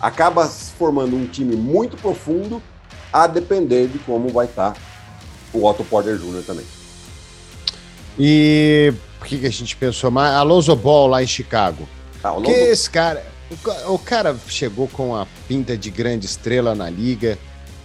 acaba 0.00 0.46
se 0.46 0.72
formando 0.72 1.14
um 1.14 1.26
time 1.26 1.54
muito 1.54 1.96
profundo 1.96 2.60
a 3.12 3.26
depender 3.26 3.86
de 3.86 3.98
como 4.00 4.28
vai 4.30 4.46
estar 4.46 4.72
tá 4.72 4.80
o 5.52 5.64
Otto 5.64 5.84
Porter 5.84 6.16
Jr. 6.16 6.42
também. 6.44 6.64
E 8.18 8.92
por 9.18 9.28
que, 9.28 9.38
que 9.38 9.46
a 9.46 9.52
gente 9.52 9.76
pensou 9.76 10.10
mais? 10.10 10.34
Alonso 10.34 10.74
Ball 10.74 11.06
lá 11.06 11.22
em 11.22 11.26
Chicago. 11.26 11.86
Ah, 12.24 12.30
Alonso... 12.30 12.46
Que 12.46 12.50
esse 12.50 12.90
cara, 12.90 13.22
o, 13.88 13.98
cara 13.98 14.36
chegou 14.48 14.88
com 14.88 15.14
a 15.14 15.26
pinta 15.46 15.76
de 15.76 15.90
grande 15.90 16.26
estrela 16.26 16.74
na 16.74 16.90
liga 16.90 17.38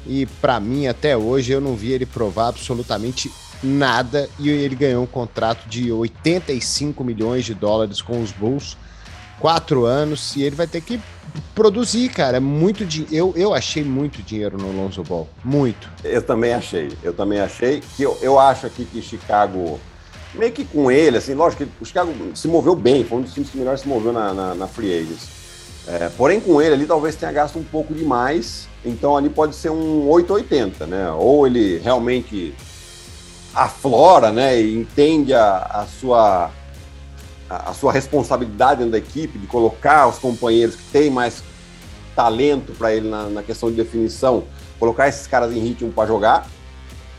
e 0.08 0.26
para 0.26 0.60
mim 0.60 0.88
até 0.88 1.16
hoje 1.16 1.52
eu 1.52 1.62
não 1.62 1.76
vi 1.76 1.92
ele 1.92 2.06
provar 2.06 2.48
absolutamente 2.48 3.32
nada 3.62 4.28
e 4.40 4.50
ele 4.50 4.76
ganhou 4.76 5.04
um 5.04 5.08
contrato 5.08 5.68
de 5.68 5.92
85 5.92 7.04
milhões 7.04 7.46
de 7.46 7.54
dólares 7.54 8.02
com 8.02 8.22
os 8.22 8.32
Bulls, 8.32 8.76
quatro 9.40 9.86
anos 9.86 10.36
e 10.36 10.42
ele 10.42 10.56
vai 10.56 10.66
ter 10.66 10.82
que 10.82 11.00
produzir, 11.54 12.10
cara. 12.10 12.38
É 12.38 12.40
muito 12.40 12.84
eu, 13.12 13.32
eu 13.36 13.54
achei 13.54 13.84
muito 13.84 14.24
dinheiro 14.24 14.58
no 14.58 14.72
Lonzo 14.72 15.04
Ball, 15.04 15.30
muito. 15.44 15.90
Eu 16.04 16.24
também 16.24 16.54
achei, 16.54 16.92
eu 17.04 17.14
também 17.14 17.40
achei 17.40 17.82
que 17.96 18.02
eu, 18.02 18.18
eu 18.22 18.40
acho 18.40 18.66
aqui 18.66 18.84
que 18.84 19.00
Chicago 19.00 19.80
meio 20.34 20.52
que 20.52 20.66
com 20.66 20.90
ele, 20.90 21.18
assim, 21.18 21.36
lógico 21.36 21.66
que 21.66 21.72
o 21.84 21.86
Chicago 21.86 22.14
se 22.34 22.48
moveu 22.48 22.76
bem, 22.76 23.04
foi 23.04 23.20
um 23.20 23.22
dos 23.22 23.34
times 23.34 23.50
que 23.50 23.58
melhor 23.58 23.78
se 23.78 23.88
moveu 23.88 24.12
na, 24.12 24.34
na, 24.34 24.56
na 24.56 24.68
Free 24.68 24.92
Agents. 24.92 25.41
É, 25.88 26.10
porém, 26.10 26.40
com 26.40 26.62
ele 26.62 26.76
ali, 26.76 26.86
talvez 26.86 27.16
tenha 27.16 27.32
gasto 27.32 27.58
um 27.58 27.64
pouco 27.64 27.94
demais. 27.94 28.68
Então, 28.86 29.18
ali 29.18 29.30
pode 29.30 29.56
ser 29.56 29.70
um 29.70 30.08
880, 30.10 30.88
né? 30.88 31.12
Ou 31.12 31.46
ele 31.48 31.80
realmente 31.80 32.54
aflora, 33.54 34.32
né? 34.32 34.62
E 34.62 34.76
entende 34.76 35.34
a, 35.34 35.58
a 35.58 35.86
sua 35.88 36.52
a, 37.52 37.72
a 37.72 37.74
sua 37.74 37.92
responsabilidade 37.92 38.78
dentro 38.78 38.94
da 38.94 38.98
equipe 38.98 39.38
de 39.38 39.46
colocar 39.46 40.08
os 40.08 40.18
companheiros 40.18 40.76
que 40.76 40.84
têm 40.84 41.10
mais 41.10 41.44
talento 42.16 42.72
para 42.74 42.94
ele 42.94 43.10
na, 43.10 43.24
na, 43.26 43.44
questão 43.44 43.70
de 43.70 43.76
definição, 43.76 44.44
colocar 44.80 45.08
esses 45.08 45.28
caras 45.28 45.52
em 45.52 45.60
ritmo 45.60 45.92
para 45.92 46.08
jogar. 46.08 46.48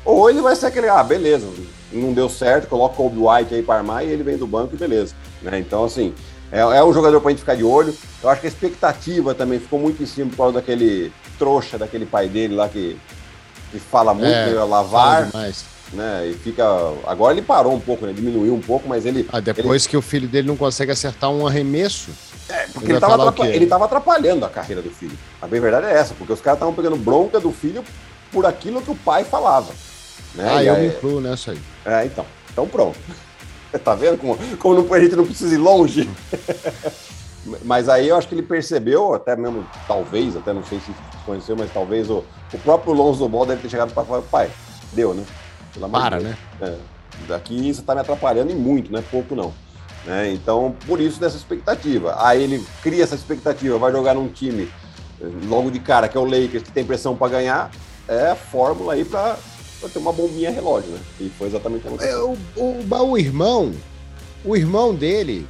Ou 0.04 0.28
ele 0.28 0.40
vai 0.40 0.56
ser 0.56 0.66
aquele, 0.66 0.88
ah, 0.88 1.02
beleza, 1.02 1.46
não 1.92 2.12
deu 2.12 2.28
certo, 2.28 2.66
coloca 2.66 2.94
o 2.94 2.96
Kobe 2.96 3.18
White 3.18 3.54
aí 3.54 3.62
para 3.62 3.76
armar 3.76 4.04
e 4.04 4.08
ele 4.08 4.22
vem 4.22 4.36
do 4.36 4.46
banco 4.46 4.74
e 4.74 4.78
beleza. 4.78 5.14
Né? 5.42 5.58
Então, 5.58 5.84
assim, 5.84 6.14
é, 6.52 6.60
é 6.60 6.84
um 6.84 6.92
jogador 6.92 7.18
para 7.20 7.30
a 7.30 7.32
gente 7.32 7.40
ficar 7.40 7.54
de 7.54 7.64
olho. 7.64 7.96
Eu 8.22 8.28
acho 8.28 8.42
que 8.42 8.46
a 8.46 8.50
expectativa 8.50 9.34
também 9.34 9.58
ficou 9.58 9.80
muito 9.80 10.02
em 10.02 10.06
cima 10.06 10.28
por 10.28 10.36
causa 10.36 10.52
daquele 10.52 11.10
trouxa, 11.38 11.78
daquele 11.78 12.04
pai 12.04 12.28
dele 12.28 12.54
lá 12.54 12.68
que, 12.68 12.98
que 13.70 13.80
fala 13.80 14.12
muito, 14.12 14.28
é, 14.28 14.52
lavar. 14.64 15.30
Né, 15.92 16.28
e 16.28 16.34
fica. 16.34 16.64
Agora 17.06 17.34
ele 17.34 17.42
parou 17.42 17.74
um 17.74 17.80
pouco, 17.80 18.06
né? 18.06 18.14
Diminuiu 18.14 18.54
um 18.54 18.60
pouco, 18.60 18.88
mas 18.88 19.04
ele. 19.04 19.28
Ah, 19.30 19.40
depois 19.40 19.82
ele... 19.82 19.90
que 19.90 19.96
o 19.96 20.00
filho 20.00 20.26
dele 20.26 20.48
não 20.48 20.56
consegue 20.56 20.90
acertar 20.90 21.30
um 21.30 21.46
arremesso. 21.46 22.10
É, 22.48 22.66
porque 22.72 22.90
ele, 22.90 22.94
estava 22.94 23.28
atrapalhando, 23.28 23.84
atrapalhando 23.84 24.44
a 24.46 24.48
carreira 24.48 24.80
do 24.80 24.90
filho. 24.90 25.16
A 25.40 25.46
bem 25.46 25.60
verdade 25.60 25.86
é 25.86 25.92
essa, 25.92 26.14
porque 26.14 26.32
os 26.32 26.40
caras 26.40 26.56
estavam 26.56 26.74
pegando 26.74 26.96
bronca 26.96 27.38
do 27.38 27.52
filho 27.52 27.84
por 28.30 28.46
aquilo 28.46 28.80
que 28.80 28.90
o 28.90 28.96
pai 28.96 29.22
falava. 29.22 29.70
Né? 30.34 30.48
Ah, 30.48 30.62
e 30.62 30.66
eu 30.66 30.74
aí... 30.74 30.80
me 30.82 30.88
incluo 30.88 31.20
nessa 31.20 31.52
aí. 31.52 31.60
É, 31.84 32.06
então. 32.06 32.24
Então 32.50 32.66
pronto. 32.66 32.98
tá 33.84 33.94
vendo 33.94 34.18
como, 34.18 34.38
como 34.58 34.74
não, 34.74 34.94
a 34.94 35.00
gente 35.00 35.16
não 35.16 35.24
precisa 35.24 35.54
ir 35.54 35.58
longe? 35.58 36.08
mas 37.64 37.88
aí 37.88 38.08
eu 38.08 38.16
acho 38.16 38.28
que 38.28 38.34
ele 38.34 38.42
percebeu, 38.42 39.14
até 39.14 39.34
mesmo, 39.36 39.66
talvez, 39.86 40.36
até 40.36 40.52
não 40.52 40.64
sei 40.64 40.78
se 40.80 40.92
conheceu, 41.24 41.56
mas 41.56 41.72
talvez 41.72 42.08
o, 42.10 42.24
o 42.52 42.58
próprio 42.58 42.92
Lonzo 42.92 43.28
Ball 43.28 43.46
deve 43.46 43.62
ter 43.62 43.68
chegado 43.68 43.92
para 43.92 44.04
falar, 44.04 44.22
pai, 44.22 44.50
deu, 44.92 45.14
né? 45.14 45.24
Para, 45.90 46.20
né? 46.20 46.36
É, 46.60 46.76
daqui 47.26 47.72
você 47.72 47.82
tá 47.82 47.94
me 47.94 48.00
atrapalhando 48.00 48.52
e 48.52 48.54
muito, 48.54 48.92
não 48.92 48.98
é 48.98 49.02
pouco 49.02 49.34
não. 49.34 49.52
Né? 50.04 50.32
Então, 50.32 50.76
por 50.86 51.00
isso 51.00 51.20
dessa 51.20 51.36
expectativa. 51.36 52.16
Aí 52.18 52.42
ele 52.42 52.64
cria 52.82 53.02
essa 53.02 53.14
expectativa, 53.14 53.78
vai 53.78 53.92
jogar 53.92 54.14
num 54.14 54.28
time 54.28 54.68
eh, 55.20 55.26
logo 55.46 55.70
de 55.70 55.78
cara, 55.78 56.08
que 56.08 56.16
é 56.16 56.20
o 56.20 56.24
Lakers, 56.24 56.64
que 56.64 56.72
tem 56.72 56.84
pressão 56.84 57.16
para 57.16 57.32
ganhar, 57.32 57.70
é 58.08 58.30
a 58.30 58.36
fórmula 58.36 58.94
aí 58.94 59.04
para 59.04 59.36
ter 59.88 59.98
uma 59.98 60.12
bombinha 60.12 60.50
relógio, 60.50 60.90
né? 60.90 61.00
E 61.20 61.30
foi 61.30 61.48
exatamente 61.48 61.86
o 61.86 61.98
que 61.98 62.04
é, 62.04 62.16
o, 62.16 62.36
o, 62.56 63.10
o 63.10 63.18
irmão, 63.18 63.72
o 64.44 64.56
irmão 64.56 64.94
dele, 64.94 65.46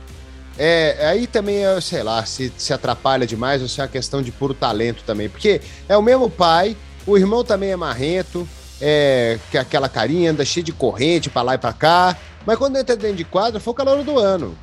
é, 0.58 1.06
aí 1.06 1.26
também, 1.26 1.64
é, 1.64 1.80
sei 1.80 2.02
lá, 2.02 2.24
se, 2.24 2.52
se 2.56 2.72
atrapalha 2.72 3.26
demais 3.26 3.62
ou 3.62 3.68
se 3.68 3.80
é 3.80 3.84
uma 3.84 3.88
questão 3.88 4.22
de 4.22 4.30
puro 4.30 4.54
talento 4.54 5.02
também. 5.04 5.28
Porque 5.28 5.60
é 5.88 5.96
o 5.96 6.02
mesmo 6.02 6.28
pai, 6.28 6.76
o 7.06 7.16
irmão 7.16 7.42
também 7.42 7.70
é 7.70 7.76
marrento, 7.76 8.46
é 8.80 9.38
que 9.50 9.56
aquela 9.56 9.88
carinha 9.88 10.30
anda 10.30 10.44
cheio 10.44 10.64
de 10.64 10.72
corrente 10.72 11.30
para 11.30 11.42
lá 11.42 11.54
e 11.54 11.58
para 11.58 11.72
cá. 11.72 12.16
Mas 12.44 12.58
quando 12.58 12.76
entra 12.76 12.96
dentro 12.96 13.16
de 13.16 13.24
quadro, 13.24 13.60
foi 13.60 13.72
o 13.72 13.76
calor 13.76 14.02
do 14.02 14.18
ano. 14.18 14.56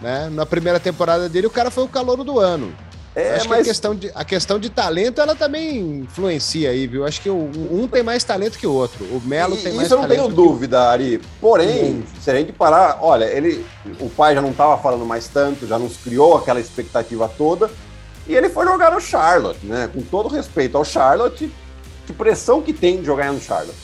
Né? 0.00 0.28
Na 0.30 0.46
primeira 0.46 0.78
temporada 0.78 1.28
dele, 1.28 1.46
o 1.46 1.50
cara 1.50 1.70
foi 1.70 1.84
o 1.84 1.88
calor 1.88 2.22
do 2.22 2.38
ano. 2.38 2.74
É, 3.16 3.36
acho 3.36 3.48
mas... 3.48 3.62
que 3.62 3.62
a 3.62 3.72
questão, 3.72 3.94
de, 3.94 4.12
a 4.14 4.24
questão 4.26 4.58
de 4.58 4.68
talento, 4.68 5.22
ela 5.22 5.34
também 5.34 6.00
influencia 6.00 6.68
aí, 6.68 6.86
viu? 6.86 7.06
Acho 7.06 7.22
que 7.22 7.30
o, 7.30 7.50
um 7.70 7.88
tem 7.88 8.02
mais 8.02 8.22
talento 8.22 8.58
que 8.58 8.66
o 8.66 8.72
outro. 8.72 9.06
O 9.06 9.22
Melo 9.24 9.56
tem 9.56 9.72
mais 9.72 9.88
talento. 9.88 9.88
Isso 9.88 9.94
eu 9.94 9.98
não 10.02 10.08
tenho 10.08 10.28
dúvida, 10.28 10.90
Ari. 10.90 11.22
Porém, 11.40 12.04
se 12.20 12.30
a 12.30 12.34
gente 12.34 12.52
parar, 12.52 12.98
olha, 13.00 13.24
ele, 13.24 13.64
o 14.00 14.10
pai 14.10 14.34
já 14.34 14.42
não 14.42 14.50
estava 14.50 14.76
falando 14.76 15.06
mais 15.06 15.28
tanto, 15.28 15.66
já 15.66 15.78
nos 15.78 15.96
criou 15.96 16.36
aquela 16.36 16.60
expectativa 16.60 17.26
toda. 17.26 17.70
E 18.28 18.34
ele 18.34 18.50
foi 18.50 18.66
jogar 18.66 18.92
no 18.92 19.00
Charlotte, 19.00 19.64
né? 19.64 19.88
Com 19.90 20.02
todo 20.02 20.28
respeito 20.28 20.76
ao 20.76 20.84
Charlotte, 20.84 21.50
que 22.06 22.12
pressão 22.12 22.60
que 22.60 22.74
tem 22.74 23.00
de 23.00 23.06
jogar 23.06 23.32
no 23.32 23.40
Charlotte. 23.40 23.78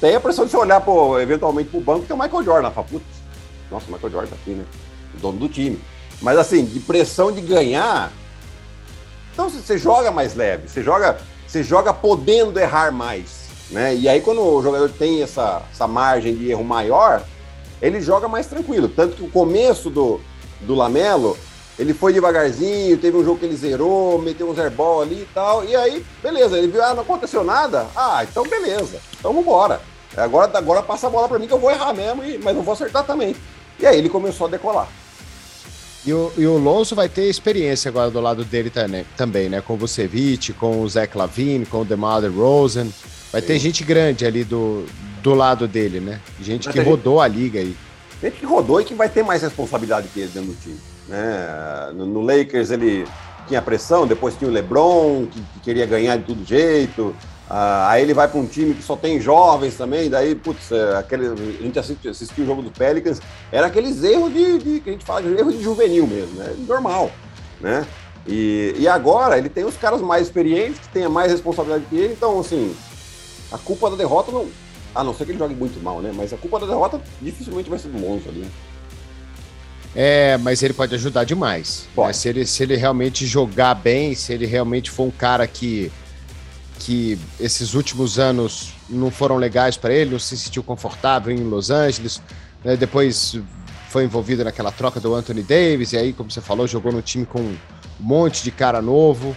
Tem 0.00 0.16
a 0.16 0.20
pressão 0.20 0.44
de 0.44 0.50
você 0.50 0.56
olhar 0.56 0.80
pro, 0.80 1.20
eventualmente 1.20 1.70
pro 1.70 1.80
banco, 1.80 2.04
tem 2.04 2.16
o 2.16 2.18
Michael 2.20 2.42
Jordan. 2.42 2.70
Fala, 2.72 2.86
putz, 2.90 3.04
nossa, 3.70 3.86
o 3.88 3.92
Michael 3.92 4.12
Jordan 4.12 4.30
tá 4.30 4.36
aqui, 4.42 4.50
né? 4.50 4.64
O 5.16 5.20
dono 5.20 5.38
do 5.38 5.48
time. 5.48 5.80
Mas 6.20 6.36
assim, 6.36 6.64
de 6.64 6.80
pressão 6.80 7.30
de 7.30 7.40
ganhar, 7.40 8.10
então 9.36 9.50
você 9.50 9.76
joga 9.76 10.10
mais 10.10 10.34
leve, 10.34 10.66
você 10.66 10.82
joga, 10.82 11.18
você 11.46 11.62
joga 11.62 11.92
podendo 11.92 12.58
errar 12.58 12.90
mais. 12.90 13.50
Né? 13.70 13.94
E 13.94 14.08
aí, 14.08 14.22
quando 14.22 14.40
o 14.40 14.62
jogador 14.62 14.88
tem 14.88 15.22
essa, 15.22 15.60
essa 15.70 15.86
margem 15.86 16.34
de 16.34 16.50
erro 16.50 16.64
maior, 16.64 17.22
ele 17.82 18.00
joga 18.00 18.26
mais 18.28 18.46
tranquilo. 18.46 18.88
Tanto 18.88 19.16
que 19.16 19.24
o 19.24 19.30
começo 19.30 19.90
do, 19.90 20.22
do 20.62 20.74
Lamelo, 20.74 21.36
ele 21.78 21.92
foi 21.92 22.14
devagarzinho, 22.14 22.96
teve 22.96 23.14
um 23.14 23.22
jogo 23.22 23.38
que 23.38 23.44
ele 23.44 23.56
zerou, 23.56 24.18
meteu 24.22 24.50
um 24.50 24.58
airball 24.58 25.02
ali 25.02 25.20
e 25.20 25.28
tal. 25.34 25.66
E 25.66 25.76
aí, 25.76 26.02
beleza, 26.22 26.56
ele 26.56 26.68
viu, 26.68 26.82
ah, 26.82 26.94
não 26.94 27.02
aconteceu 27.02 27.44
nada? 27.44 27.88
Ah, 27.94 28.24
então 28.24 28.42
beleza, 28.44 28.98
então 29.18 29.34
vambora. 29.34 29.82
Agora, 30.16 30.50
agora 30.56 30.82
passa 30.82 31.08
a 31.08 31.10
bola 31.10 31.28
para 31.28 31.38
mim 31.38 31.46
que 31.46 31.52
eu 31.52 31.60
vou 31.60 31.70
errar 31.70 31.92
mesmo, 31.92 32.22
mas 32.42 32.56
não 32.56 32.62
vou 32.62 32.72
acertar 32.72 33.04
também. 33.04 33.36
E 33.78 33.86
aí 33.86 33.98
ele 33.98 34.08
começou 34.08 34.46
a 34.46 34.50
decolar. 34.50 34.88
E 36.06 36.12
o, 36.12 36.32
e 36.38 36.46
o 36.46 36.56
Lonzo 36.56 36.94
vai 36.94 37.08
ter 37.08 37.24
experiência 37.24 37.88
agora 37.88 38.10
do 38.10 38.20
lado 38.20 38.44
dele 38.44 38.72
também, 39.16 39.48
né? 39.48 39.60
Com 39.60 39.74
o 39.74 39.76
Vucevic, 39.76 40.52
com 40.52 40.80
o 40.80 40.88
Zach 40.88 41.18
Lavine, 41.18 41.66
com 41.66 41.80
o 41.80 41.84
DeMar 41.84 42.20
DeRozan. 42.20 42.86
Vai 43.32 43.40
Sim. 43.40 43.46
ter 43.48 43.58
gente 43.58 43.82
grande 43.82 44.24
ali 44.24 44.44
do, 44.44 44.86
do 45.20 45.34
lado 45.34 45.66
dele, 45.66 45.98
né? 45.98 46.20
Gente 46.40 46.66
vai 46.66 46.74
que 46.74 46.80
rodou 46.80 47.20
gente, 47.20 47.24
a 47.24 47.36
liga 47.36 47.58
aí. 47.58 47.76
Gente 48.22 48.36
que 48.36 48.46
rodou 48.46 48.80
e 48.80 48.84
que 48.84 48.94
vai 48.94 49.08
ter 49.08 49.24
mais 49.24 49.42
responsabilidade 49.42 50.06
que 50.14 50.20
ele 50.20 50.30
dentro 50.32 50.52
do 50.52 50.60
time. 50.60 50.78
Né? 51.08 51.92
No, 51.94 52.06
no 52.06 52.20
Lakers 52.20 52.70
ele 52.70 53.04
tinha 53.48 53.60
pressão, 53.60 54.06
depois 54.06 54.36
tinha 54.36 54.48
o 54.48 54.52
LeBron, 54.52 55.26
que, 55.26 55.40
que 55.40 55.60
queria 55.60 55.86
ganhar 55.86 56.16
de 56.18 56.24
todo 56.24 56.44
jeito. 56.46 57.16
Ah, 57.48 57.90
aí 57.90 58.02
ele 58.02 58.12
vai 58.12 58.26
para 58.26 58.40
um 58.40 58.46
time 58.46 58.74
que 58.74 58.82
só 58.82 58.96
tem 58.96 59.20
jovens 59.20 59.76
também, 59.76 60.10
daí, 60.10 60.34
putz, 60.34 60.72
é, 60.72 60.96
aquele, 60.96 61.28
a 61.28 61.62
gente 61.62 61.78
assistiu, 61.78 62.10
assistiu 62.10 62.42
o 62.44 62.46
jogo 62.46 62.62
do 62.62 62.72
Pelicans, 62.72 63.20
era 63.52 63.68
aqueles 63.68 64.02
erros 64.02 64.32
de, 64.32 64.58
de, 64.58 64.80
que 64.80 64.90
a 64.90 64.92
gente 64.92 65.04
fala 65.04 65.22
de 65.22 65.28
erro 65.28 65.52
de 65.52 65.62
juvenil 65.62 66.06
mesmo, 66.08 66.34
né? 66.34 66.54
Normal, 66.66 67.10
né? 67.60 67.86
E, 68.26 68.74
e 68.76 68.88
agora 68.88 69.38
ele 69.38 69.48
tem 69.48 69.64
os 69.64 69.76
caras 69.76 70.00
mais 70.00 70.26
experientes, 70.26 70.80
que 70.80 70.88
tenham 70.88 71.10
mais 71.10 71.30
responsabilidade 71.30 71.86
que 71.88 71.96
ele, 71.96 72.14
então, 72.14 72.40
assim, 72.40 72.74
a 73.52 73.58
culpa 73.58 73.90
da 73.90 73.96
derrota 73.96 74.32
não. 74.32 74.48
A 74.94 75.04
não 75.04 75.14
ser 75.14 75.26
que 75.26 75.32
ele 75.32 75.38
jogue 75.38 75.54
muito 75.54 75.78
mal, 75.82 76.00
né? 76.00 76.10
Mas 76.14 76.32
a 76.32 76.38
culpa 76.38 76.58
da 76.58 76.66
derrota 76.66 77.00
dificilmente 77.20 77.68
vai 77.68 77.78
ser 77.78 77.88
do 77.88 78.00
Lonzo 78.00 78.30
ali. 78.30 78.40
Né? 78.40 78.50
É, 79.94 80.38
mas 80.38 80.62
ele 80.62 80.72
pode 80.72 80.94
ajudar 80.94 81.24
demais. 81.24 81.86
Né? 81.96 82.12
Se, 82.14 82.28
ele, 82.28 82.46
se 82.46 82.62
ele 82.62 82.76
realmente 82.76 83.26
jogar 83.26 83.74
bem, 83.74 84.14
se 84.14 84.32
ele 84.32 84.46
realmente 84.46 84.90
for 84.90 85.04
um 85.04 85.10
cara 85.10 85.46
que 85.46 85.92
que 86.78 87.18
esses 87.40 87.74
últimos 87.74 88.18
anos 88.18 88.72
não 88.88 89.10
foram 89.10 89.36
legais 89.36 89.76
para 89.76 89.92
ele, 89.92 90.10
não 90.10 90.18
se 90.18 90.36
sentiu 90.36 90.62
confortável 90.62 91.34
em 91.34 91.42
Los 91.42 91.70
Angeles, 91.70 92.22
né? 92.64 92.76
depois 92.76 93.38
foi 93.88 94.04
envolvido 94.04 94.44
naquela 94.44 94.70
troca 94.70 95.00
do 95.00 95.14
Anthony 95.14 95.42
Davis, 95.42 95.92
e 95.92 95.96
aí, 95.96 96.12
como 96.12 96.30
você 96.30 96.40
falou, 96.40 96.66
jogou 96.66 96.92
no 96.92 97.02
time 97.02 97.24
com 97.24 97.40
um 97.40 97.56
monte 97.98 98.42
de 98.42 98.50
cara 98.50 98.82
novo, 98.82 99.30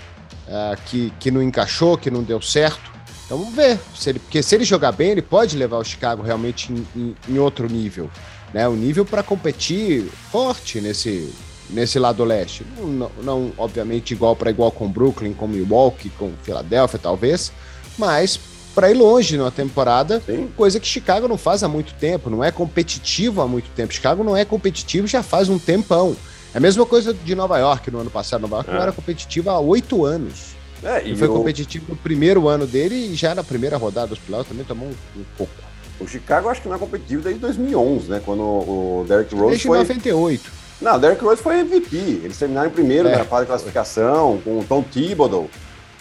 uh, 0.48 0.80
que, 0.86 1.14
que 1.20 1.32
não 1.32 1.42
encaixou, 1.42 1.98
que 1.98 2.12
não 2.12 2.24
deu 2.24 2.42
certo. 2.42 2.92
Então 3.26 3.38
vamos 3.38 3.54
ver, 3.54 3.80
se 3.96 4.10
ele, 4.10 4.20
porque 4.20 4.42
se 4.42 4.56
ele 4.56 4.66
jogar 4.66 4.92
bem, 4.92 5.12
ele 5.12 5.22
pode 5.22 5.56
levar 5.56 5.78
o 5.78 5.84
Chicago 5.84 6.24
realmente 6.24 6.74
em, 6.74 6.88
em, 6.96 7.16
em 7.30 7.40
outro 7.40 7.68
nível. 7.70 8.10
Né? 8.54 8.68
Um 8.68 8.76
nível 8.76 9.06
para 9.06 9.22
competir 9.22 10.06
forte 10.32 10.82
nesse, 10.82 11.32
nesse 11.70 12.00
lado 12.00 12.24
leste. 12.24 12.66
Não, 12.78 13.12
não, 13.22 13.52
obviamente, 13.58 14.12
igual 14.12 14.36
para 14.36 14.50
igual 14.50 14.72
com 14.72 14.88
Brooklyn, 14.88 15.34
com 15.34 15.48
Milwaukee, 15.48 16.10
com 16.10 16.32
Filadélfia, 16.44 17.00
talvez, 17.00 17.52
mas 17.98 18.40
para 18.74 18.92
ir 18.92 18.94
longe 18.94 19.38
numa 19.38 19.52
temporada, 19.52 20.22
Sim. 20.26 20.50
coisa 20.56 20.80
que 20.80 20.88
Chicago 20.88 21.28
não 21.28 21.38
faz 21.38 21.64
há 21.64 21.68
muito 21.68 21.94
tempo, 21.96 22.30
não 22.30 22.44
é 22.44 22.52
competitivo 22.52 23.42
há 23.42 23.48
muito 23.48 23.70
tempo. 23.72 23.94
Chicago 23.94 24.24
não 24.24 24.38
é 24.38 24.46
competitivo 24.46 25.08
já 25.08 25.22
faz 25.22 25.50
um 25.50 25.60
tempão. 25.60 26.16
É 26.54 26.58
a 26.58 26.62
mesma 26.62 26.86
coisa 26.86 27.14
de 27.14 27.36
Nova 27.36 27.58
York 27.60 27.92
no 27.92 28.00
ano 28.00 28.10
passado. 28.10 28.42
Nova 28.42 28.58
York 28.58 28.70
é. 28.70 28.74
não 28.74 28.82
era 28.82 28.92
competitivo 28.92 29.50
há 29.50 29.60
oito 29.60 30.06
anos. 30.06 30.56
É, 30.82 31.02
Ele 31.02 31.16
foi 31.16 31.28
o... 31.28 31.34
competitivo 31.34 31.86
no 31.90 31.96
primeiro 31.96 32.48
ano 32.48 32.66
dele 32.66 32.96
e 32.96 33.16
já 33.16 33.36
na 33.36 33.44
primeira 33.44 33.78
rodada 33.78 34.08
dos 34.08 34.20
playoffs 34.20 34.50
também 34.50 34.66
tomou 34.66 34.88
um, 34.88 35.20
um 35.20 35.26
pouco. 35.38 35.54
O 36.00 36.08
Chicago 36.08 36.48
acho 36.48 36.62
que 36.62 36.70
não 36.70 36.76
é 36.76 36.80
competitivo 36.80 37.22
desde 37.22 37.42
2011, 37.42 38.10
né? 38.10 38.22
Quando 38.24 38.42
o 38.42 39.06
Derrick 39.08 39.36
Rose 39.36 39.50
desde 39.50 39.68
foi... 39.68 39.80
98. 39.80 40.59
Não, 40.82 40.96
o 40.96 41.00
Derrick 41.00 41.24
Rose 41.24 41.42
foi 41.42 41.60
MVP. 41.60 41.98
Eles 42.24 42.38
terminaram 42.38 42.70
primeiro 42.70 43.10
é. 43.10 43.18
na 43.18 43.26
fase 43.26 43.44
de 43.44 43.48
classificação 43.48 44.40
com 44.44 44.60
o 44.60 44.64
Tom 44.64 44.82
Thibodeau, 44.82 45.50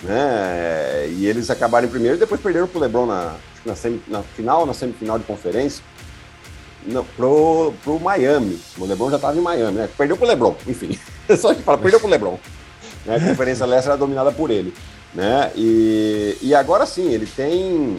né? 0.02 1.08
E 1.10 1.26
eles 1.26 1.50
acabaram 1.50 1.86
em 1.86 1.90
primeiro 1.90 2.16
e 2.16 2.20
depois 2.20 2.40
perderam 2.40 2.68
pro 2.68 2.78
LeBron 2.78 3.06
na, 3.06 3.34
na, 3.64 3.74
semi, 3.74 4.00
na 4.06 4.22
final, 4.22 4.64
na 4.64 4.74
semifinal 4.74 5.18
de 5.18 5.24
conferência. 5.24 5.82
Não, 6.86 7.04
pro, 7.04 7.74
pro 7.82 7.98
Miami. 7.98 8.58
O 8.78 8.86
LeBron 8.86 9.10
já 9.10 9.16
estava 9.16 9.36
em 9.36 9.42
Miami, 9.42 9.78
né? 9.78 9.88
Perdeu 9.98 10.16
pro 10.16 10.26
LeBron, 10.26 10.54
enfim. 10.66 10.98
Só 11.36 11.52
que 11.54 11.62
fala, 11.62 11.78
perdeu 11.78 11.98
pro 11.98 12.08
LeBron. 12.08 12.38
Né? 13.04 13.16
A 13.16 13.20
Conferência 13.20 13.66
Leste 13.66 13.88
era 13.88 13.96
dominada 13.96 14.30
por 14.30 14.50
ele. 14.50 14.72
Né? 15.14 15.50
E, 15.56 16.36
e 16.40 16.54
agora 16.54 16.86
sim, 16.86 17.10
ele 17.10 17.26
tem, 17.26 17.96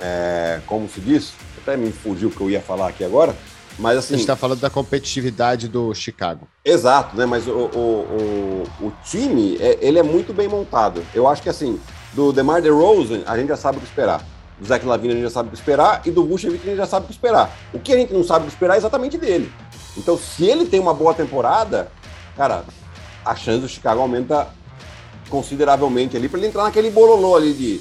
é, 0.00 0.60
como 0.66 0.88
se 0.88 1.00
diz, 1.00 1.32
até 1.62 1.76
me 1.76 1.92
fugiu 1.92 2.28
o 2.28 2.32
que 2.32 2.40
eu 2.40 2.50
ia 2.50 2.60
falar 2.60 2.88
aqui 2.88 3.04
agora, 3.04 3.34
mas 3.78 3.98
assim. 3.98 4.14
A 4.14 4.16
gente 4.16 4.24
está 4.24 4.36
falando 4.36 4.60
da 4.60 4.70
competitividade 4.70 5.68
do 5.68 5.94
Chicago. 5.94 6.48
Exato, 6.64 7.16
né? 7.16 7.24
Mas 7.24 7.46
o, 7.46 7.52
o, 7.52 8.64
o, 8.80 8.86
o 8.86 8.92
time, 9.04 9.56
é, 9.60 9.78
ele 9.80 9.98
é 9.98 10.02
muito 10.02 10.32
bem 10.32 10.48
montado. 10.48 11.02
Eu 11.14 11.28
acho 11.28 11.42
que 11.42 11.48
assim, 11.48 11.78
do 12.12 12.32
DeMar 12.32 12.60
DeRozan, 12.60 13.22
a 13.26 13.36
gente 13.38 13.48
já 13.48 13.56
sabe 13.56 13.78
o 13.78 13.80
que 13.80 13.86
esperar. 13.86 14.24
Do 14.58 14.66
Zach 14.66 14.84
Lavine 14.84 15.12
a 15.12 15.16
gente 15.16 15.24
já 15.24 15.30
sabe 15.30 15.48
o 15.48 15.52
que 15.52 15.56
esperar 15.56 16.02
e 16.04 16.10
do 16.10 16.26
Vucevic 16.26 16.62
a 16.64 16.70
gente 16.70 16.78
já 16.78 16.86
sabe 16.86 17.04
o 17.04 17.06
que 17.06 17.12
esperar. 17.12 17.56
O 17.72 17.78
que 17.78 17.92
a 17.92 17.96
gente 17.96 18.12
não 18.12 18.24
sabe 18.24 18.44
o 18.44 18.48
que 18.48 18.52
esperar 18.52 18.74
é 18.74 18.78
exatamente 18.78 19.16
dele. 19.16 19.52
Então, 19.96 20.18
se 20.18 20.44
ele 20.44 20.66
tem 20.66 20.80
uma 20.80 20.92
boa 20.92 21.14
temporada, 21.14 21.90
cara, 22.36 22.64
a 23.24 23.36
chance 23.36 23.60
do 23.60 23.68
Chicago 23.68 24.00
aumenta 24.00 24.48
consideravelmente 25.28 26.16
ali 26.16 26.28
para 26.28 26.38
ele 26.38 26.48
entrar 26.48 26.64
naquele 26.64 26.90
bololô 26.90 27.36
ali 27.36 27.52
de 27.52 27.80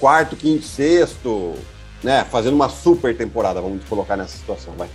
quarto, 0.00 0.34
quinto, 0.34 0.64
sexto, 0.64 1.54
né? 2.02 2.24
Fazendo 2.24 2.54
uma 2.54 2.68
super 2.68 3.16
temporada, 3.16 3.60
vamos 3.60 3.84
colocar 3.84 4.16
nessa 4.16 4.36
situação, 4.36 4.74
vai. 4.76 4.88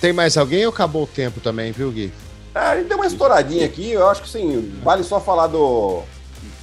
Tem 0.00 0.12
mais 0.12 0.36
alguém 0.36 0.64
ou 0.64 0.72
acabou 0.72 1.04
o 1.04 1.06
tempo 1.06 1.40
também, 1.40 1.72
viu, 1.72 1.90
Gui? 1.90 2.12
É, 2.54 2.58
a 2.60 2.76
gente 2.76 2.88
deu 2.88 2.96
uma 2.96 3.06
estouradinha 3.06 3.66
aqui, 3.66 3.90
eu 3.90 4.08
acho 4.08 4.22
que 4.22 4.28
sim, 4.28 4.72
vale 4.82 5.02
só 5.02 5.20
falar 5.20 5.48
do, 5.48 6.02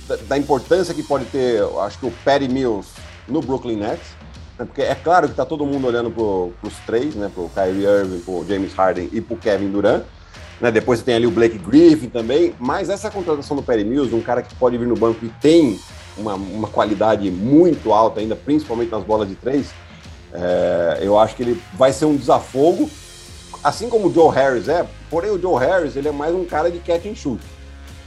da, 0.07 0.15
da 0.15 0.37
importância 0.37 0.93
que 0.93 1.03
pode 1.03 1.25
ter, 1.25 1.61
acho 1.81 1.99
que 1.99 2.05
o 2.05 2.11
Perry 2.23 2.47
Mills 2.47 2.89
no 3.27 3.41
Brooklyn 3.41 3.77
Nets, 3.77 4.07
né? 4.57 4.65
porque 4.65 4.81
é 4.81 4.95
claro 4.95 5.27
que 5.27 5.35
tá 5.35 5.45
todo 5.45 5.65
mundo 5.65 5.87
olhando 5.87 6.09
pro, 6.11 6.53
pros 6.61 6.73
três, 6.85 7.15
né? 7.15 7.29
Pro 7.33 7.49
Kyrie 7.49 7.83
Irving, 7.83 8.19
pro 8.19 8.45
James 8.47 8.73
Harden 8.73 9.09
e 9.11 9.19
pro 9.19 9.35
Kevin 9.35 9.69
Durant, 9.69 10.03
né? 10.61 10.71
Depois 10.71 10.99
você 10.99 11.05
tem 11.05 11.15
ali 11.15 11.27
o 11.27 11.31
Blake 11.31 11.57
Griffin 11.57 12.09
também, 12.09 12.55
mas 12.59 12.89
essa 12.89 13.11
contratação 13.11 13.55
do 13.55 13.63
Perry 13.63 13.83
Mills, 13.83 14.13
um 14.15 14.21
cara 14.21 14.41
que 14.41 14.55
pode 14.55 14.77
vir 14.77 14.87
no 14.87 14.95
banco 14.95 15.25
e 15.25 15.29
tem 15.41 15.79
uma, 16.17 16.35
uma 16.35 16.67
qualidade 16.67 17.29
muito 17.29 17.91
alta 17.91 18.19
ainda, 18.19 18.35
principalmente 18.35 18.91
nas 18.91 19.03
bolas 19.03 19.27
de 19.27 19.35
três, 19.35 19.67
é, 20.33 20.99
eu 21.01 21.17
acho 21.19 21.35
que 21.35 21.43
ele 21.43 21.61
vai 21.73 21.91
ser 21.91 22.05
um 22.05 22.15
desafogo, 22.15 22.89
assim 23.65 23.89
como 23.89 24.09
o 24.09 24.13
Joe 24.13 24.33
Harris 24.33 24.67
é, 24.67 24.85
porém 25.09 25.31
o 25.31 25.41
Joe 25.41 25.59
Harris 25.59 25.95
ele 25.95 26.07
é 26.07 26.11
mais 26.11 26.35
um 26.35 26.45
cara 26.45 26.69
de 26.69 26.77
catch 26.79 27.07
and 27.07 27.15
shoot. 27.15 27.41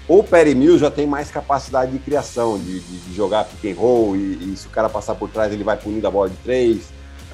O 0.06 0.22
Perry 0.22 0.54
Mills 0.54 0.78
já 0.78 0.90
tem 0.90 1.06
mais 1.06 1.30
capacidade 1.30 1.92
de 1.92 1.98
criação, 1.98 2.58
de, 2.58 2.80
de, 2.80 2.98
de 2.98 3.14
jogar 3.14 3.44
pick 3.44 3.76
and 3.76 3.78
roll, 3.78 4.16
e, 4.16 4.52
e, 4.52 4.56
se 4.56 4.66
o 4.66 4.70
cara 4.70 4.88
passar 4.88 5.14
por 5.16 5.28
trás 5.28 5.52
ele 5.52 5.64
vai 5.64 5.76
punindo 5.76 6.06
a 6.06 6.10
bola 6.10 6.30
de 6.30 6.36
três, 6.36 6.84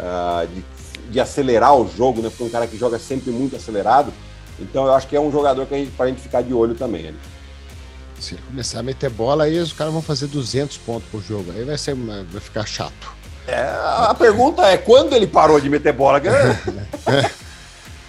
uh, 0.01 0.45
de, 0.49 0.65
de 1.11 1.21
acelerar 1.21 1.77
o 1.77 1.89
jogo, 1.89 2.21
né? 2.21 2.31
Porque 2.31 2.43
é 2.43 2.47
um 2.47 2.51
cara 2.51 2.67
que 2.67 2.77
joga 2.77 2.99
sempre 2.99 3.31
muito 3.31 3.55
acelerado. 3.55 4.13
Então 4.59 4.87
eu 4.87 4.95
acho 4.95 5.07
que 5.07 5.15
é 5.15 5.21
um 5.21 5.31
jogador 5.31 5.67
que 5.67 5.75
a 5.75 5.79
gente, 5.79 5.93
pra 5.93 6.09
gente 6.09 6.21
ficar 6.21 6.43
de 6.43 6.53
olho 6.53 6.75
também. 6.75 7.13
Né? 7.13 7.15
Se 8.19 8.35
ele 8.35 8.43
começar 8.43 8.81
a 8.81 8.83
meter 8.83 9.11
bola, 9.11 9.45
aí 9.45 9.57
os 9.59 9.73
caras 9.73 9.93
vão 9.93 10.03
fazer 10.03 10.27
200 10.27 10.79
pontos 10.79 11.09
por 11.11 11.23
jogo. 11.23 11.53
Aí 11.53 11.63
vai, 11.63 11.79
ser, 11.79 11.95
vai 11.95 12.41
ficar 12.41 12.67
chato. 12.67 13.13
É, 13.47 13.63
a 13.63 14.15
pergunta 14.19 14.63
é 14.67 14.79
quando 14.79 15.13
ele 15.13 15.29
parou 15.29 15.61
de 15.61 15.69
meter 15.69 15.93
bola? 15.93 16.21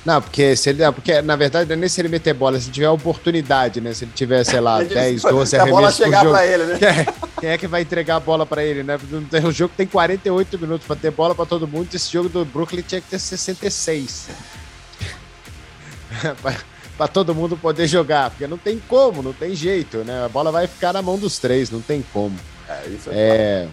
Não, 0.06 0.22
porque 0.22 0.56
se 0.56 0.70
ele. 0.70 0.92
Porque, 0.92 1.20
na 1.24 1.36
verdade, 1.36 1.68
não 1.68 1.74
é 1.74 1.80
nem 1.80 1.90
se 1.90 2.00
ele 2.00 2.10
meter 2.10 2.34
bola, 2.34 2.60
se 2.60 2.70
tiver 2.70 2.90
oportunidade, 2.90 3.82
né? 3.82 3.92
Se 3.92 4.04
ele 4.04 4.12
tiver, 4.14 4.44
sei 4.44 4.60
lá, 4.60 4.84
10, 4.84 5.24
12 5.24 5.56
arremessos. 5.56 5.56
a 5.56 5.66
bola 5.66 5.92
chegar 5.92 6.20
jogo, 6.20 6.32
pra 6.32 6.46
ele, 6.46 6.64
né? 6.66 6.78
Quem 6.78 6.88
é, 6.88 7.06
quem 7.40 7.50
é, 7.50 7.58
que 7.58 7.68
vai 7.68 7.82
entregar 7.82 8.18
a 8.18 8.20
bola 8.20 8.46
pra 8.46 8.64
ele, 8.64 8.84
né? 8.84 9.00
O 9.44 9.52
jogo 9.52 9.74
tem 9.76 9.88
48 9.88 10.60
minutos 10.60 10.86
pra 10.86 10.96
ter 10.96 11.10
bola 11.10 11.34
pra 11.34 11.46
todo 11.46 11.68
mundo. 11.68 11.88
Esse 11.92 12.12
jogo 12.12 12.30
do 12.30 12.46
Brooklyn 12.46 12.84
tinha 12.84 13.02
que 13.02 13.10
ter 13.10 13.18
66. 13.18 14.28
para 16.98 17.08
todo 17.08 17.34
mundo 17.34 17.58
poder 17.58 17.88
jogar, 17.88 18.30
porque 18.30 18.48
não 18.48 18.58
tem 18.58 18.80
como, 18.88 19.24
não 19.24 19.34
tem 19.34 19.56
jeito, 19.56 19.98
né? 20.00 20.24
A 20.24 20.30
bola 20.30 20.52
vai 20.52 20.68
ficar 20.68 20.94
na 20.94 21.02
mão 21.02 21.18
dos 21.18 21.40
três, 21.40 21.72
não 21.72 21.82
tem 21.82 22.06
como. 22.14 22.38
É, 22.70 22.88
isso 22.88 23.10
é. 23.12 23.16
é 23.16 23.68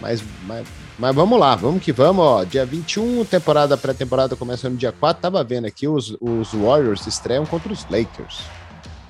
mas, 0.00 0.22
mas, 0.46 0.66
mas, 0.98 1.14
vamos 1.14 1.38
lá, 1.38 1.54
vamos 1.54 1.82
que 1.82 1.92
vamos, 1.92 2.24
ó. 2.24 2.44
Dia 2.44 2.64
21, 2.64 3.24
temporada, 3.26 3.76
pré-temporada 3.76 4.34
começa 4.34 4.68
no 4.70 4.76
dia 4.76 4.92
4. 4.92 5.20
Tava 5.20 5.44
vendo 5.44 5.66
aqui, 5.66 5.86
os, 5.86 6.16
os 6.20 6.52
Warriors 6.54 7.06
estreiam 7.06 7.44
contra 7.44 7.72
os 7.72 7.84
Lakers. 7.90 8.40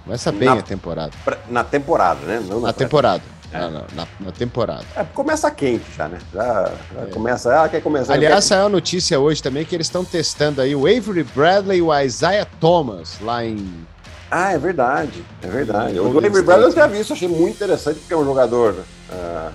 Começa 0.05 0.33
bem 0.33 0.49
na, 0.49 0.55
a 0.55 0.63
temporada. 0.63 1.13
Na 1.49 1.65
temporada, 1.65 2.21
né? 2.27 2.45
Não 2.49 2.61
na, 2.61 2.69
na 2.69 2.73
temporada. 2.73 3.23
É. 3.53 3.59
Na, 3.59 3.71
na, 3.71 4.09
na, 4.21 4.33
temporada. 4.33 4.85
É, 4.97 5.05
começa 5.05 5.51
quente 5.51 5.85
já, 5.97 6.09
né? 6.09 6.19
Já, 6.35 6.73
já 6.95 7.03
é. 7.03 7.07
começa. 7.07 7.63
Ah, 7.63 7.69
quer 7.69 7.81
começar. 7.81 8.15
Aliás, 8.15 8.45
saiu 8.45 8.67
a 8.67 8.69
notícia 8.69 9.19
hoje 9.19 9.43
também 9.43 9.65
que 9.65 9.75
eles 9.75 9.87
estão 9.87 10.05
testando 10.05 10.61
aí 10.61 10.75
o 10.75 10.81
Avery 10.87 11.23
Bradley 11.23 11.79
e 11.79 11.83
o 11.83 11.97
Isaiah 12.01 12.47
Thomas 12.61 13.19
lá 13.21 13.45
em. 13.45 13.87
Ah, 14.29 14.53
é 14.53 14.59
verdade. 14.59 15.25
É 15.43 15.47
verdade. 15.47 15.99
O, 16.01 16.13
o 16.13 16.19
Avery 16.19 16.43
Bradley 16.43 16.69
eu 16.69 16.75
já 16.75 16.87
vi 16.89 17.01
isso, 17.01 17.13
achei 17.13 17.29
muito 17.29 17.55
interessante, 17.55 18.01
porque 18.01 18.13
é 18.13 18.17
um 18.17 18.25
jogador 18.25 18.75
uh, 19.11 19.53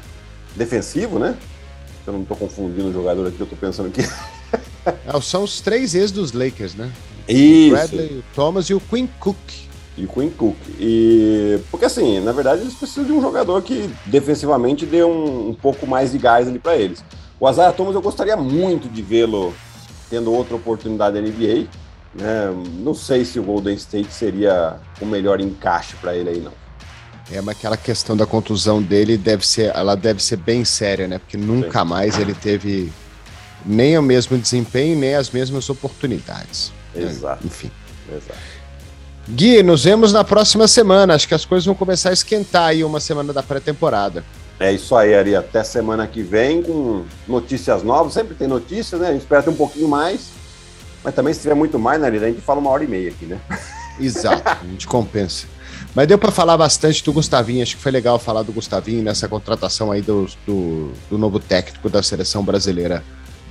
defensivo, 0.56 1.20
né? 1.20 1.36
Eu 2.06 2.14
não 2.14 2.22
estou 2.22 2.38
confundindo 2.38 2.90
o 2.90 2.94
jogador 2.94 3.28
aqui, 3.28 3.40
eu 3.40 3.44
estou 3.44 3.58
pensando 3.58 3.88
aqui. 3.88 4.02
é, 4.86 5.22
são 5.22 5.44
os 5.44 5.62
três 5.62 5.94
ex 5.94 6.12
dos 6.12 6.32
Lakers, 6.32 6.76
né? 6.76 6.92
Isso. 7.28 7.68
O 7.68 7.72
Bradley, 7.72 8.18
o 8.20 8.24
Thomas 8.34 8.66
e 8.66 8.74
o 8.74 8.80
Quinn 8.80 9.08
Cook 9.20 9.38
e 9.98 10.06
o 10.06 10.08
Quinn 10.08 10.30
Cook. 10.30 10.58
E 10.80 11.60
porque 11.70 11.86
assim, 11.86 12.20
na 12.20 12.32
verdade, 12.32 12.62
eles 12.62 12.74
precisam 12.74 13.04
de 13.04 13.12
um 13.12 13.22
jogador 13.22 13.62
que 13.62 13.90
defensivamente 14.06 14.86
dê 14.86 15.04
um, 15.04 15.50
um 15.50 15.54
pouco 15.54 15.86
mais 15.86 16.12
de 16.12 16.18
gás 16.18 16.48
ali 16.48 16.60
para 16.60 16.76
eles. 16.76 17.04
O 17.40 17.50
Isaiah 17.50 17.74
Thomas 17.74 17.96
eu 17.96 18.02
gostaria 18.02 18.38
muito 18.38 18.88
de 18.88 19.02
vê-lo 19.02 19.54
tendo 20.10 20.32
outra 20.32 20.56
oportunidade 20.56 21.20
na 21.20 21.28
NBA. 21.28 21.68
Né? 22.14 22.54
Não 22.80 22.94
sei 22.94 23.24
se 23.24 23.40
o 23.40 23.44
Golden 23.44 23.76
State 23.76 24.14
seria 24.14 24.78
o 25.02 25.06
melhor 25.06 25.40
encaixe 25.40 25.96
para 25.96 26.16
ele 26.16 26.30
aí, 26.30 26.40
não. 26.40 26.54
É, 27.32 27.40
mas 27.40 27.56
aquela 27.58 27.78
questão 27.78 28.18
da 28.18 28.26
contusão 28.26 28.82
dele 28.82 29.18
deve 29.18 29.48
ser, 29.48 29.74
ela 29.74 29.96
deve 29.96 30.22
ser 30.22 30.36
bem 30.36 30.66
séria, 30.66 31.08
né? 31.08 31.18
Porque 31.18 31.38
nunca 31.38 31.82
Sim. 31.82 31.88
mais 31.88 32.20
ele 32.20 32.34
teve 32.34 32.92
nem 33.66 33.98
o 33.98 34.02
mesmo 34.02 34.38
desempenho, 34.38 34.98
nem 34.98 35.16
as 35.16 35.30
mesmas 35.30 35.70
oportunidades. 35.70 36.74
Exato. 36.96 37.46
Enfim. 37.46 37.72
Exato. 38.10 38.40
Gui, 39.30 39.64
nos 39.64 39.84
vemos 39.86 40.12
na 40.12 40.24
próxima 40.24 40.68
semana. 40.68 41.16
Acho 41.16 41.28
que 41.28 41.34
as 41.34 41.46
coisas 41.46 41.66
vão 41.66 41.76
começar 41.76 42.10
a 42.10 42.14
esquentar 42.14 42.66
aí 42.66 42.84
uma 42.84 43.00
semana 43.00 43.32
da 43.32 43.42
pré-temporada. 43.42 44.26
É 44.60 44.74
isso 44.74 44.96
aí, 44.96 45.16
Ari. 45.16 45.36
Até 45.36 45.64
semana 45.64 46.06
que 46.08 46.22
vem 46.22 46.62
com 46.62 47.06
notícias 47.28 47.82
novas. 47.82 48.14
Sempre 48.14 48.36
tem 48.36 48.48
notícias, 48.48 49.00
né? 49.00 49.08
A 49.08 49.12
gente 49.14 49.22
espera 49.22 49.42
ter 49.42 49.52
um 49.52 49.56
pouquinho 49.56 49.88
mais. 49.88 50.32
Mas 51.04 51.16
também, 51.16 51.34
se 51.34 51.42
tiver 51.42 51.56
muito 51.56 51.80
mais, 51.80 52.00
né, 52.00 52.08
a 52.08 52.12
gente 52.12 52.42
fala 52.42 52.60
uma 52.60 52.70
hora 52.70 52.84
e 52.84 52.88
meia 52.88 53.10
aqui, 53.10 53.26
né? 53.26 53.40
Exato, 54.00 54.48
a 54.48 54.68
gente 54.68 54.88
compensa. 54.88 55.48
Mas 55.94 56.08
deu 56.08 56.18
para 56.18 56.32
falar 56.32 56.58
bastante 56.58 57.04
do 57.04 57.12
Gustavinho. 57.12 57.62
Acho 57.62 57.76
que 57.76 57.82
foi 57.82 57.92
legal 57.92 58.18
falar 58.18 58.44
do 58.44 58.54
Gustavinho 58.54 59.04
nessa 59.04 59.28
contratação 59.28 59.92
aí 59.92 60.02
do, 60.02 60.28
do, 60.46 60.94
do 61.10 61.18
novo 61.18 61.40
técnico 61.40 61.90
da 61.90 62.02
seleção 62.02 62.44
brasileira 62.44 63.04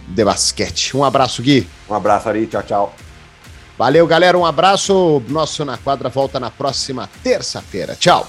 de 0.09 0.25
basquete. 0.25 0.97
Um 0.97 1.05
abraço, 1.05 1.43
Gui. 1.43 1.69
Um 1.89 1.95
abraço, 1.95 2.29
Ari. 2.29 2.47
Tchau, 2.47 2.63
tchau. 2.63 2.95
Valeu, 3.77 4.07
galera. 4.07 4.39
Um 4.39 4.47
abraço. 4.47 5.23
Nosso 5.29 5.65
Na 5.65 5.77
Quadra 5.77 6.09
volta 6.09 6.41
na 6.41 6.51
próxima 6.51 7.09
terça-feira. 7.23 7.95
Tchau. 7.95 8.27